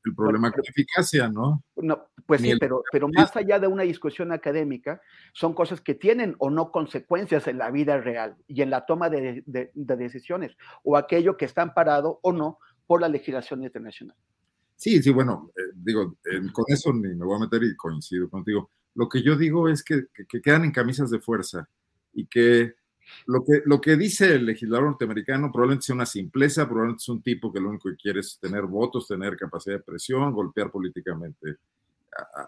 el 0.07 0.15
problema 0.15 0.53
con 0.53 0.65
eficacia, 0.67 1.29
¿no? 1.29 1.65
No, 1.77 2.07
pues 2.27 2.41
sí, 2.41 2.53
pero, 2.59 2.83
pero 2.91 3.09
más 3.09 3.37
allá 3.37 3.59
de 3.59 3.67
una 3.67 3.83
discusión 3.83 4.33
académica, 4.33 5.01
son 5.33 5.55
cosas 5.55 5.81
que 5.81 5.95
tienen 5.95 6.35
o 6.39 6.51
no 6.51 6.71
consecuencias 6.71 7.47
en 7.49 7.59
la 7.59 7.71
vida 7.71 7.99
real 7.99 8.37
y 8.47 8.63
en 8.63 8.71
la 8.71 8.87
toma 8.87 9.11
de, 9.11 9.43
decisiones, 9.45 10.57
o 10.83 10.97
aquello 10.97 11.37
que 11.37 11.45
está 11.45 11.63
amparado 11.63 12.21
o 12.23 12.33
no 12.33 12.59
por 12.87 13.01
la 13.01 13.09
legislación 13.09 13.65
internacional. 13.65 14.17
Sí, 14.77 15.03
sí, 15.03 15.11
bueno, 15.11 15.51
eh, 15.57 15.73
digo, 15.75 16.17
con 16.53 16.65
eso 16.69 16.93
ni 16.93 17.15
me 17.15 17.25
voy 17.25 17.37
a 17.37 17.41
meter 17.41 17.63
y 17.65 17.75
coincido 17.77 18.29
contigo. 18.29 18.71
Lo 18.95 19.09
que 19.09 19.23
yo 19.23 19.37
digo 19.37 19.69
es 19.69 19.83
que, 19.83 20.07
que 20.29 20.41
quedan 20.41 20.65
en 20.65 20.73
camisas 20.73 21.11
de 21.11 21.19
fuerza 21.19 21.69
y 22.13 22.27
que 22.27 22.75
lo 23.27 23.45
que, 23.45 23.63
lo 23.65 23.81
que 23.81 23.97
dice 23.97 24.35
el 24.35 24.47
legislador 24.47 24.85
norteamericano 24.85 25.51
probablemente 25.53 25.87
sea 25.87 25.95
una 25.95 26.07
simpleza, 26.07 26.67
probablemente 26.67 27.03
es 27.03 27.09
un 27.09 27.23
tipo 27.23 27.53
que 27.53 27.61
lo 27.61 27.71
único 27.71 27.89
que 27.89 27.97
quiere 27.97 28.21
es 28.21 28.39
tener 28.41 28.63
votos, 28.63 29.09
tener 29.09 29.37
capacidad 29.37 29.77
de 29.77 29.83
presión, 29.83 30.33
golpear 30.33 30.71
políticamente 30.71 31.57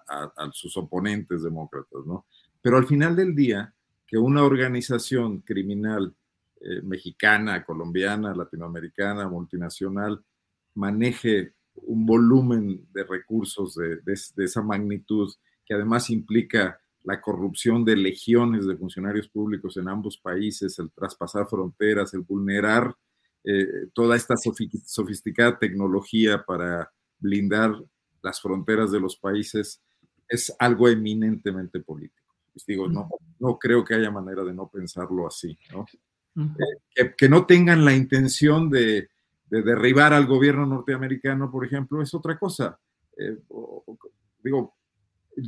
a, 0.08 0.50
sus 0.52 0.76
oponentes 0.76 1.42
demócratas, 1.42 2.06
¿no? 2.06 2.26
Pero 2.60 2.78
al 2.78 2.86
final 2.86 3.14
del 3.14 3.34
día, 3.34 3.72
que 4.06 4.16
una 4.16 4.42
organización 4.42 5.40
criminal 5.40 6.14
eh, 6.60 6.80
mexicana, 6.82 7.64
colombiana, 7.64 8.34
latinoamericana, 8.34 9.28
multinacional, 9.28 10.24
maneje 10.74 11.52
un 11.74 12.06
volumen 12.06 12.86
de 12.92 13.04
recursos 13.04 13.74
de, 13.74 13.96
de 14.04 14.44
esa 14.44 14.62
magnitud, 14.62 15.32
que 15.64 15.74
además 15.74 16.10
implica 16.10 16.80
la 17.08 17.22
corrupción 17.22 17.86
de 17.86 17.96
legiones 17.96 18.66
de 18.66 18.76
funcionarios 18.76 19.28
públicos 19.28 19.78
en 19.78 19.88
ambos 19.88 20.18
países, 20.18 20.78
el 20.78 20.90
traspasar 20.90 21.48
fronteras, 21.48 22.12
el 22.12 22.20
vulnerar 22.20 22.94
eh, 23.44 23.86
toda 23.94 24.14
esta 24.14 24.34
sofisticada 24.36 25.58
tecnología 25.58 26.44
para 26.44 26.92
blindar 27.18 27.72
las 28.20 28.42
fronteras 28.42 28.92
de 28.92 29.00
los 29.00 29.16
países, 29.16 29.80
es 30.28 30.54
algo 30.58 30.86
eminentemente 30.86 31.80
político. 31.80 32.34
Les 32.52 32.66
digo, 32.66 32.86
no, 32.88 33.08
no 33.38 33.58
creo 33.58 33.82
que 33.82 33.94
haya 33.94 34.10
manera 34.10 34.44
de 34.44 34.52
no 34.52 34.68
pensarlo 34.68 35.26
así, 35.26 35.58
¿no? 35.72 35.86
Eh, 36.94 37.14
que, 37.16 37.28
no 37.30 37.46
tengan 37.46 37.86
la 37.86 37.96
intención 37.96 38.68
de, 38.68 39.08
derribar 39.48 40.12
al 40.12 40.26
gobierno 40.26 40.66
norteamericano, 40.66 41.50
por 41.50 41.64
ejemplo, 41.64 42.02
es 42.02 42.12
otra 42.12 42.38
cosa. 42.38 42.78
Eh, 43.16 43.38
digo, 44.44 44.77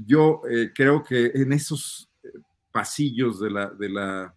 yo 0.06 0.42
eh, 0.48 0.70
creo 0.74 1.02
que 1.02 1.32
en 1.34 1.52
esos 1.52 2.08
eh, 2.22 2.28
pasillos 2.72 3.40
de 3.40 3.50
la, 3.50 3.70
de, 3.70 3.88
la, 3.88 4.34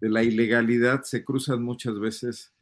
de 0.00 0.08
la 0.08 0.22
ilegalidad 0.22 1.02
se 1.02 1.24
cruzan 1.24 1.62
muchas 1.62 1.98
veces 1.98 2.52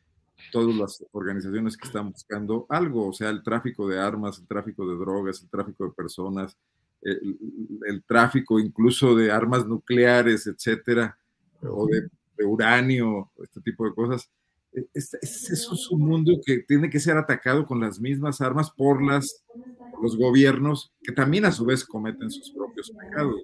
todas 0.52 0.74
las 0.74 1.04
organizaciones 1.12 1.76
que 1.76 1.86
están 1.86 2.10
buscando 2.10 2.66
algo, 2.68 3.08
o 3.08 3.12
sea, 3.12 3.30
el 3.30 3.42
tráfico 3.42 3.86
de 3.88 3.98
armas, 3.98 4.38
el 4.38 4.46
tráfico 4.46 4.88
de 4.88 4.96
drogas, 4.96 5.42
el 5.42 5.50
tráfico 5.50 5.84
de 5.84 5.92
personas, 5.92 6.56
el, 7.02 8.02
tráfico 8.06 8.58
incluso 8.58 9.14
de 9.14 9.30
armas 9.30 9.66
nucleares, 9.66 10.46
etcétera, 10.46 11.16
o 11.62 11.86
de, 11.86 12.08
uranio, 12.44 13.30
este 13.42 13.60
tipo 13.60 13.84
de 13.84 13.94
cosas. 13.94 14.30
E, 14.72 14.86
es, 14.94 15.14
eso 15.14 15.74
es 15.74 15.90
un 15.90 16.02
mundo 16.02 16.40
que 16.44 16.60
tiene 16.60 16.90
que 16.90 17.00
ser 17.00 17.16
atacado 17.16 17.66
con 17.66 17.80
las 17.80 18.00
mismas 18.00 18.40
armas 18.40 18.70
por 18.70 19.02
las 19.02 19.44
los 20.00 20.16
gobiernos, 20.16 20.92
que 21.02 21.12
también 21.12 21.44
a 21.44 21.52
su 21.52 21.64
vez 21.64 21.84
cometen 21.84 22.30
sus 22.30 22.50
propios 22.52 22.90
pecados. 22.90 23.42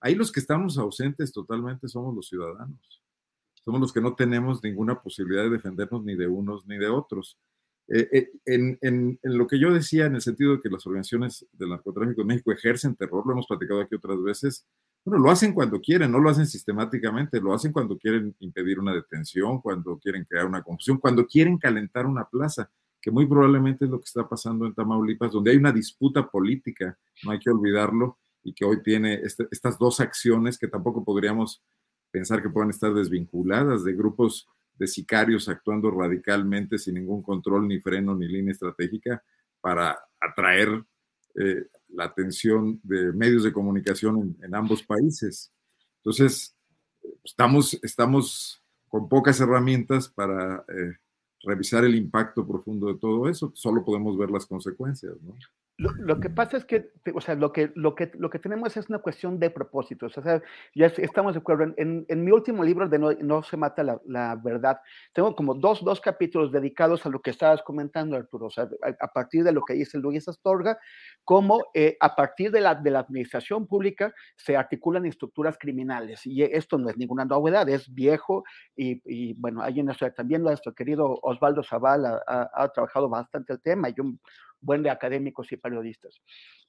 Ahí 0.00 0.14
los 0.14 0.32
que 0.32 0.40
estamos 0.40 0.78
ausentes 0.78 1.32
totalmente 1.32 1.88
somos 1.88 2.14
los 2.14 2.28
ciudadanos. 2.28 3.02
somos 3.64 3.80
los 3.80 3.92
que 3.92 4.00
no 4.00 4.14
tenemos 4.14 4.62
ninguna 4.62 5.00
posibilidad 5.02 5.42
de 5.42 5.50
defendernos 5.50 6.02
ni 6.02 6.16
de 6.16 6.26
unos 6.26 6.66
ni 6.66 6.78
de 6.78 6.88
otros. 6.88 7.36
Eh, 7.88 8.08
eh, 8.12 8.30
en, 8.46 8.78
en, 8.80 9.18
lo 9.22 9.46
que 9.46 9.58
yo 9.58 9.72
decía, 9.72 10.06
en 10.06 10.14
el 10.14 10.22
sentido 10.22 10.52
de 10.52 10.60
que 10.60 10.70
las 10.70 10.86
organizaciones 10.86 11.46
del 11.52 11.70
narcotráfico 11.70 12.22
en 12.22 12.28
México 12.28 12.52
ejercen 12.52 12.96
terror, 12.96 13.26
lo 13.26 13.32
hemos 13.32 13.46
platicado 13.46 13.80
aquí 13.80 13.94
otras 13.94 14.22
veces, 14.22 14.66
bueno, 15.04 15.24
lo 15.24 15.30
hacen 15.30 15.52
cuando 15.54 15.80
quieren, 15.80 16.12
no 16.12 16.18
lo 16.18 16.30
hacen 16.30 16.46
sistemáticamente, 16.46 17.40
lo 17.40 17.54
hacen 17.54 17.72
cuando 17.72 17.96
quieren 17.96 18.34
impedir 18.40 18.78
una 18.78 18.92
detención, 18.92 19.60
cuando 19.60 19.98
quieren 19.98 20.24
crear 20.24 20.46
una 20.46 20.62
confusión, 20.62 20.98
cuando 20.98 21.26
quieren 21.26 21.58
calentar 21.58 22.06
una 22.06 22.24
plaza, 22.24 22.70
que 23.00 23.10
muy 23.10 23.26
probablemente 23.26 23.84
es 23.84 23.90
lo 23.90 23.98
que 23.98 24.06
está 24.06 24.28
pasando 24.28 24.66
en 24.66 24.74
Tamaulipas, 24.74 25.32
donde 25.32 25.52
hay 25.52 25.56
una 25.56 25.72
disputa 25.72 26.28
política, 26.28 26.98
no 27.24 27.30
hay 27.30 27.38
que 27.38 27.50
olvidarlo, 27.50 28.18
y 28.42 28.52
que 28.52 28.64
hoy 28.64 28.82
tiene 28.82 29.14
este, 29.14 29.46
estas 29.50 29.78
dos 29.78 30.00
acciones 30.00 30.58
que 30.58 30.68
tampoco 30.68 31.04
podríamos 31.04 31.62
pensar 32.10 32.42
que 32.42 32.50
puedan 32.50 32.70
estar 32.70 32.92
desvinculadas 32.94 33.84
de 33.84 33.92
grupos 33.92 34.48
de 34.74 34.86
sicarios 34.86 35.48
actuando 35.48 35.90
radicalmente 35.90 36.78
sin 36.78 36.94
ningún 36.94 37.22
control, 37.22 37.66
ni 37.66 37.80
freno, 37.80 38.14
ni 38.14 38.28
línea 38.28 38.52
estratégica 38.52 39.22
para 39.60 39.98
atraer 40.20 40.84
eh, 41.34 41.66
la 41.88 42.04
atención 42.04 42.80
de 42.82 43.12
medios 43.12 43.44
de 43.44 43.52
comunicación 43.52 44.36
en, 44.42 44.54
ambos 44.54 44.82
países. 44.82 45.52
Entonces, 45.98 46.54
estamos, 47.24 47.78
estamos 47.82 48.62
con 48.88 49.08
pocas 49.08 49.40
herramientas 49.40 50.08
para 50.08 50.64
eh, 50.68 50.96
revisar 51.42 51.84
el 51.84 51.94
impacto 51.94 52.46
profundo 52.46 52.88
de 52.88 52.98
todo 52.98 53.28
eso, 53.28 53.52
solo 53.54 53.84
podemos 53.84 54.16
ver 54.18 54.30
las 54.30 54.46
consecuencias, 54.46 55.14
¿no? 55.22 55.34
Lo, 55.78 56.18
que 56.18 56.28
pasa 56.28 56.56
es 56.56 56.64
que, 56.64 56.90
o 57.14 57.20
sea, 57.20 57.36
lo 57.36 57.52
que, 57.52 57.70
lo, 57.76 57.94
que, 57.94 58.10
lo 58.14 58.30
que 58.30 58.40
tenemos 58.40 58.76
es 58.76 58.88
una 58.88 58.98
cuestión 58.98 59.38
de 59.38 59.48
propósitos. 59.48 60.18
O 60.18 60.22
sea, 60.22 60.42
ya 60.74 60.86
estamos 60.86 61.34
de 61.34 61.38
acuerdo. 61.38 61.72
En, 61.76 62.04
en, 62.08 62.24
mi 62.24 62.32
último 62.32 62.64
libro 62.64 62.88
de 62.88 62.98
No, 62.98 63.42
se 63.44 63.56
mata 63.56 63.84
la, 63.84 64.00
la, 64.04 64.34
verdad, 64.34 64.80
tengo 65.12 65.36
como 65.36 65.54
dos, 65.54 65.84
dos 65.84 66.00
capítulos 66.00 66.50
dedicados 66.50 67.06
a 67.06 67.10
lo 67.10 67.20
que 67.20 67.30
estabas 67.30 67.62
comentando, 67.62 68.16
Arturo. 68.16 68.46
O 68.46 68.50
sea, 68.50 68.68
a, 68.98 69.06
partir 69.12 69.44
de 69.44 69.52
lo 69.52 69.62
que 69.62 69.74
dice 69.74 69.98
Luis 69.98 70.26
Astorga, 70.26 70.80
cómo 71.22 71.66
eh, 71.72 71.96
a 72.00 72.16
partir 72.16 72.50
de 72.50 72.60
la, 72.60 72.74
de 72.74 72.90
la 72.90 72.98
administración 72.98 73.68
pública 73.68 74.12
se 74.34 74.56
articulan 74.56 75.06
estructuras 75.06 75.56
criminales. 75.60 76.26
Y 76.26 76.42
esto 76.42 76.76
no 76.78 76.90
es 76.90 76.98
ninguna 76.98 77.24
novedad, 77.24 77.68
es 77.68 77.94
viejo. 77.94 78.42
Y, 78.74 79.00
y 79.04 79.34
bueno, 79.34 79.62
ahí 79.62 79.78
en 79.78 79.86
nuestro, 79.86 80.12
también 80.12 80.42
nuestro 80.42 80.74
querido 80.74 81.20
Osvaldo 81.22 81.62
Zavala 81.62 82.20
ha, 82.26 82.50
ha, 82.52 82.68
trabajado 82.70 83.08
bastante 83.08 83.52
el 83.52 83.60
tema. 83.60 83.90
Y 83.90 84.00
un, 84.00 84.18
buen 84.60 84.82
de 84.82 84.90
académicos 84.90 85.50
y 85.52 85.56
periodistas. 85.56 86.20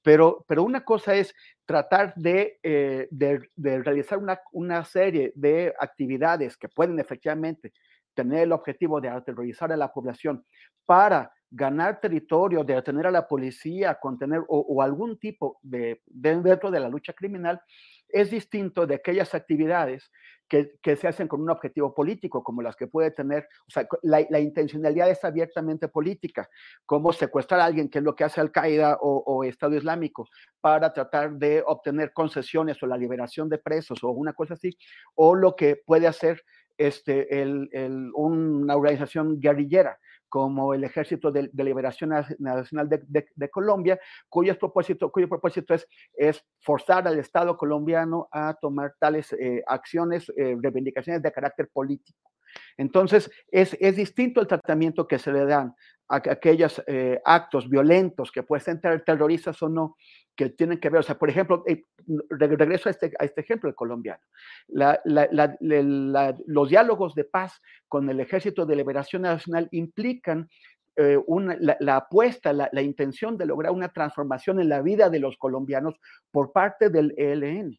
Pero, 0.01 0.45
pero 0.47 0.63
una 0.63 0.83
cosa 0.83 1.15
es 1.15 1.33
tratar 1.65 2.13
de, 2.15 2.59
eh, 2.63 3.07
de, 3.11 3.83
realizar 3.83 4.17
una, 4.17 4.39
una, 4.51 4.85
serie 4.85 5.33
de 5.35 5.73
actividades 5.79 6.55
que 6.57 6.69
pueden 6.69 6.99
efectivamente 6.99 7.73
tener 8.13 8.43
el 8.43 8.51
objetivo 8.51 9.01
de 9.01 9.09
aterrorizar 9.09 9.71
a 9.71 9.77
la 9.77 9.91
población 9.91 10.45
para 10.85 11.31
ganar 11.51 11.99
territorio, 11.99 12.63
de 12.63 12.75
detener 12.75 13.07
a 13.07 13.11
la 13.11 13.27
policía, 13.27 13.95
contener 13.95 14.43
o, 14.47 14.81
algún 14.81 15.17
tipo 15.17 15.59
de, 15.61 16.01
dentro 16.05 16.69
de 16.71 16.79
la 16.79 16.89
lucha 16.89 17.13
criminal, 17.13 17.61
es 18.09 18.31
distinto 18.31 18.85
de 18.85 18.95
aquellas 18.95 19.33
actividades 19.35 20.11
que, 20.49 20.95
se 20.95 21.07
hacen 21.07 21.27
con 21.27 21.41
un 21.41 21.49
objetivo 21.51 21.93
político, 21.93 22.43
como 22.43 22.61
las 22.61 22.75
que 22.75 22.87
puede 22.87 23.11
tener, 23.11 23.47
o 23.67 23.71
sea, 23.71 23.87
la, 24.01 24.39
intencionalidad 24.39 25.09
es 25.09 25.23
abiertamente 25.23 25.87
política, 25.87 26.49
como 26.85 27.13
secuestrar 27.13 27.59
a 27.61 27.65
alguien, 27.65 27.87
que 27.87 27.99
es 27.99 28.03
lo 28.03 28.15
que 28.15 28.23
hace 28.23 28.41
Al-Qaeda 28.41 28.97
o, 28.99 29.43
Estado 29.43 29.75
Islámico, 29.75 30.27
para 30.59 30.91
tratar 30.91 31.33
de 31.33 31.63
obtener 31.65 32.11
concesiones 32.13 32.81
o 32.81 32.87
la 32.87 32.97
liberación 32.97 33.47
de 33.47 33.59
presos 33.59 34.03
o 34.03 34.09
una 34.09 34.33
cosa 34.33 34.55
así, 34.55 34.75
o 35.13 35.35
lo 35.35 35.55
que 35.55 35.75
puede 35.75 36.07
hacer 36.07 36.41
este, 36.77 37.41
el, 37.41 37.69
una 38.15 38.75
organización 38.75 39.39
guerrillera 39.39 39.99
como 40.29 40.73
el 40.73 40.83
Ejército 40.83 41.31
de, 41.31 41.49
Liberación 41.53 42.11
Nacional 42.39 42.87
de, 42.89 43.49
Colombia, 43.49 43.99
cuyo 44.29 44.57
propósito, 44.57 45.11
cuyo 45.11 45.27
propósito 45.27 45.73
es, 45.73 46.45
forzar 46.61 47.07
al 47.07 47.19
Estado 47.19 47.57
colombiano 47.57 48.27
a 48.31 48.53
tomar 48.53 48.93
tales 48.99 49.33
eh, 49.33 49.63
acciones, 49.67 50.31
eh, 50.37 50.55
reivindicaciones 50.61 51.21
de 51.21 51.31
carácter 51.31 51.69
político. 51.73 52.29
Entonces, 52.77 53.29
es, 53.51 53.75
es, 53.79 53.95
distinto 53.95 54.41
el 54.41 54.47
tratamiento 54.47 55.07
que 55.07 55.19
se 55.19 55.31
le 55.31 55.45
dan 55.45 55.75
a, 56.07 56.15
aquellos 56.15 56.81
eh, 56.87 57.19
actos 57.25 57.69
violentos 57.69 58.31
que 58.31 58.43
pueden 58.43 58.81
ser 58.81 59.03
terroristas 59.03 59.61
o 59.61 59.69
no, 59.69 59.95
que 60.39 60.49
tienen 60.51 60.79
que 60.79 60.89
ver, 60.89 61.01
o 61.01 61.03
sea, 61.03 61.19
por 61.19 61.29
ejemplo, 61.29 61.65
eh, 61.67 61.83
regreso 62.29 62.87
a 62.87 62.91
este, 62.91 63.11
a 63.19 63.25
este 63.25 63.41
ejemplo 63.41 63.75
colombiano, 63.75 64.21
los 64.69 66.69
diálogos 66.69 67.13
de 67.13 67.25
paz 67.25 67.61
con 67.89 68.09
el 68.09 68.21
Ejército 68.21 68.65
de 68.65 68.77
Liberación 68.77 69.23
Nacional 69.23 69.67
implican 69.71 70.47
eh, 70.95 71.19
una, 71.27 71.57
la, 71.59 71.97
apuesta, 71.97 72.53
la, 72.53 72.69
la, 72.71 72.81
intención 72.81 73.37
de 73.37 73.47
lograr 73.47 73.73
una 73.73 73.89
transformación 73.89 74.61
en 74.61 74.69
la 74.69 74.81
vida 74.81 75.09
de 75.09 75.19
los 75.19 75.35
colombianos 75.35 75.99
por 76.31 76.53
parte 76.53 76.89
del 76.89 77.13
ELN. 77.17 77.77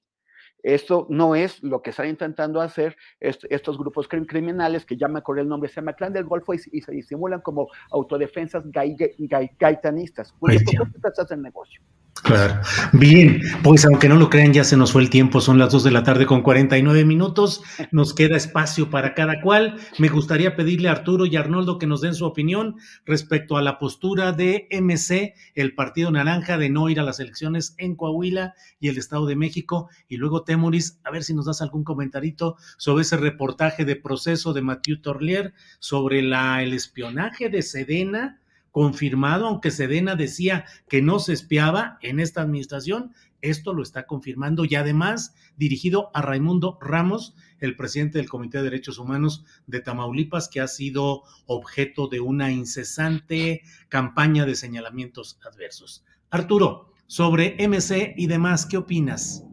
Esto 0.62 1.06
no 1.08 1.34
es 1.34 1.62
lo 1.62 1.80
que 1.80 1.90
están 1.90 2.08
intentando 2.08 2.60
hacer 2.60 2.94
estos 3.20 3.78
grupos 3.78 4.06
criminales 4.06 4.84
que 4.84 4.98
llaman 4.98 5.22
con 5.22 5.38
el 5.38 5.48
nombre, 5.48 5.70
se 5.70 5.76
llama 5.76 5.94
Clan 5.94 6.12
del 6.12 6.24
Golfo 6.24 6.52
y, 6.52 6.58
se 6.58 6.92
disimulan 6.92 7.40
como 7.40 7.68
autodefensas 7.90 8.64
gaitanistas, 8.70 10.34
cuyo 10.34 10.58
propósito 10.90 11.22
es 11.22 11.30
el 11.30 11.40
negocio. 11.40 11.80
Claro. 12.22 12.60
Bien, 12.92 13.40
pues 13.62 13.84
aunque 13.86 14.08
no 14.08 14.16
lo 14.16 14.28
crean, 14.28 14.52
ya 14.52 14.62
se 14.62 14.76
nos 14.76 14.92
fue 14.92 15.02
el 15.02 15.10
tiempo, 15.10 15.40
son 15.40 15.58
las 15.58 15.72
2 15.72 15.84
de 15.84 15.90
la 15.90 16.02
tarde 16.02 16.26
con 16.26 16.42
49 16.42 17.04
minutos, 17.04 17.62
nos 17.92 18.14
queda 18.14 18.36
espacio 18.36 18.90
para 18.90 19.14
cada 19.14 19.40
cual. 19.40 19.76
Me 19.98 20.08
gustaría 20.08 20.54
pedirle 20.54 20.88
a 20.88 20.92
Arturo 20.92 21.24
y 21.24 21.36
Arnoldo 21.36 21.78
que 21.78 21.86
nos 21.86 22.02
den 22.02 22.14
su 22.14 22.26
opinión 22.26 22.76
respecto 23.06 23.56
a 23.56 23.62
la 23.62 23.78
postura 23.78 24.32
de 24.32 24.68
MC, 24.70 25.34
el 25.54 25.74
Partido 25.74 26.10
Naranja, 26.10 26.58
de 26.58 26.68
no 26.68 26.88
ir 26.90 27.00
a 27.00 27.04
las 27.04 27.20
elecciones 27.20 27.74
en 27.78 27.96
Coahuila 27.96 28.54
y 28.78 28.88
el 28.88 28.98
Estado 28.98 29.26
de 29.26 29.36
México. 29.36 29.88
Y 30.08 30.18
luego, 30.18 30.44
Temoris, 30.44 31.00
a 31.04 31.10
ver 31.10 31.24
si 31.24 31.32
nos 31.32 31.46
das 31.46 31.62
algún 31.62 31.84
comentarito 31.84 32.56
sobre 32.76 33.02
ese 33.02 33.16
reportaje 33.16 33.84
de 33.84 33.96
proceso 33.96 34.52
de 34.52 34.62
Mathieu 34.62 35.00
Torlier 35.00 35.54
sobre 35.78 36.22
la, 36.22 36.62
el 36.62 36.74
espionaje 36.74 37.48
de 37.48 37.62
Sedena 37.62 38.39
confirmado, 38.70 39.46
aunque 39.46 39.70
Sedena 39.70 40.16
decía 40.16 40.64
que 40.88 41.02
no 41.02 41.18
se 41.18 41.32
espiaba 41.32 41.98
en 42.02 42.20
esta 42.20 42.42
administración, 42.42 43.12
esto 43.42 43.72
lo 43.72 43.82
está 43.82 44.06
confirmando 44.06 44.64
y 44.64 44.74
además 44.74 45.34
dirigido 45.56 46.10
a 46.14 46.22
Raimundo 46.22 46.78
Ramos, 46.80 47.34
el 47.58 47.76
presidente 47.76 48.18
del 48.18 48.28
Comité 48.28 48.58
de 48.58 48.64
Derechos 48.64 48.98
Humanos 48.98 49.44
de 49.66 49.80
Tamaulipas, 49.80 50.48
que 50.48 50.60
ha 50.60 50.68
sido 50.68 51.22
objeto 51.46 52.08
de 52.08 52.20
una 52.20 52.50
incesante 52.52 53.62
campaña 53.88 54.46
de 54.46 54.54
señalamientos 54.54 55.38
adversos. 55.44 56.04
Arturo, 56.30 56.92
sobre 57.06 57.56
MC 57.66 58.14
y 58.16 58.26
demás, 58.26 58.66
¿qué 58.66 58.76
opinas? 58.76 59.44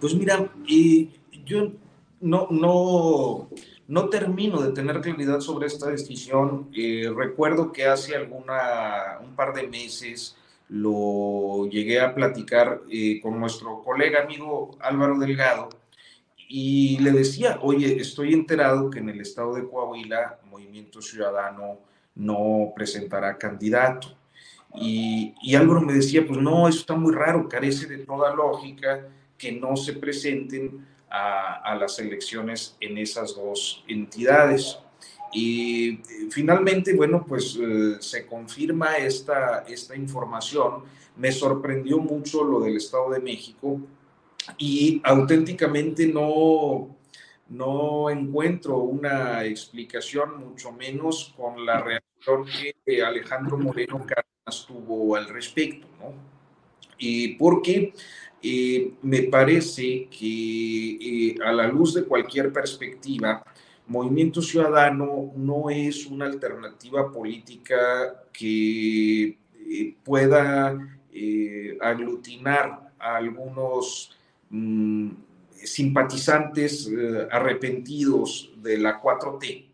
Pues 0.00 0.14
mira, 0.14 0.52
y 0.66 1.10
yo 1.44 1.72
no, 2.20 2.48
no, 2.50 3.48
no 3.86 4.08
termino 4.08 4.60
de 4.60 4.72
tener 4.72 5.00
claridad 5.00 5.40
sobre 5.40 5.66
esta 5.66 5.88
decisión. 5.88 6.68
Eh, 6.74 7.10
recuerdo 7.14 7.72
que 7.72 7.86
hace 7.86 8.16
alguna, 8.16 9.18
un 9.22 9.34
par 9.34 9.52
de 9.54 9.68
meses 9.68 10.36
lo 10.68 11.68
llegué 11.68 12.00
a 12.00 12.14
platicar 12.14 12.80
eh, 12.90 13.20
con 13.20 13.38
nuestro 13.38 13.82
colega 13.82 14.22
amigo 14.22 14.76
Álvaro 14.80 15.18
Delgado 15.18 15.68
y 16.48 16.98
le 16.98 17.12
decía, 17.12 17.58
oye, 17.62 18.00
estoy 18.00 18.32
enterado 18.32 18.90
que 18.90 19.00
en 19.00 19.08
el 19.10 19.20
estado 19.20 19.54
de 19.54 19.68
Coahuila 19.68 20.38
Movimiento 20.50 21.02
Ciudadano 21.02 21.78
no 22.14 22.72
presentará 22.74 23.36
candidato. 23.36 24.08
Y, 24.74 25.34
y 25.42 25.54
Álvaro 25.54 25.80
me 25.80 25.92
decía, 25.92 26.26
pues 26.26 26.40
no, 26.40 26.68
eso 26.68 26.80
está 26.80 26.94
muy 26.94 27.12
raro, 27.12 27.48
carece 27.48 27.86
de 27.86 27.98
toda 27.98 28.34
lógica 28.34 29.08
que 29.38 29.52
no 29.52 29.76
se 29.76 29.92
presenten 29.92 30.86
a, 31.14 31.76
las 31.76 31.98
elecciones 31.98 32.76
en 32.80 32.98
esas 32.98 33.34
dos 33.34 33.84
entidades. 33.86 34.78
Y 35.32 35.94
eh, 35.94 36.00
finalmente, 36.30 36.94
bueno, 36.94 37.24
pues 37.26 37.58
eh, 37.60 37.96
se 38.00 38.26
confirma 38.26 38.96
esta, 38.96 39.64
esta 39.68 39.96
información. 39.96 40.84
Me 41.16 41.30
sorprendió 41.30 41.98
mucho 41.98 42.44
lo 42.44 42.60
del 42.60 42.76
Estado 42.76 43.10
de 43.10 43.20
México 43.20 43.80
y 44.58 45.00
auténticamente 45.04 46.06
no, 46.06 46.96
no 47.48 48.10
encuentro 48.10 48.78
una 48.78 49.44
explicación, 49.44 50.38
mucho 50.38 50.72
menos 50.72 51.32
con 51.36 51.64
la 51.64 51.80
reacción 51.80 52.44
que 52.84 53.02
Alejandro 53.02 53.56
Moreno 53.58 53.98
Cárdenas 53.98 54.66
tuvo 54.66 55.16
al 55.16 55.28
respecto, 55.28 55.86
¿no? 56.00 56.12
Y 56.98 57.34
porque 57.34 57.92
eh, 58.44 58.92
me 59.02 59.22
parece 59.22 60.08
que 60.08 60.98
eh, 61.00 61.36
a 61.44 61.52
la 61.52 61.66
luz 61.66 61.94
de 61.94 62.04
cualquier 62.04 62.52
perspectiva, 62.52 63.42
Movimiento 63.86 64.40
Ciudadano 64.40 65.32
no 65.36 65.68
es 65.70 66.06
una 66.06 66.26
alternativa 66.26 67.10
política 67.10 68.24
que 68.32 69.24
eh, 69.26 69.94
pueda 70.02 70.78
aglutinar 71.80 72.92
a 72.98 73.16
algunos 73.16 74.10
mm, 74.50 75.10
simpatizantes 75.64 76.88
eh, 76.88 77.28
arrepentidos 77.30 78.52
de 78.56 78.78
la 78.78 79.00
4T 79.00 79.66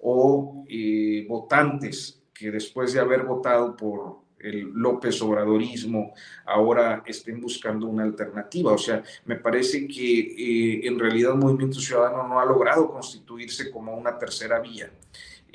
o 0.00 0.64
eh, 0.68 1.26
votantes 1.28 2.20
que 2.32 2.50
después 2.50 2.92
de 2.92 3.00
haber 3.00 3.22
votado 3.22 3.76
por 3.76 4.18
el 4.38 4.70
López 4.74 5.20
Obradorismo 5.22 6.12
ahora 6.44 7.02
estén 7.06 7.40
buscando 7.40 7.86
una 7.86 8.04
alternativa. 8.04 8.72
O 8.72 8.78
sea, 8.78 9.02
me 9.24 9.36
parece 9.36 9.86
que 9.86 10.20
eh, 10.20 10.86
en 10.86 10.98
realidad 10.98 11.32
el 11.32 11.38
Movimiento 11.38 11.80
Ciudadano 11.80 12.26
no 12.28 12.40
ha 12.40 12.44
logrado 12.44 12.90
constituirse 12.90 13.70
como 13.70 13.94
una 13.96 14.18
tercera 14.18 14.60
vía 14.60 14.90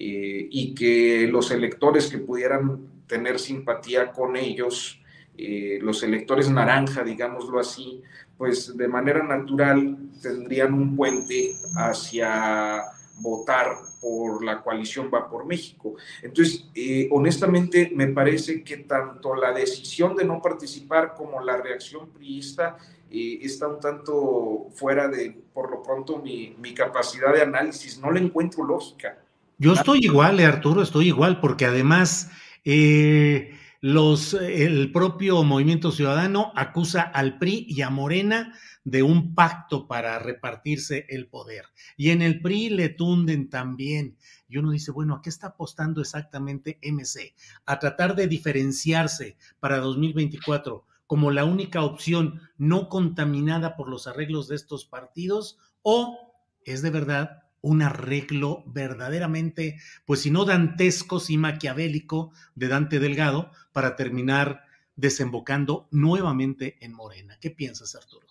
y 0.03 0.73
que 0.73 1.27
los 1.27 1.51
electores 1.51 2.07
que 2.07 2.17
pudieran 2.17 3.03
tener 3.05 3.38
simpatía 3.38 4.11
con 4.11 4.36
ellos, 4.36 4.99
los 5.38 6.01
electores 6.01 6.49
naranja, 6.49 7.03
digámoslo 7.03 7.59
así, 7.59 8.01
pues 8.36 8.75
de 8.75 8.88
manera 8.88 9.21
natural 9.21 9.95
tendrían 10.19 10.73
un 10.73 10.95
puente 10.95 11.53
hacia 11.75 12.82
votar 13.19 13.77
por 14.01 14.43
la 14.43 14.61
coalición 14.61 15.11
Va 15.13 15.29
por 15.29 15.45
México. 15.45 15.95
Entonces, 16.23 16.67
eh, 16.73 17.07
honestamente, 17.11 17.91
me 17.95 18.07
parece 18.07 18.63
que 18.63 18.77
tanto 18.77 19.35
la 19.35 19.53
decisión 19.53 20.15
de 20.15 20.25
no 20.25 20.41
participar 20.41 21.13
como 21.15 21.39
la 21.41 21.57
reacción 21.57 22.09
priista 22.09 22.77
eh, 23.11 23.39
está 23.43 23.67
un 23.67 23.79
tanto 23.79 24.67
fuera 24.73 25.07
de, 25.07 25.37
por 25.53 25.69
lo 25.69 25.83
pronto, 25.83 26.17
mi, 26.17 26.55
mi 26.59 26.73
capacidad 26.73 27.33
de 27.33 27.43
análisis. 27.43 27.99
No 27.99 28.11
le 28.11 28.19
encuentro 28.19 28.63
lógica. 28.63 29.19
Yo 29.57 29.73
estoy 29.73 29.99
igual, 30.01 30.39
eh, 30.39 30.45
Arturo, 30.45 30.81
estoy 30.81 31.09
igual, 31.09 31.39
porque 31.39 31.65
además 31.65 32.31
eh, 32.65 33.55
los, 33.82 34.36
el 34.36 34.91
propio 34.91 35.43
Movimiento 35.43 35.91
Ciudadano 35.91 36.53
acusa 36.55 37.01
al 37.01 37.39
PRI 37.39 37.65
y 37.67 37.82
a 37.82 37.89
Morena 37.89 38.53
de 38.84 39.01
un 39.01 39.34
pacto 39.34 39.88
para 39.88 40.19
repartirse 40.19 41.07
el 41.09 41.27
poder. 41.27 41.65
Y 41.97 42.11
en 42.11 42.21
el 42.21 42.41
PRI 42.41 42.69
le 42.69 42.89
tunden 42.89 43.49
también. 43.49 44.17
Y 44.47 44.57
uno 44.57 44.71
dice, 44.71 44.91
bueno, 44.91 45.15
¿a 45.15 45.21
qué 45.23 45.29
está 45.29 45.47
apostando 45.47 45.99
exactamente 45.99 46.79
MC? 46.84 47.34
A 47.65 47.79
tratar 47.79 48.15
de 48.15 48.27
diferenciarse 48.27 49.36
para 49.59 49.77
2024 49.79 50.86
como 51.07 51.32
la 51.32 51.43
única 51.43 51.84
opción 51.84 52.39
no 52.57 52.88
contaminada 52.88 53.75
por 53.75 53.89
los 53.89 54.05
arreglos 54.05 54.47
de 54.47 54.55
estos 54.55 54.86
partidos 54.86 55.57
o 55.82 56.36
es 56.63 56.82
de 56.84 56.91
verdad 56.91 57.43
un 57.62 57.82
arreglo 57.82 58.64
verdaderamente, 58.66 59.78
pues 60.05 60.22
si 60.22 60.32
no 60.32 60.45
dantesco, 60.45 61.20
sí 61.20 61.38
maquiavélico 61.38 62.32
de 62.55 62.68
Dante 62.68 62.99
Delgado 62.99 63.51
para 63.72 63.95
terminar 63.95 64.66
desembocando 64.95 65.88
nuevamente 65.91 66.78
en 66.82 66.93
Morena. 66.93 67.38
¿Qué 67.39 67.51
piensas, 67.51 67.95
Arturo? 67.95 68.28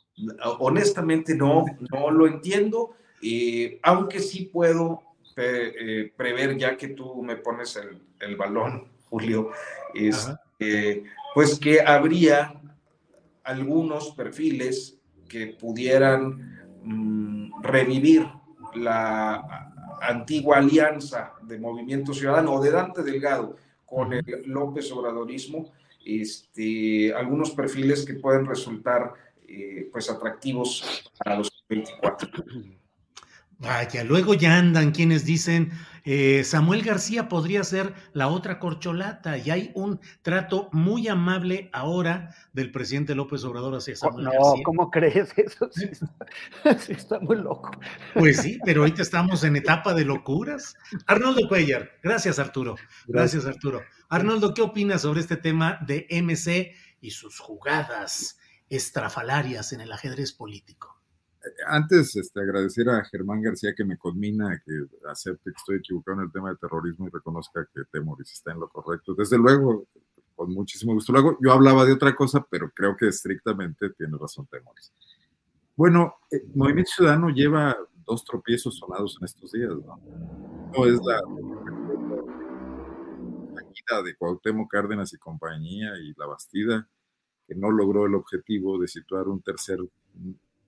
Honestamente 0.58 1.34
no, 1.34 1.64
no 1.92 2.10
lo 2.10 2.26
entiendo, 2.26 2.96
eh, 3.22 3.78
aunque 3.82 4.20
sí 4.20 4.50
puedo 4.52 5.02
eh, 5.36 6.12
prever, 6.16 6.58
ya 6.58 6.76
que 6.76 6.88
tú 6.88 7.22
me 7.22 7.36
pones 7.36 7.78
el, 8.20 8.36
balón, 8.36 8.88
Julio, 9.10 9.50
es, 9.94 10.30
eh, 10.58 11.04
pues 11.34 11.58
que 11.58 11.80
habría 11.80 12.60
algunos 13.44 14.10
perfiles 14.10 14.98
que 15.28 15.46
pudieran 15.46 16.78
mm, 16.82 17.62
revivir 17.62 18.26
la 18.74 19.70
antigua 20.00 20.58
alianza 20.58 21.34
de 21.42 21.58
Movimiento 21.58 22.12
Ciudadano 22.14 22.54
o 22.54 22.62
de 22.62 22.70
Dante 22.70 23.02
Delgado 23.02 23.56
con 23.84 24.12
el 24.12 24.24
López 24.46 24.90
Obradorismo, 24.92 25.72
este, 26.04 27.12
algunos 27.12 27.50
perfiles 27.50 28.04
que 28.04 28.14
pueden 28.14 28.46
resultar 28.46 29.12
eh, 29.46 29.88
pues 29.92 30.08
atractivos 30.08 31.04
para 31.18 31.36
los 31.36 31.50
24. 31.68 32.30
Vaya, 33.60 34.04
luego 34.04 34.32
ya 34.32 34.56
andan 34.56 34.90
quienes 34.90 35.26
dicen, 35.26 35.70
eh, 36.06 36.44
Samuel 36.44 36.82
García 36.82 37.28
podría 37.28 37.62
ser 37.62 37.92
la 38.14 38.28
otra 38.28 38.58
corcholata 38.58 39.36
y 39.36 39.50
hay 39.50 39.70
un 39.74 40.00
trato 40.22 40.70
muy 40.72 41.08
amable 41.08 41.68
ahora 41.74 42.34
del 42.54 42.72
presidente 42.72 43.14
López 43.14 43.44
Obrador 43.44 43.74
hacia 43.74 43.94
Samuel 43.96 44.24
no, 44.24 44.30
García. 44.30 44.62
¿cómo 44.64 44.90
crees 44.90 45.32
eso? 45.36 45.68
Sí 45.72 45.90
está, 45.90 46.78
sí 46.78 46.92
está, 46.92 47.20
muy 47.20 47.36
loco. 47.36 47.70
Pues 48.14 48.38
sí, 48.38 48.58
pero 48.64 48.80
ahorita 48.80 49.02
estamos 49.02 49.44
en 49.44 49.56
etapa 49.56 49.92
de 49.92 50.06
locuras. 50.06 50.74
Arnoldo 51.06 51.46
Cuellar, 51.46 51.90
gracias 52.02 52.38
Arturo, 52.38 52.76
gracias, 53.06 53.44
gracias 53.44 53.44
Arturo. 53.44 53.82
Arnoldo, 54.08 54.54
¿qué 54.54 54.62
opinas 54.62 55.02
sobre 55.02 55.20
este 55.20 55.36
tema 55.36 55.78
de 55.86 56.06
MC 56.10 56.74
y 57.02 57.10
sus 57.10 57.38
jugadas 57.38 58.38
estrafalarias 58.70 59.74
en 59.74 59.82
el 59.82 59.92
ajedrez 59.92 60.32
político? 60.32 60.99
Antes 61.66 62.16
este, 62.16 62.40
agradecer 62.40 62.88
a 62.88 63.04
Germán 63.04 63.42
García 63.42 63.74
que 63.74 63.84
me 63.84 63.96
conmina, 63.96 64.60
que 64.64 64.72
acepte 65.08 65.50
que 65.50 65.56
estoy 65.56 65.76
equivocado 65.76 66.18
en 66.18 66.24
el 66.24 66.32
tema 66.32 66.50
de 66.50 66.56
terrorismo 66.56 67.06
y 67.06 67.10
reconozca 67.10 67.66
que 67.74 67.82
Temoris 67.90 68.32
está 68.32 68.52
en 68.52 68.60
lo 68.60 68.68
correcto. 68.68 69.14
Desde 69.14 69.38
luego, 69.38 69.86
con 70.34 70.52
muchísimo 70.52 70.94
gusto. 70.94 71.12
Luego, 71.12 71.38
yo 71.40 71.52
hablaba 71.52 71.84
de 71.84 71.92
otra 71.92 72.14
cosa, 72.14 72.46
pero 72.48 72.70
creo 72.70 72.96
que 72.96 73.08
estrictamente 73.08 73.90
tiene 73.90 74.16
razón 74.18 74.46
Temoris. 74.46 74.92
Bueno, 75.76 76.16
el 76.30 76.42
Movimiento 76.54 76.92
Ciudadano 76.94 77.30
lleva 77.30 77.76
dos 78.04 78.24
tropiezos 78.24 78.76
sonados 78.76 79.16
en 79.20 79.24
estos 79.24 79.52
días, 79.52 79.70
¿no? 79.70 80.00
No 80.76 80.86
es 80.86 81.00
la, 81.04 81.20
la 83.90 84.02
de 84.02 84.14
Cuauhtémoc 84.16 84.70
Cárdenas 84.70 85.12
y 85.12 85.18
compañía 85.18 85.92
y 85.98 86.14
la 86.16 86.26
Bastida, 86.26 86.88
que 87.46 87.54
no 87.54 87.70
logró 87.70 88.06
el 88.06 88.14
objetivo 88.14 88.78
de 88.78 88.88
situar 88.88 89.26
un 89.28 89.42
tercer 89.42 89.78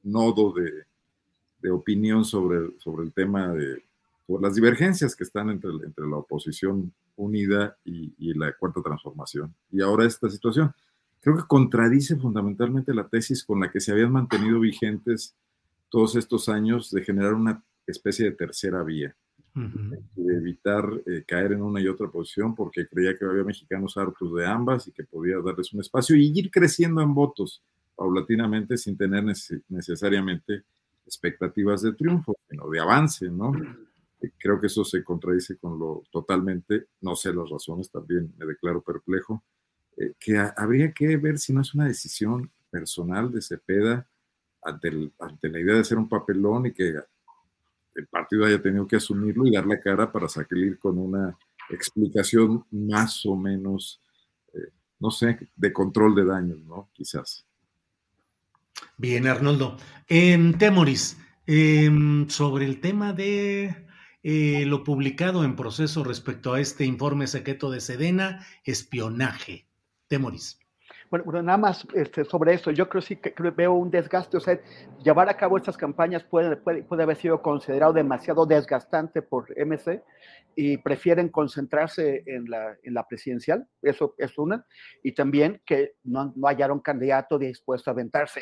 nodo 0.02 0.52
de, 0.52 0.84
de 1.60 1.70
opinión 1.70 2.24
sobre, 2.24 2.78
sobre 2.78 3.04
el 3.04 3.12
tema 3.12 3.52
de 3.52 3.82
las 4.40 4.54
divergencias 4.54 5.14
que 5.14 5.24
están 5.24 5.50
entre, 5.50 5.70
entre 5.70 6.06
la 6.06 6.16
oposición 6.16 6.92
unida 7.16 7.76
y, 7.84 8.12
y, 8.18 8.34
la 8.34 8.52
cuarta 8.56 8.80
transformación. 8.82 9.54
Y 9.70 9.82
ahora 9.82 10.06
esta 10.06 10.28
situación. 10.30 10.72
Creo 11.20 11.36
que 11.36 11.46
contradice 11.46 12.16
fundamentalmente 12.16 12.92
la 12.94 13.06
tesis 13.06 13.44
con 13.44 13.60
la 13.60 13.70
que 13.70 13.80
se 13.80 13.92
habían 13.92 14.10
mantenido 14.10 14.58
vigentes 14.58 15.36
todos 15.88 16.16
estos 16.16 16.48
años 16.48 16.90
de 16.90 17.04
generar 17.04 17.34
una 17.34 17.62
especie 17.86 18.24
de 18.24 18.32
tercera 18.32 18.82
vía, 18.82 19.14
uh 19.54 19.60
-huh. 19.60 20.02
de 20.16 20.36
evitar 20.36 20.84
eh, 21.06 21.22
caer 21.26 21.52
en 21.52 21.62
una 21.62 21.80
y 21.80 21.86
otra 21.86 22.08
posición 22.08 22.54
porque 22.56 22.86
creía 22.88 23.16
que 23.16 23.24
había 23.24 23.44
mexicanos 23.44 23.96
hartos 23.96 24.34
de 24.34 24.46
ambas 24.46 24.88
y 24.88 24.92
que 24.92 25.04
podía 25.04 25.36
darles 25.38 25.72
un 25.72 25.80
espacio 25.80 26.16
y 26.16 26.32
ir 26.36 26.50
creciendo 26.50 27.02
en 27.02 27.14
votos 27.14 27.62
paulatinamente 28.02 28.76
sin 28.76 28.96
tener 28.96 29.22
necesariamente 29.68 30.64
expectativas 31.06 31.82
de 31.82 31.92
triunfo, 31.92 32.34
sino 32.50 32.68
de 32.68 32.80
avance, 32.80 33.30
¿no? 33.30 33.52
Creo 34.38 34.60
que 34.60 34.66
eso 34.66 34.84
se 34.84 35.04
contradice 35.04 35.56
con 35.56 35.78
lo 35.78 36.02
totalmente, 36.10 36.88
no 37.00 37.14
sé 37.14 37.32
las 37.32 37.48
razones, 37.48 37.92
también 37.92 38.34
me 38.36 38.44
declaro 38.44 38.82
perplejo, 38.82 39.44
eh, 39.96 40.14
que 40.18 40.36
habría 40.36 40.92
que 40.92 41.16
ver 41.16 41.38
si 41.38 41.52
no 41.52 41.60
es 41.60 41.74
una 41.74 41.86
decisión 41.86 42.50
personal 42.72 43.30
de 43.30 43.40
Cepeda 43.40 44.04
ante 44.62 45.48
la 45.48 45.60
idea 45.60 45.74
de 45.74 45.82
hacer 45.82 45.96
un 45.98 46.08
papelón 46.08 46.66
y 46.66 46.72
que 46.72 46.96
el 47.94 48.06
partido 48.08 48.46
haya 48.46 48.60
tenido 48.60 48.84
que 48.88 48.96
asumirlo 48.96 49.46
y 49.46 49.52
dar 49.52 49.66
la 49.66 49.78
cara 49.78 50.10
para 50.10 50.28
salir 50.28 50.76
con 50.80 50.98
una 50.98 51.38
explicación 51.70 52.64
más 52.72 53.24
o 53.26 53.36
menos, 53.36 54.00
eh, 54.54 54.72
no 54.98 55.12
sé, 55.12 55.38
de 55.54 55.72
control 55.72 56.16
de 56.16 56.24
daños, 56.24 56.58
¿no? 56.64 56.90
Quizás. 56.92 57.46
Bien, 58.96 59.26
Arnoldo. 59.26 59.76
En 60.08 60.58
Temoris, 60.58 61.18
eh, 61.46 61.90
sobre 62.28 62.66
el 62.66 62.80
tema 62.80 63.12
de 63.12 63.86
eh, 64.22 64.64
lo 64.66 64.84
publicado 64.84 65.44
en 65.44 65.56
proceso 65.56 66.04
respecto 66.04 66.54
a 66.54 66.60
este 66.60 66.84
informe 66.84 67.26
secreto 67.26 67.70
de 67.70 67.80
Sedena, 67.80 68.46
espionaje. 68.64 69.66
Temoris. 70.06 70.60
Bueno, 71.10 71.24
bueno, 71.24 71.42
nada 71.42 71.58
más 71.58 71.86
este, 71.94 72.24
sobre 72.24 72.54
eso, 72.54 72.70
yo 72.70 72.88
creo 72.88 73.02
sí 73.02 73.16
que 73.16 73.34
creo, 73.34 73.52
veo 73.52 73.72
un 73.72 73.90
desgaste, 73.90 74.36
o 74.36 74.40
sea, 74.40 74.58
llevar 75.02 75.28
a 75.28 75.36
cabo 75.36 75.58
estas 75.58 75.76
campañas 75.76 76.24
puede, 76.24 76.56
puede, 76.56 76.84
puede 76.84 77.02
haber 77.02 77.16
sido 77.16 77.42
considerado 77.42 77.92
demasiado 77.92 78.46
desgastante 78.46 79.20
por 79.20 79.46
MC 79.58 80.02
y 80.56 80.78
prefieren 80.78 81.28
concentrarse 81.28 82.22
en 82.26 82.48
la, 82.48 82.76
en 82.82 82.94
la 82.94 83.06
presidencial, 83.06 83.66
eso 83.82 84.14
es 84.16 84.38
una, 84.38 84.64
y 85.02 85.12
también 85.12 85.60
que 85.66 85.96
no, 86.04 86.32
no 86.34 86.46
hallaron 86.46 86.80
candidato 86.80 87.38
dispuesto 87.38 87.90
a 87.90 87.92
aventarse 87.92 88.40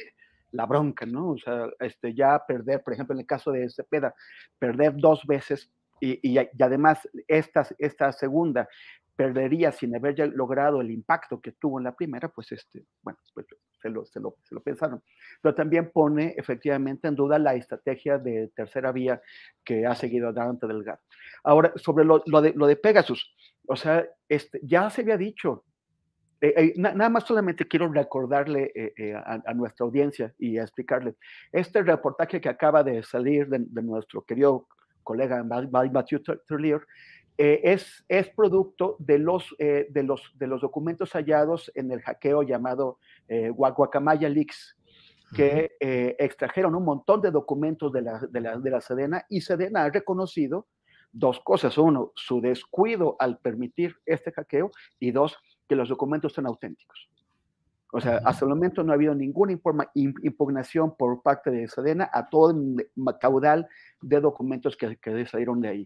la 0.52 0.66
bronca, 0.66 1.06
¿no? 1.06 1.30
O 1.30 1.38
sea, 1.38 1.68
este, 1.78 2.14
ya 2.14 2.42
perder, 2.46 2.82
por 2.82 2.92
ejemplo, 2.94 3.14
en 3.14 3.20
el 3.20 3.26
caso 3.26 3.52
de 3.52 3.68
Cepeda, 3.70 4.14
perder 4.58 4.94
dos 4.96 5.24
veces 5.26 5.70
y, 6.00 6.12
y, 6.22 6.40
y 6.40 6.62
además 6.62 7.08
esta, 7.28 7.66
esta 7.78 8.12
segunda 8.12 8.68
perdería 9.20 9.70
sin 9.70 9.94
haber 9.94 10.14
ya 10.14 10.26
logrado 10.26 10.80
el 10.80 10.90
impacto 10.90 11.42
que 11.42 11.52
tuvo 11.52 11.78
en 11.78 11.84
la 11.84 11.94
primera, 11.94 12.28
pues 12.30 12.52
este, 12.52 12.86
bueno, 13.02 13.18
pues 13.34 13.46
se 13.82 13.90
lo, 13.90 14.06
se 14.06 14.18
lo, 14.18 14.36
se 14.42 14.54
lo 14.54 14.62
pensaron. 14.62 15.02
Pero 15.42 15.54
también 15.54 15.90
pone 15.92 16.34
efectivamente 16.38 17.06
en 17.06 17.16
duda 17.16 17.38
la 17.38 17.54
estrategia 17.54 18.16
de 18.16 18.50
tercera 18.56 18.92
vía 18.92 19.20
que 19.62 19.84
ha 19.84 19.94
seguido 19.94 20.32
Dante 20.32 20.66
Delgado. 20.66 21.00
Ahora, 21.44 21.70
sobre 21.76 22.06
lo, 22.06 22.22
lo, 22.24 22.40
de, 22.40 22.52
de 22.52 22.76
Pegasus, 22.76 23.34
o 23.66 23.76
sea, 23.76 24.06
este, 24.26 24.58
ya 24.62 24.88
se 24.88 25.02
había 25.02 25.18
dicho 25.18 25.64
Eh, 26.40 26.54
eh, 26.56 26.72
nada 26.76 27.08
más 27.10 27.24
solamente 27.24 27.68
quiero 27.68 27.92
recordarle 27.92 28.72
a, 29.24 29.52
nuestra 29.54 29.84
audiencia 29.84 30.32
y 30.38 30.58
explicarle, 30.58 31.14
este 31.52 31.82
reportaje 31.82 32.40
que 32.40 32.48
acaba 32.48 32.82
de 32.82 33.02
salir 33.02 33.48
de, 33.48 33.82
nuestro 33.82 34.22
querido 34.22 34.66
colega 35.02 35.42
Matthew 35.44 36.22
Turlier, 36.46 36.80
es, 37.36 38.04
es, 38.08 38.28
producto 38.28 38.96
de 38.98 39.18
los, 39.18 39.54
de, 39.58 40.02
los, 40.02 40.30
de 40.34 40.46
los 40.46 40.60
documentos 40.60 41.12
hallados 41.12 41.70
en 41.74 41.90
el 41.90 42.02
hackeo 42.02 42.42
llamado 42.42 42.98
Guacamaya 43.54 44.28
Leaks, 44.28 44.76
que 45.34 45.72
extrajeron 46.18 46.74
un 46.74 46.84
montón 46.84 47.22
de 47.22 47.30
documentos 47.30 47.92
de 47.92 48.02
la, 48.02 48.18
de, 48.18 48.40
la, 48.40 48.58
de 48.58 48.70
la 48.70 48.80
Sedena 48.80 49.24
y 49.28 49.40
Sedena 49.40 49.84
ha 49.84 49.90
reconocido 49.90 50.66
dos 51.12 51.40
cosas. 51.40 51.76
Uno, 51.78 52.12
su 52.14 52.40
descuido 52.40 53.16
al 53.18 53.38
permitir 53.38 53.96
este 54.06 54.32
hackeo 54.32 54.70
y 54.98 55.10
dos, 55.10 55.36
que 55.70 55.76
los 55.76 55.88
documentos 55.88 56.32
son 56.32 56.46
auténticos. 56.46 57.08
O 57.92 58.00
sea, 58.00 58.20
hasta 58.24 58.44
el 58.44 58.48
momento 58.48 58.82
no 58.82 58.90
ha 58.90 58.96
habido 58.96 59.14
ninguna 59.14 59.52
impugnación 59.94 60.96
por 60.96 61.22
parte 61.22 61.52
de 61.52 61.68
Sedena 61.68 62.10
a 62.12 62.28
todo 62.28 62.50
el 62.50 62.88
caudal 63.20 63.68
de 64.00 64.20
documentos 64.20 64.76
que, 64.76 64.96
que 64.96 65.24
salieron 65.26 65.60
de 65.60 65.68
ahí. 65.68 65.84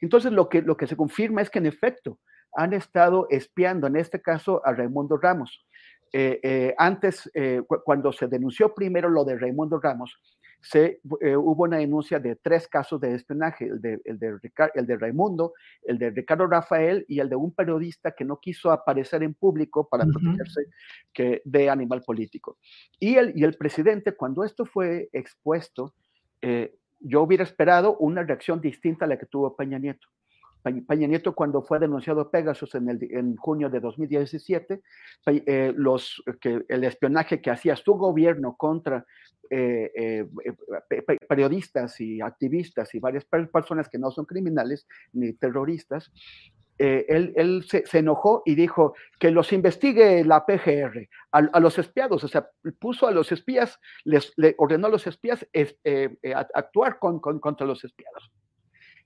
Entonces, 0.00 0.30
lo 0.30 0.48
que, 0.48 0.62
lo 0.62 0.76
que 0.76 0.86
se 0.86 0.96
confirma 0.96 1.42
es 1.42 1.50
que 1.50 1.58
en 1.58 1.66
efecto 1.66 2.20
han 2.54 2.74
estado 2.74 3.26
espiando, 3.28 3.88
en 3.88 3.96
este 3.96 4.22
caso, 4.22 4.64
a 4.64 4.72
Raimundo 4.72 5.16
Ramos. 5.16 5.66
Eh, 6.12 6.38
eh, 6.44 6.74
antes, 6.78 7.28
eh, 7.34 7.60
cuando 7.84 8.12
se 8.12 8.28
denunció 8.28 8.72
primero 8.72 9.08
lo 9.10 9.24
de 9.24 9.36
Raimundo 9.36 9.80
Ramos, 9.80 10.16
se, 10.64 11.00
eh, 11.20 11.36
hubo 11.36 11.64
una 11.64 11.76
denuncia 11.76 12.18
de 12.18 12.36
tres 12.36 12.66
casos 12.68 12.98
de 12.98 13.14
espionaje, 13.14 13.66
el 13.66 13.82
de, 13.82 14.00
el, 14.06 14.18
de 14.18 14.38
el 14.74 14.86
de 14.86 14.96
Raimundo, 14.96 15.52
el 15.82 15.98
de 15.98 16.08
Ricardo 16.08 16.46
Rafael 16.46 17.04
y 17.06 17.20
el 17.20 17.28
de 17.28 17.36
un 17.36 17.52
periodista 17.52 18.12
que 18.12 18.24
no 18.24 18.40
quiso 18.40 18.72
aparecer 18.72 19.22
en 19.22 19.34
público 19.34 19.86
para 19.86 20.06
protegerse 20.06 20.62
que, 21.12 21.42
de 21.44 21.68
animal 21.68 22.02
político. 22.02 22.56
Y 22.98 23.16
el, 23.16 23.32
y 23.36 23.44
el 23.44 23.54
presidente, 23.54 24.12
cuando 24.12 24.42
esto 24.42 24.64
fue 24.64 25.10
expuesto, 25.12 25.92
eh, 26.40 26.74
yo 27.00 27.22
hubiera 27.22 27.44
esperado 27.44 27.98
una 27.98 28.22
reacción 28.22 28.62
distinta 28.62 29.04
a 29.04 29.08
la 29.08 29.18
que 29.18 29.26
tuvo 29.26 29.54
Peña 29.54 29.78
Nieto. 29.78 30.08
Peña 30.64 31.06
Nieto 31.06 31.34
cuando 31.34 31.62
fue 31.62 31.78
denunciado 31.78 32.30
Pegasus 32.30 32.74
en, 32.74 32.88
el, 32.88 32.98
en 33.10 33.36
junio 33.36 33.68
de 33.68 33.80
2017, 33.80 34.80
eh, 35.26 35.74
los, 35.76 36.22
que 36.40 36.64
el 36.68 36.84
espionaje 36.84 37.42
que 37.42 37.50
hacía 37.50 37.76
su 37.76 37.92
gobierno 37.94 38.56
contra 38.56 39.04
eh, 39.50 39.92
eh, 39.94 40.26
periodistas 41.28 42.00
y 42.00 42.22
activistas 42.22 42.94
y 42.94 42.98
varias 42.98 43.26
personas 43.26 43.90
que 43.90 43.98
no 43.98 44.10
son 44.10 44.24
criminales 44.24 44.86
ni 45.12 45.34
terroristas, 45.34 46.10
él, 46.76 47.64
se, 47.68 47.84
enojó 47.92 48.42
y 48.44 48.56
dijo 48.56 48.94
que 49.20 49.30
los 49.30 49.52
investigue 49.52 50.24
la 50.24 50.44
PGR, 50.44 51.08
a, 51.30 51.60
los 51.60 51.78
espiados, 51.78 52.24
o 52.24 52.28
sea, 52.28 52.48
puso 52.80 53.06
a 53.06 53.12
los 53.12 53.30
espías, 53.30 53.78
les, 54.02 54.32
le 54.36 54.56
ordenó 54.58 54.88
a 54.88 54.90
los 54.90 55.06
espías 55.06 55.46
actuar 56.52 56.98
con, 56.98 57.20
contra 57.20 57.64
los 57.64 57.84
espiados. 57.84 58.32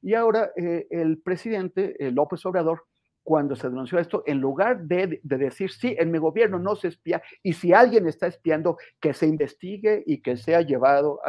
Y 0.03 0.15
ahora 0.15 0.53
eh, 0.57 0.87
el 0.91 1.21
presidente 1.21 1.97
eh, 1.99 2.11
López 2.11 2.45
Obrador, 2.47 2.85
cuando 3.23 3.57
se 3.57 3.69
denunció 3.69 3.99
esto, 3.99 4.23
en 4.27 4.39
lugar 4.41 4.85
de, 4.85 5.21
decir, 5.23 5.71
sí, 5.71 5.95
en 5.99 6.11
mi 6.11 6.19
gobierno 6.19 6.59
no 6.59 6.77
se 6.77 6.89
espía, 6.89 7.23
y 7.43 7.53
si 7.53 7.75
alguien 7.75 8.09
está 8.09 8.27
espiando, 8.27 8.79
que 9.01 9.13
se 9.13 9.27
investigue 9.27 10.03
y 10.07 10.23
que 10.23 10.39
sea 10.39 10.63
llevado 10.63 11.21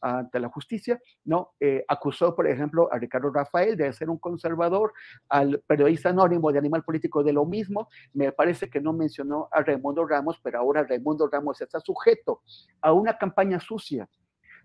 ante 0.00 0.38
la 0.38 0.48
justicia, 0.48 1.00
no, 1.24 1.54
eh, 1.60 1.84
acusó, 1.88 2.34
por 2.34 2.46
ejemplo, 2.46 2.88
a 2.92 2.98
Ricardo 2.98 3.30
Rafael 3.30 3.76
de 3.76 3.92
ser 3.92 4.10
un 4.10 4.18
conservador, 4.18 4.92
al 5.28 5.62
periodista 5.66 6.10
anónimo 6.10 6.52
de 6.52 6.58
Animal 6.58 6.84
Político 6.84 7.22
de 7.22 7.32
lo 7.32 7.44
mismo, 7.44 7.88
me 8.12 8.32
parece 8.32 8.70
que 8.70 8.80
no 8.80 8.92
mencionó 8.92 9.48
a 9.50 9.62
Raimundo 9.62 10.06
Ramos, 10.06 10.40
pero 10.42 10.58
ahora 10.58 10.84
Raimundo 10.84 11.28
Ramos 11.28 11.60
está 11.60 11.80
sujeto 11.80 12.42
a 12.80 12.92
una 12.92 13.18
campaña 13.18 13.60
sucia 13.60 14.08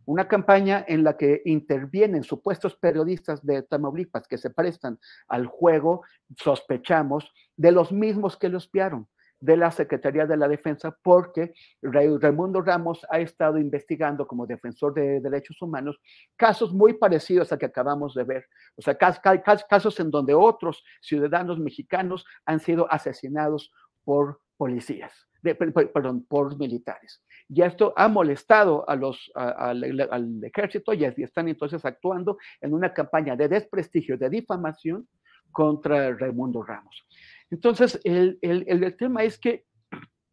una 0.05 0.27
campaña 0.27 0.83
en 0.87 1.03
la 1.03 1.17
que 1.17 1.41
intervienen 1.45 2.23
supuestos 2.23 2.75
periodistas 2.75 3.45
de 3.45 3.63
Tamaulipas 3.63 4.27
que 4.27 4.37
se 4.37 4.49
prestan 4.49 4.99
al 5.27 5.45
juego, 5.45 6.03
sospechamos, 6.37 7.31
de 7.55 7.71
los 7.71 7.91
mismos 7.91 8.37
que 8.37 8.49
lo 8.49 8.57
espiaron 8.57 9.07
de 9.43 9.57
la 9.57 9.71
Secretaría 9.71 10.25
de 10.25 10.37
la 10.37 10.47
Defensa, 10.47 10.97
porque 11.03 11.53
Raimundo 11.81 12.61
Ramos 12.61 13.05
ha 13.09 13.19
estado 13.19 13.57
investigando 13.57 14.25
como 14.25 14.47
defensor 14.47 14.93
de 14.93 15.19
derechos 15.19 15.61
humanos 15.61 15.99
casos 16.37 16.73
muy 16.73 16.93
parecidos 16.93 17.51
a 17.51 17.57
que 17.57 17.65
acabamos 17.65 18.13
de 18.13 18.23
ver. 18.23 18.45
O 18.77 18.81
sea, 18.81 18.97
casos 18.97 19.99
en 19.99 20.11
donde 20.11 20.33
otros 20.33 20.81
ciudadanos 21.01 21.59
mexicanos 21.59 22.25
han 22.45 22.61
sido 22.61 22.89
asesinados 22.89 23.69
por 24.05 24.39
policías, 24.55 25.11
perdón, 25.41 26.25
por 26.25 26.57
militares. 26.57 27.21
Y 27.55 27.61
esto 27.61 27.93
ha 27.95 28.07
molestado 28.07 28.83
a 28.89 28.95
los, 28.95 29.31
al, 29.35 30.43
ejército 30.43 30.91
y, 30.91 31.05
están 31.05 31.47
entonces 31.47 31.85
actuando 31.85 32.39
en 32.59 32.73
una 32.73 32.91
campaña 32.91 33.35
de 33.35 33.47
desprestigio, 33.47 34.17
de 34.17 34.27
difamación 34.27 35.07
contra 35.51 36.15
Raimundo 36.15 36.63
Ramos. 36.63 37.05
Entonces, 37.51 37.99
el, 38.05 38.39
el, 38.41 38.97
tema 38.97 39.21
es 39.21 39.37
que 39.37 39.65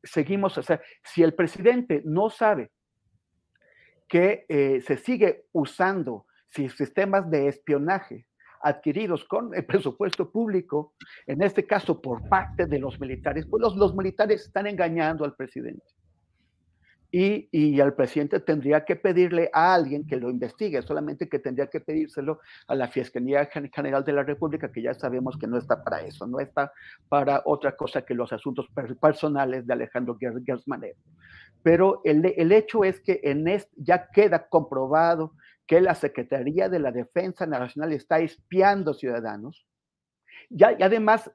seguimos, 0.03 0.57
o 0.57 0.63
sea, 0.63 0.81
si 1.05 1.23
el 1.23 1.35
presidente 1.35 2.01
no 2.07 2.31
sabe 2.31 2.71
que 4.09 4.47
eh, 4.49 4.81
se 4.81 4.97
sigue 4.97 5.45
usando 5.53 6.25
sistemas 6.49 7.31
de 7.31 7.49
espionaje 7.49 8.27
adquiridos 8.63 9.27
con 9.27 9.55
el 9.55 9.67
presupuesto 9.67 10.33
público, 10.33 10.95
en 11.27 11.43
este 11.43 11.67
caso 11.67 12.01
por 12.01 12.27
parte 12.31 12.65
de 12.65 12.79
los 12.79 12.99
militares, 12.99 13.47
pues 13.47 13.61
los, 13.61 13.77
los 13.77 13.95
militares 13.95 14.47
están 14.47 14.67
engañando 14.67 15.27
al 15.27 15.37
presidente 15.37 15.85
y, 17.11 17.49
y 17.51 17.81
al 17.81 17.95
presidente 17.95 18.41
tendría 18.41 18.85
que 18.85 18.97
pedirle 18.97 19.51
a 19.53 19.75
alguien 19.75 20.07
que 20.07 20.17
lo 20.17 20.31
investigue, 20.31 20.83
solamente 20.83 21.29
que 21.29 21.39
tendría 21.39 21.67
que 21.67 21.81
pedírselo 21.81 22.41
a 22.69 22.75
la 22.75 22.89
Fiscalía 22.89 23.47
General 23.47 24.05
de 24.05 24.13
la 24.13 24.23
República, 24.23 24.71
que 24.71 24.83
ya 24.83 24.95
sabemos 24.95 25.37
que 25.39 25.47
no 25.47 25.59
está 25.59 25.83
para 25.83 26.03
eso, 26.03 26.27
no 26.27 26.41
está 26.41 26.73
para 27.09 27.43
otra 27.45 27.77
cosa 27.77 28.03
que 28.03 28.15
los 28.15 28.33
asuntos 28.33 28.67
personales 29.01 29.67
de 29.67 29.73
Alejandro 29.73 30.17
Gersmanero. 30.19 30.99
Pero 31.63 32.01
el, 32.05 32.25
el 32.37 32.53
hecho 32.53 32.85
es 32.85 33.01
que 33.01 33.21
en 33.23 33.49
este, 33.49 33.71
ya 33.77 34.09
queda 34.11 34.49
comprobado 34.49 35.35
que 35.67 35.81
la 35.81 35.95
Secretaría 35.95 36.69
de 36.69 36.79
la 36.79 36.91
Defensa 36.91 37.47
Nacional 37.47 37.93
está 37.93 38.19
espiando 38.19 38.95
ciudadanos. 38.95 39.67
Ya, 40.49 40.73
y 40.77 40.83
además 40.83 41.31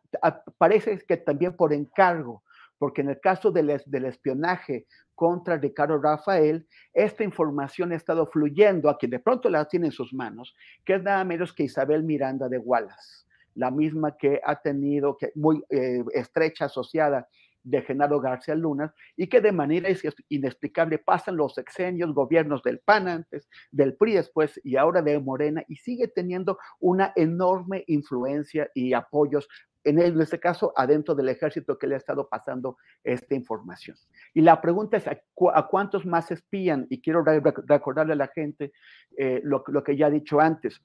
parece 0.58 1.00
que 1.08 1.16
también 1.16 1.56
por 1.56 1.72
encargo, 1.72 2.44
porque 2.78 3.02
en 3.02 3.10
el 3.10 3.20
caso 3.20 3.52
del, 3.52 3.70
espionaje 3.70 4.86
contra 5.14 5.58
Ricardo 5.58 5.98
Rafael, 5.98 6.68
esta 6.94 7.24
información 7.24 7.92
ha 7.92 7.96
estado 7.96 8.28
fluyendo 8.28 8.90
a 8.90 8.98
quien 8.98 9.12
de 9.12 9.20
pronto 9.20 9.50
la 9.50 9.66
tiene 9.66 9.88
en 9.88 9.92
sus 9.92 10.14
manos, 10.14 10.56
que 10.84 10.96
es 10.96 11.04
nada 11.04 11.24
menos 11.24 11.54
que 11.54 11.64
Isabel 11.64 12.04
Miranda 12.04 12.50
de 12.50 12.58
Wallace, 12.58 13.26
la 13.56 13.72
misma 13.72 14.18
que 14.18 14.42
ha 14.44 14.56
tenido, 14.62 15.18
muy 15.36 15.64
eh, 15.70 16.04
estrecha 16.14 16.66
asociada 16.66 17.28
de 17.66 17.82
Genaro 17.82 18.22
García 18.22 18.56
Luna 18.56 18.94
y 19.18 19.28
que 19.28 19.42
de 19.42 19.52
manera 19.52 19.90
inexplicable 20.30 21.00
pasan 21.00 21.36
los 21.36 21.56
sexenios, 21.56 22.14
gobiernos 22.14 22.62
del 22.64 22.80
PAN 22.80 23.08
antes, 23.08 23.50
del 23.72 23.96
PRI 23.96 24.14
después 24.14 24.62
y 24.64 24.78
ahora 24.78 25.02
de 25.02 25.20
Morena 25.20 25.64
y 25.68 25.76
sigue 25.78 26.08
teniendo 26.08 26.60
una 26.80 27.12
enorme 27.16 27.84
influencia 27.88 28.70
y 28.76 28.94
apoyos 28.94 29.50
en, 29.86 30.20
este 30.20 30.40
caso, 30.40 30.74
adentro 30.76 31.14
del 31.14 31.30
ejército 31.30 31.78
que 31.78 31.88
le 31.88 31.94
ha 31.94 32.00
estado 32.00 32.28
pasando 32.28 32.78
esta 33.04 33.36
información. 33.36 33.96
Y 34.34 34.42
la 34.42 34.60
pregunta 34.60 34.98
es, 34.98 35.08
¿a, 35.08 35.68
cuántos 35.68 36.06
más 36.06 36.32
espían? 36.32 36.88
Y 36.90 37.02
quiero 37.02 37.24
recordarle 37.24 38.14
a 38.14 38.18
la 38.18 38.28
gente 38.28 38.74
eh, 39.18 39.42
lo, 39.44 39.64
que 39.64 39.96
ya 39.96 40.08
he 40.08 40.12
dicho 40.12 40.40
antes. 40.40 40.82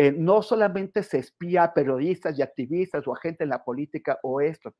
Eh, 0.00 0.12
no 0.12 0.42
solamente 0.42 1.02
se 1.02 1.18
espía 1.18 1.64
a 1.64 1.74
periodistas 1.74 2.38
y 2.38 2.42
activistas 2.42 3.06
o 3.06 3.12
a 3.12 3.20
gente 3.20 3.42
en 3.42 3.50
la 3.50 3.64
política 3.64 4.18
o 4.22 4.40
esto. 4.40 4.74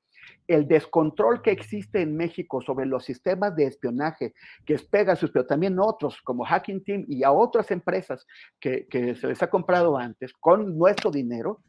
El 0.46 0.66
descontrol 0.68 1.42
que 1.42 1.50
existe 1.50 2.00
en 2.00 2.16
México 2.16 2.62
sobre 2.62 2.86
los 2.86 3.04
sistemas 3.04 3.54
de 3.56 3.64
espionaje, 3.64 4.32
que 4.64 4.74
es 4.74 4.84
Pegasus, 4.84 5.32
pero 5.32 5.44
también 5.44 5.76
otros 5.80 6.22
como 6.22 6.44
Hacking 6.44 6.84
Team 6.84 7.04
y 7.08 7.24
a 7.24 7.32
otras 7.32 7.70
empresas 7.72 8.26
que 8.60 8.86
se 9.20 9.26
les 9.26 9.42
ha 9.42 9.50
comprado 9.50 9.98
antes 9.98 10.32
con 10.34 10.78
nuestro 10.78 11.10
dinero, 11.10 11.62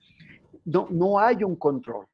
no, 0.69 0.87
no 0.89 1.19
hay 1.19 1.43
un 1.43 1.55
control. 1.55 2.05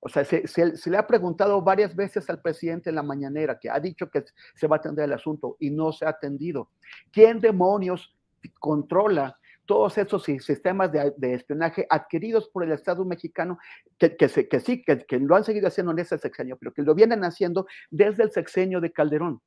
O 0.00 0.08
sea, 0.08 0.24
se, 0.24 0.46
se, 0.46 0.90
le 0.90 0.96
ha 0.96 1.06
preguntado 1.06 1.60
varias 1.60 1.96
veces 1.96 2.28
al 2.30 2.40
presidente 2.40 2.90
en 2.90 2.96
la 2.96 3.02
mañanera, 3.02 3.58
que 3.58 3.68
ha 3.68 3.80
dicho 3.80 4.08
que 4.08 4.24
se 4.54 4.66
va 4.68 4.76
a 4.76 4.78
atender 4.78 5.06
el 5.06 5.12
asunto 5.12 5.56
y 5.58 5.70
no 5.70 5.92
se 5.92 6.04
ha 6.04 6.10
atendido. 6.10 6.70
¿Quién 7.10 7.40
demonios 7.40 8.14
controla 8.60 9.36
todos 9.64 9.98
esos 9.98 10.22
sistemas 10.22 10.92
de, 10.92 11.34
espionaje 11.34 11.86
adquiridos 11.90 12.48
por 12.48 12.62
el 12.62 12.70
Estado 12.70 13.04
mexicano, 13.04 13.58
que, 13.98 14.16
que, 14.16 14.28
que 14.28 14.60
sí, 14.60 14.82
que, 14.82 14.98
que, 14.98 15.18
lo 15.18 15.34
han 15.34 15.42
seguido 15.42 15.66
haciendo 15.66 15.90
en 15.90 15.98
ese 15.98 16.18
sexenio, 16.18 16.56
pero 16.56 16.72
que 16.72 16.82
lo 16.82 16.94
vienen 16.94 17.24
haciendo 17.24 17.66
desde 17.90 18.22
el 18.22 18.30
sexenio 18.30 18.80
de 18.80 18.92
Calderón? 18.92 19.40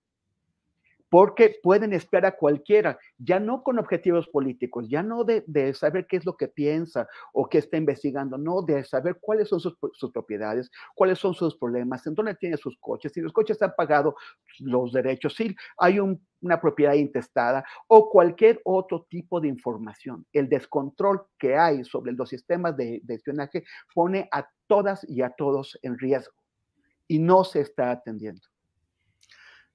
Porque 1.10 1.60
pueden 1.64 1.94
espiar 1.94 2.26
a 2.26 2.36
cualquiera, 2.36 3.00
ya 3.18 3.40
no 3.40 3.64
con 3.64 3.80
objetivos 3.80 4.28
políticos, 4.28 4.88
ya 4.90 5.02
no 5.02 5.24
de, 5.24 5.74
saber 5.74 6.06
qué 6.08 6.18
es 6.18 6.26
lo 6.26 6.38
que 6.38 6.48
piensa 6.48 7.08
o 7.34 7.50
qué 7.50 7.58
está 7.58 7.78
investigando, 7.78 8.38
no, 8.38 8.62
de 8.62 8.84
saber 8.84 9.18
cuáles 9.20 9.50
son 9.50 9.60
sus, 9.60 9.76
propiedades, 10.14 10.70
cuáles 10.96 11.18
son 11.20 11.34
sus 11.34 11.58
problemas, 11.58 12.06
en 12.06 12.14
dónde 12.14 12.36
tiene 12.36 12.58
sus 12.58 12.78
coches, 12.80 13.12
si 13.12 13.22
los 13.22 13.34
coches 13.34 13.62
han 13.62 13.74
pagado 13.76 14.16
los 14.60 14.92
derechos, 14.92 15.36
si 15.36 15.56
hay 15.78 16.00
una 16.00 16.62
propiedad 16.62 16.94
intestada 16.94 17.66
o 17.88 18.10
cualquier 18.10 18.62
otro 18.64 19.08
tipo 19.10 19.42
de 19.42 19.48
información. 19.48 20.26
El 20.32 20.48
descontrol 20.48 21.24
que 21.38 21.56
hay 21.56 21.84
sobre 21.84 22.12
los 22.12 22.30
sistemas 22.30 22.78
de, 22.78 23.02
de 23.04 23.16
espionaje 23.16 23.64
pone 23.94 24.30
a 24.32 24.48
todas 24.68 25.08
y 25.10 25.24
a 25.24 25.32
todos 25.32 25.78
en 25.82 25.98
riesgo 25.98 26.34
y 27.08 27.18
no 27.18 27.44
se 27.44 27.62
está 27.62 27.90
atendiendo. 27.90 28.42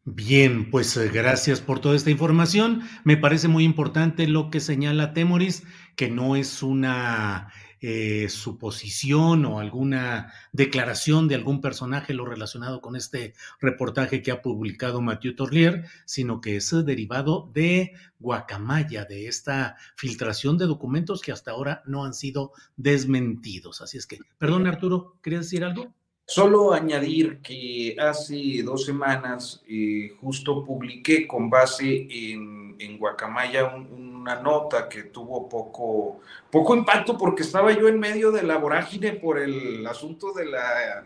Bien, 0.06 0.70
pues 0.70 0.94
eh, 0.98 1.08
gracias 1.08 1.62
por 1.62 1.80
toda 1.80 1.96
esta 1.96 2.10
información. 2.10 2.82
Me 3.04 3.16
parece 3.16 3.48
muy 3.48 3.64
importante 3.64 4.26
lo 4.26 4.50
que 4.50 4.60
señala 4.60 5.14
Temoris, 5.14 5.62
que 5.96 6.10
no 6.10 6.36
es 6.36 6.62
una 6.62 7.50
eh, 7.80 8.28
suposición 8.28 9.46
o 9.46 9.60
alguna 9.60 10.30
declaración 10.52 11.26
de 11.26 11.36
algún 11.36 11.62
personaje 11.62 12.12
lo 12.12 12.26
relacionado 12.26 12.82
con 12.82 12.96
este 12.96 13.32
reportaje 13.62 14.20
que 14.20 14.30
ha 14.30 14.42
publicado 14.42 15.00
Mathieu 15.00 15.34
Torlier, 15.34 15.86
sino 16.04 16.42
que 16.42 16.56
es 16.56 16.70
derivado 16.84 17.50
de 17.54 17.92
Guacamaya, 18.18 19.06
de 19.06 19.26
esta 19.26 19.76
filtración 19.96 20.58
de 20.58 20.66
documentos 20.66 21.22
que 21.22 21.32
hasta 21.32 21.52
ahora 21.52 21.82
no 21.86 22.04
han 22.04 22.12
sido 22.12 22.52
desmentidos. 22.76 23.80
Así 23.80 23.96
es 23.96 24.06
que, 24.06 24.18
perdón 24.36 24.66
Arturo, 24.66 25.16
¿querías 25.22 25.46
decir 25.46 25.64
algo? 25.64 25.94
Solo 26.26 26.72
añadir 26.72 27.40
que 27.42 27.96
hace 27.98 28.62
dos 28.62 28.86
semanas 28.86 29.62
eh, 29.68 30.16
justo 30.20 30.64
publiqué 30.64 31.26
con 31.26 31.50
base 31.50 32.06
en, 32.10 32.76
en 32.78 32.98
Guacamaya 32.98 33.74
una 33.76 34.36
nota 34.36 34.88
que 34.88 35.02
tuvo 35.02 35.48
poco, 35.48 36.20
poco 36.50 36.74
impacto 36.74 37.18
porque 37.18 37.42
estaba 37.42 37.72
yo 37.72 37.88
en 37.88 38.00
medio 38.00 38.32
de 38.32 38.42
la 38.42 38.56
vorágine 38.56 39.12
por 39.12 39.38
el 39.38 39.86
asunto 39.86 40.32
de 40.32 40.46
la, 40.46 41.04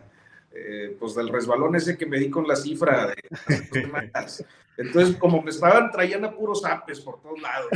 eh, 0.51 0.95
pues 0.99 1.15
del 1.15 1.29
resbalón 1.29 1.75
ese 1.75 1.97
que 1.97 2.05
me 2.05 2.19
di 2.19 2.29
con 2.29 2.47
la 2.47 2.55
cifra 2.55 3.07
de. 3.07 3.15
Entonces, 4.77 5.17
como 5.17 5.41
me 5.41 5.49
estaban 5.49 5.91
trayendo 5.91 6.27
a 6.27 6.33
puros 6.33 6.63
apes 6.63 7.01
por 7.01 7.21
todos 7.21 7.41
lados, 7.41 7.69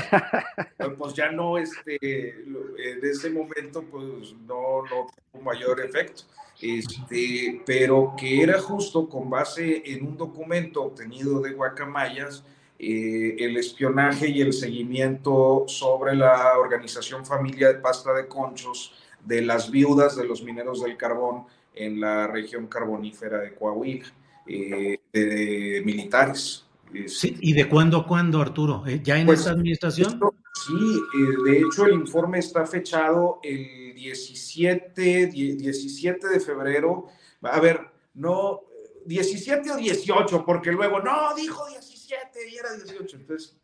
pues 0.98 1.14
ya 1.14 1.30
no, 1.32 1.58
este, 1.58 1.98
en 2.00 3.00
ese 3.04 3.30
momento, 3.30 3.84
pues 3.84 4.34
no, 4.48 4.84
no 4.84 5.08
tuvo 5.32 5.42
mayor 5.42 5.82
efecto. 5.82 6.24
Este, 6.62 7.62
pero 7.66 8.14
que 8.18 8.42
era 8.42 8.58
justo 8.58 9.10
con 9.10 9.30
base 9.30 9.84
en 9.86 10.08
un 10.08 10.16
documento 10.16 10.84
obtenido 10.84 11.42
de 11.42 11.52
Guacamayas, 11.52 12.46
eh, 12.80 13.36
el 13.38 13.58
espionaje 13.58 14.30
y 14.30 14.42
el 14.42 14.54
seguimiento 14.54 15.66
sobre 15.68 16.16
la 16.16 16.58
organización 16.58 17.26
Familia 17.26 17.68
de 17.68 17.76
Pasta 17.76 18.14
de 18.14 18.28
Conchos 18.28 18.94
de 19.24 19.42
las 19.42 19.70
viudas 19.70 20.16
de 20.16 20.26
los 20.26 20.42
mineros 20.42 20.82
del 20.82 20.98
carbón 20.98 21.46
en 21.76 22.00
la 22.00 22.28
región 22.28 22.68
carbonífera 22.68 23.40
de 23.40 23.54
Coahuila, 23.56 24.06
eh, 24.48 25.00
de 25.12 25.82
militares. 25.86 26.66
Sí, 27.08 27.38
¿y 27.42 27.54
de 27.54 27.68
cuándo 27.68 27.98
a 27.98 28.08
cuándo, 28.08 28.40
Arturo? 28.40 28.84
¿Eh? 28.86 29.02
¿Ya 29.04 29.18
en 29.18 29.26
pues, 29.26 29.40
esta 29.40 29.52
administración? 29.52 30.20
sí, 30.54 30.74
eh, 30.74 31.52
de 31.52 31.60
hecho 31.60 31.86
el 31.86 31.94
informe 31.94 32.40
está 32.40 32.66
fechado 32.66 33.40
el 33.42 33.94
17, 33.96 35.28
17 35.28 36.28
de 36.28 36.40
febrero. 36.40 37.08
A 37.42 37.60
ver, 37.60 37.80
no, 38.14 38.62
17 39.06 39.72
o 39.72 39.78
18, 39.78 40.46
porque 40.46 40.72
luego, 40.72 41.00
no, 41.00 41.34
dijo 41.36 41.68
17 41.68 42.40
y 42.50 42.56
era 42.58 42.74
18. 42.74 43.18
Entonces, 43.18 43.58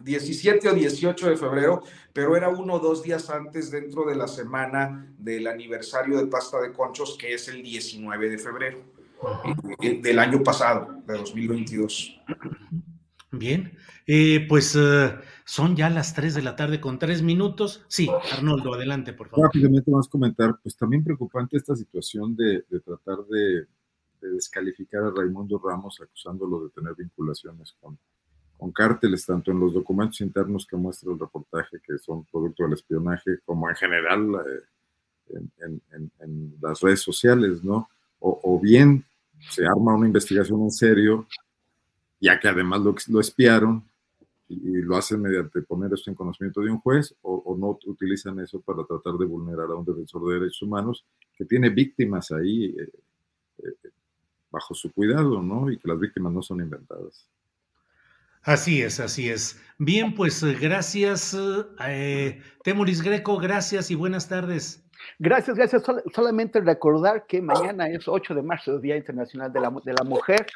17 0.00 0.68
o 0.68 0.74
18 0.74 1.30
de 1.30 1.36
febrero, 1.36 1.82
pero 2.12 2.36
era 2.36 2.48
uno 2.48 2.74
o 2.74 2.78
dos 2.80 3.02
días 3.02 3.30
antes 3.30 3.70
dentro 3.70 4.04
de 4.04 4.16
la 4.16 4.28
semana 4.28 5.12
del 5.18 5.46
aniversario 5.46 6.18
de 6.18 6.26
Pasta 6.26 6.60
de 6.60 6.72
Conchos, 6.72 7.16
que 7.18 7.34
es 7.34 7.48
el 7.48 7.62
19 7.62 8.28
de 8.28 8.38
febrero. 8.38 8.94
Eh, 9.80 10.00
del 10.02 10.18
año 10.18 10.42
pasado, 10.42 11.02
de 11.06 11.14
2022. 11.14 12.20
Bien, 13.32 13.76
eh, 14.06 14.46
pues 14.48 14.76
eh, 14.76 15.14
son 15.44 15.76
ya 15.76 15.90
las 15.90 16.14
3 16.14 16.34
de 16.34 16.42
la 16.42 16.56
tarde 16.56 16.80
con 16.80 16.98
3 16.98 17.22
minutos. 17.22 17.84
Sí, 17.88 18.08
Arnoldo, 18.32 18.74
adelante, 18.74 19.12
por 19.12 19.28
favor. 19.28 19.46
Rápidamente 19.46 19.90
vamos 19.90 20.08
a 20.08 20.10
comentar, 20.10 20.58
pues 20.62 20.76
también 20.76 21.02
preocupante 21.02 21.56
esta 21.56 21.74
situación 21.74 22.36
de, 22.36 22.64
tratar 22.84 23.24
de, 23.26 23.66
descalificar 24.20 25.02
a 25.02 25.10
Raimundo 25.10 25.60
Ramos 25.62 26.00
acusándolo 26.00 26.64
de 26.64 26.70
tener 26.70 26.94
vinculaciones 26.94 27.76
con, 27.80 27.98
con 28.64 28.72
cárteles, 28.72 29.26
tanto 29.26 29.50
en 29.50 29.60
los 29.60 29.74
documentos 29.74 30.22
internos 30.22 30.66
que 30.66 30.74
muestra 30.74 31.12
el 31.12 31.18
reportaje, 31.18 31.78
que 31.86 31.98
son 31.98 32.24
producto 32.24 32.62
del 32.62 32.72
espionaje, 32.72 33.40
como 33.44 33.68
en 33.68 33.76
general 33.76 34.26
en, 35.28 36.56
las 36.62 36.80
redes 36.80 37.00
sociales, 37.00 37.62
¿no? 37.62 37.90
O, 38.20 38.58
bien 38.58 39.04
se 39.50 39.66
arma 39.66 39.94
una 39.94 40.06
investigación 40.06 40.62
en 40.62 40.70
serio, 40.70 41.26
ya 42.18 42.40
que 42.40 42.48
además 42.48 42.80
lo, 42.80 42.94
lo 43.08 43.20
espiaron 43.20 43.84
y, 44.48 44.80
lo 44.80 44.96
hacen 44.96 45.20
mediante 45.20 45.60
poner 45.60 45.92
esto 45.92 46.08
en 46.08 46.16
conocimiento 46.16 46.62
de 46.62 46.70
un 46.70 46.78
juez 46.78 47.14
o, 47.20 47.54
no 47.58 47.78
utilizan 47.84 48.40
eso 48.40 48.62
para 48.62 48.82
tratar 48.84 49.18
de 49.18 49.26
vulnerar 49.26 49.70
a 49.72 49.74
un 49.74 49.84
defensor 49.84 50.26
de 50.26 50.40
derechos 50.40 50.62
humanos 50.62 51.04
que 51.36 51.44
tiene 51.44 51.68
víctimas 51.68 52.32
ahí 52.32 52.74
eh, 52.78 52.90
eh, 53.58 53.90
bajo 54.50 54.72
su 54.72 54.90
cuidado, 54.90 55.42
¿no? 55.42 55.70
Y 55.70 55.76
que 55.76 55.86
las 55.86 56.00
víctimas 56.00 56.32
no 56.32 56.40
son 56.40 56.62
inventadas. 56.62 57.28
Así 58.44 58.82
es, 58.82 59.00
así 59.00 59.30
es. 59.30 59.60
Bien, 59.78 60.14
pues 60.14 60.42
eh, 60.42 60.54
gracias, 60.60 61.36
Temoris 62.62 63.02
Greco, 63.02 63.38
gracias 63.38 63.90
y 63.90 63.94
buenas 63.94 64.28
tardes. 64.28 64.84
Gracias, 65.18 65.56
gracias. 65.56 65.82
solamente 66.14 66.60
recordar 66.60 67.26
que 67.26 67.40
mañana 67.40 67.88
es 67.88 68.06
8 68.06 68.34
de 68.34 68.42
marzo, 68.42 68.78
Día 68.78 68.96
Internacional 68.96 69.52
de 69.52 69.60
la, 69.60 69.74
de 69.84 69.92
la 69.92 70.04
Mujer. 70.04 70.46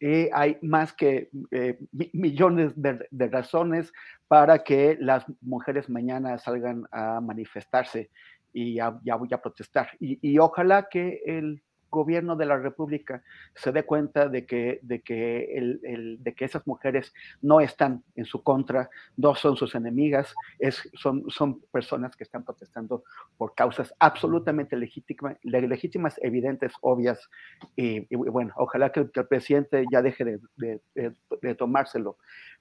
y 0.00 0.28
hay 0.32 0.56
más 0.62 0.92
que 0.92 1.30
eh, 1.50 1.78
millones 2.12 2.72
de, 2.76 3.28
razones 3.28 3.92
para 4.28 4.62
que 4.62 4.96
las 5.00 5.24
mujeres 5.40 5.88
mañana 5.88 6.38
salgan 6.38 6.86
a 6.92 7.20
manifestarse 7.20 8.10
y 8.52 8.78
a, 8.78 8.86
a 8.88 9.42
protestar. 9.42 9.88
y, 9.98 10.38
ojalá 10.38 10.88
que 10.88 11.22
el 11.26 11.62
gobierno 11.92 12.34
de 12.34 12.46
la 12.46 12.56
República 12.56 13.22
se 13.54 13.70
dé 13.70 13.84
cuenta 13.84 14.28
de 14.28 14.46
que, 14.46 14.80
de 14.82 15.02
que, 15.02 15.56
el, 15.56 16.18
de 16.20 16.34
que 16.34 16.44
esas 16.44 16.66
mujeres 16.66 17.14
no 17.40 17.60
están 17.60 18.02
en 18.16 18.24
su 18.24 18.42
contra, 18.42 18.90
no 19.16 19.36
son 19.36 19.56
sus 19.56 19.76
enemigas, 19.76 20.34
es, 20.58 20.90
son, 20.94 21.30
son 21.30 21.60
personas 21.70 22.16
que 22.16 22.24
están 22.24 22.44
protestando 22.44 23.04
por 23.36 23.54
causas 23.54 23.94
absolutamente 24.00 24.76
legítimas, 24.76 25.36
legítimas 25.42 26.18
evidentes, 26.22 26.72
obvias. 26.80 27.28
Y, 27.76 28.12
bueno, 28.16 28.52
ojalá 28.56 28.90
que, 28.90 29.00
el 29.00 29.26
presidente 29.28 29.84
ya 29.92 30.02
deje 30.02 30.40
de, 30.56 31.54
tomárselo, 31.54 32.16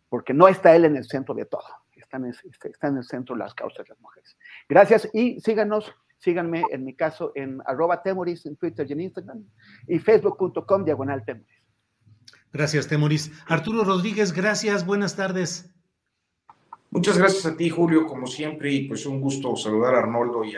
porque 0.09 0.33
no 0.33 0.49
está 0.49 0.75
él 0.75 0.83
en 0.85 0.97
el 0.97 1.05
centro 1.05 1.33
de 1.33 1.45
todo, 1.45 1.63
están 1.95 2.25
están 2.25 2.91
en 2.91 2.97
el 2.97 3.03
centro 3.05 3.35
las 3.35 3.55
causas 3.55 3.85
de 3.85 3.89
las 3.89 3.99
mujeres. 4.01 4.37
Gracias 4.67 5.09
y 5.13 5.39
síganos 5.39 5.95
Síganme 6.21 6.63
en 6.69 6.85
mi 6.85 6.93
caso 6.93 7.31
en 7.33 7.61
arroba 7.65 8.03
temoris 8.03 8.45
en 8.45 8.55
Twitter 8.55 8.85
y 8.87 8.93
en 8.93 9.01
Instagram 9.01 9.43
y 9.87 9.97
facebook.com 9.97 10.85
diagonal 10.85 11.25
temoris. 11.25 11.47
Gracias, 12.53 12.87
Temoris. 12.87 13.31
Arturo 13.47 13.83
Rodríguez, 13.83 14.31
gracias, 14.31 14.85
buenas 14.85 15.15
tardes. 15.15 15.73
Muchas 16.91 17.17
gracias 17.17 17.45
a 17.45 17.57
ti, 17.57 17.69
Julio, 17.69 18.05
como 18.05 18.27
siempre, 18.27 18.71
y 18.71 18.87
pues 18.87 19.05
un 19.05 19.19
gusto 19.19 19.55
saludar 19.55 19.95
a 19.95 19.99
Arnoldo 19.99 20.43
y 20.43 20.57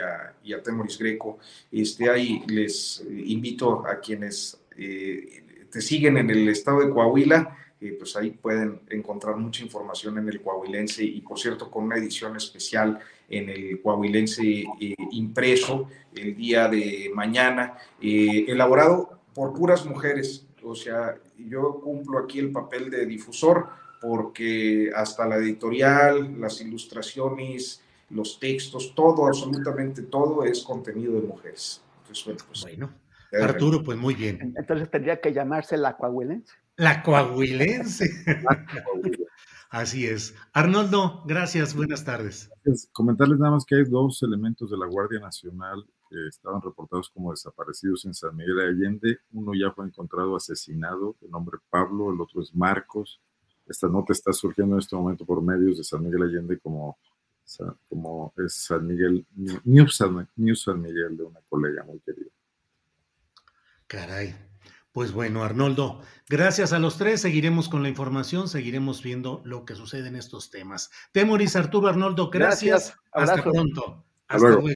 a, 0.52 0.62
Temoris 0.62 0.98
Greco. 0.98 1.38
Este, 1.72 2.10
ahí 2.10 2.42
les 2.48 3.02
invito 3.08 3.86
a 3.86 4.00
quienes 4.00 4.60
eh, 4.76 5.66
te 5.70 5.80
siguen 5.80 6.18
en 6.18 6.28
el 6.28 6.48
estado 6.48 6.80
de 6.80 6.90
Coahuila, 6.90 7.56
pues 7.98 8.16
ahí 8.16 8.30
pueden 8.30 8.80
encontrar 8.88 9.36
mucha 9.36 9.62
información 9.62 10.18
en 10.18 10.28
el 10.28 10.40
Coahuilense 10.40 11.04
y, 11.04 11.20
por 11.20 11.38
cierto, 11.38 11.70
con 11.70 11.84
una 11.84 11.96
edición 11.96 12.36
especial 12.36 12.98
en 13.28 13.50
el 13.50 13.82
Coahuilense 13.82 14.64
eh, 14.80 14.94
impreso 15.10 15.88
el 16.14 16.36
día 16.36 16.68
de 16.68 17.10
mañana, 17.14 17.76
eh, 18.00 18.46
elaborado 18.48 19.20
por 19.34 19.52
puras 19.52 19.84
mujeres. 19.84 20.46
O 20.62 20.74
sea, 20.74 21.18
yo 21.36 21.80
cumplo 21.80 22.18
aquí 22.18 22.38
el 22.38 22.52
papel 22.52 22.90
de 22.90 23.04
difusor 23.06 23.68
porque 24.00 24.90
hasta 24.94 25.26
la 25.26 25.36
editorial, 25.36 26.40
las 26.40 26.60
ilustraciones, 26.60 27.82
los 28.10 28.38
textos, 28.38 28.94
todo, 28.94 29.26
absolutamente 29.26 30.02
todo 30.02 30.44
es 30.44 30.62
contenido 30.62 31.14
de 31.14 31.26
mujeres. 31.26 31.82
bueno, 32.24 32.38
pues, 32.48 32.66
Arturo, 33.42 33.82
pues 33.82 33.98
muy 33.98 34.14
bien. 34.14 34.54
Entonces 34.56 34.90
tendría 34.90 35.20
que 35.20 35.32
llamarse 35.32 35.76
la 35.76 35.96
coahuilense. 35.96 36.54
La 36.76 37.02
coahuilense. 37.02 38.10
Así 39.74 40.06
es. 40.06 40.36
Arnoldo, 40.52 41.24
gracias, 41.26 41.74
buenas 41.74 42.04
tardes. 42.04 42.48
Comentarles 42.92 43.40
nada 43.40 43.52
más 43.52 43.64
que 43.64 43.74
hay 43.74 43.84
dos 43.84 44.22
elementos 44.22 44.70
de 44.70 44.78
la 44.78 44.86
Guardia 44.86 45.18
Nacional 45.18 45.84
que 46.08 46.28
estaban 46.28 46.62
reportados 46.62 47.10
como 47.10 47.32
desaparecidos 47.32 48.04
en 48.04 48.14
San 48.14 48.36
Miguel 48.36 48.56
de 48.56 48.68
Allende. 48.68 49.18
Uno 49.32 49.52
ya 49.52 49.72
fue 49.72 49.86
encontrado 49.86 50.36
asesinado, 50.36 51.16
el 51.22 51.30
nombre 51.30 51.58
Pablo, 51.70 52.12
el 52.12 52.20
otro 52.20 52.40
es 52.40 52.54
Marcos. 52.54 53.20
esta 53.66 53.88
nota 53.88 54.12
está 54.12 54.32
surgiendo 54.32 54.76
en 54.76 54.80
este 54.80 54.94
momento 54.94 55.24
por 55.24 55.42
medios 55.42 55.78
de 55.78 55.82
San 55.82 56.04
Miguel 56.04 56.22
Allende 56.22 56.60
como, 56.60 56.98
como 57.88 58.32
es 58.36 58.54
San 58.54 58.86
Miguel, 58.86 59.26
News 59.64 59.96
San, 59.96 60.28
San 60.54 60.80
Miguel 60.80 61.16
de 61.16 61.24
una 61.24 61.40
colega 61.48 61.82
muy 61.82 61.98
querida. 61.98 62.30
Caray. 63.86 64.34
Pues 64.92 65.10
bueno, 65.10 65.42
Arnoldo, 65.42 66.02
gracias 66.28 66.72
a 66.72 66.78
los 66.78 66.98
tres. 66.98 67.20
Seguiremos 67.20 67.68
con 67.68 67.82
la 67.82 67.88
información, 67.88 68.48
seguiremos 68.48 69.02
viendo 69.02 69.42
lo 69.44 69.64
que 69.64 69.74
sucede 69.74 70.06
en 70.06 70.14
estos 70.14 70.50
temas. 70.50 70.88
Temoris, 71.10 71.56
Arturo, 71.56 71.88
Arnoldo, 71.88 72.30
gracias. 72.30 72.94
Hasta 73.12 73.42
pronto. 73.42 74.04
Hasta 74.28 74.48
luego. 74.50 74.68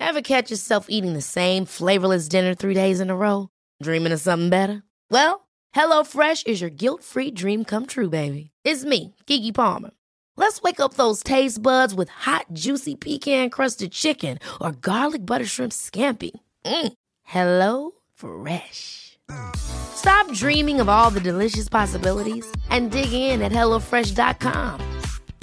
Ever 0.00 0.22
catch 0.22 0.50
yourself 0.50 0.86
eating 0.88 1.12
the 1.12 1.20
same 1.20 1.66
flavorless 1.66 2.28
dinner 2.28 2.54
three 2.54 2.72
days 2.74 3.00
in 3.00 3.10
a 3.10 3.16
row? 3.16 3.50
Dreaming 3.82 4.12
of 4.12 4.20
something 4.20 4.48
better? 4.48 4.82
Well, 5.10 5.46
HelloFresh 5.74 6.46
is 6.46 6.62
your 6.62 6.70
guilt-free 6.70 7.32
dream 7.32 7.64
come 7.64 7.84
true, 7.84 8.08
baby. 8.08 8.52
It's 8.64 8.84
me, 8.84 9.14
Kiki 9.26 9.52
Palmer. 9.52 9.90
Let's 10.36 10.62
wake 10.62 10.80
up 10.80 10.94
those 10.94 11.22
taste 11.22 11.62
buds 11.62 11.94
with 11.94 12.08
hot, 12.08 12.46
juicy 12.54 12.94
pecan-crusted 12.94 13.92
chicken 13.92 14.38
or 14.60 14.72
garlic 14.72 15.26
butter 15.26 15.44
shrimp 15.44 15.72
scampi. 15.72 16.30
Mm. 16.66 16.92
Hello 17.22 17.92
Fresh. 18.14 19.18
Stop 19.56 20.32
dreaming 20.32 20.80
of 20.80 20.88
all 20.88 21.10
the 21.10 21.20
delicious 21.20 21.68
possibilities 21.68 22.44
and 22.70 22.90
dig 22.90 23.12
in 23.12 23.40
at 23.42 23.52
HelloFresh.com. 23.52 24.80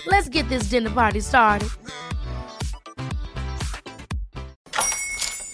Let's 0.06 0.28
get 0.28 0.50
this 0.50 0.70
dinner 0.70 0.90
party 0.90 1.22
started. 1.22 1.70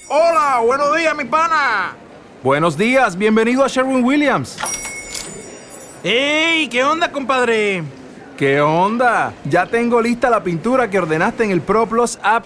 Hola, 0.10 0.62
buenos 0.66 0.98
días, 0.98 1.16
mi 1.16 1.26
pana. 1.26 1.96
Buenos 2.42 2.76
días, 2.76 3.16
bienvenido 3.16 3.64
a 3.64 3.68
Sherwin 3.68 4.04
Williams. 4.04 4.58
¡Ey! 6.04 6.68
¿Qué 6.68 6.84
onda, 6.84 7.12
compadre? 7.12 7.84
¿Qué 8.38 8.60
onda? 8.60 9.34
Ya 9.46 9.68
tengo 9.68 10.02
lista 10.02 10.32
la 10.32 10.42
pintura 10.42 10.90
que 10.90 10.98
ordenaste 10.98 11.44
en 11.44 11.52
el 11.52 11.62
ProPlus 11.62 12.18
app. 12.24 12.46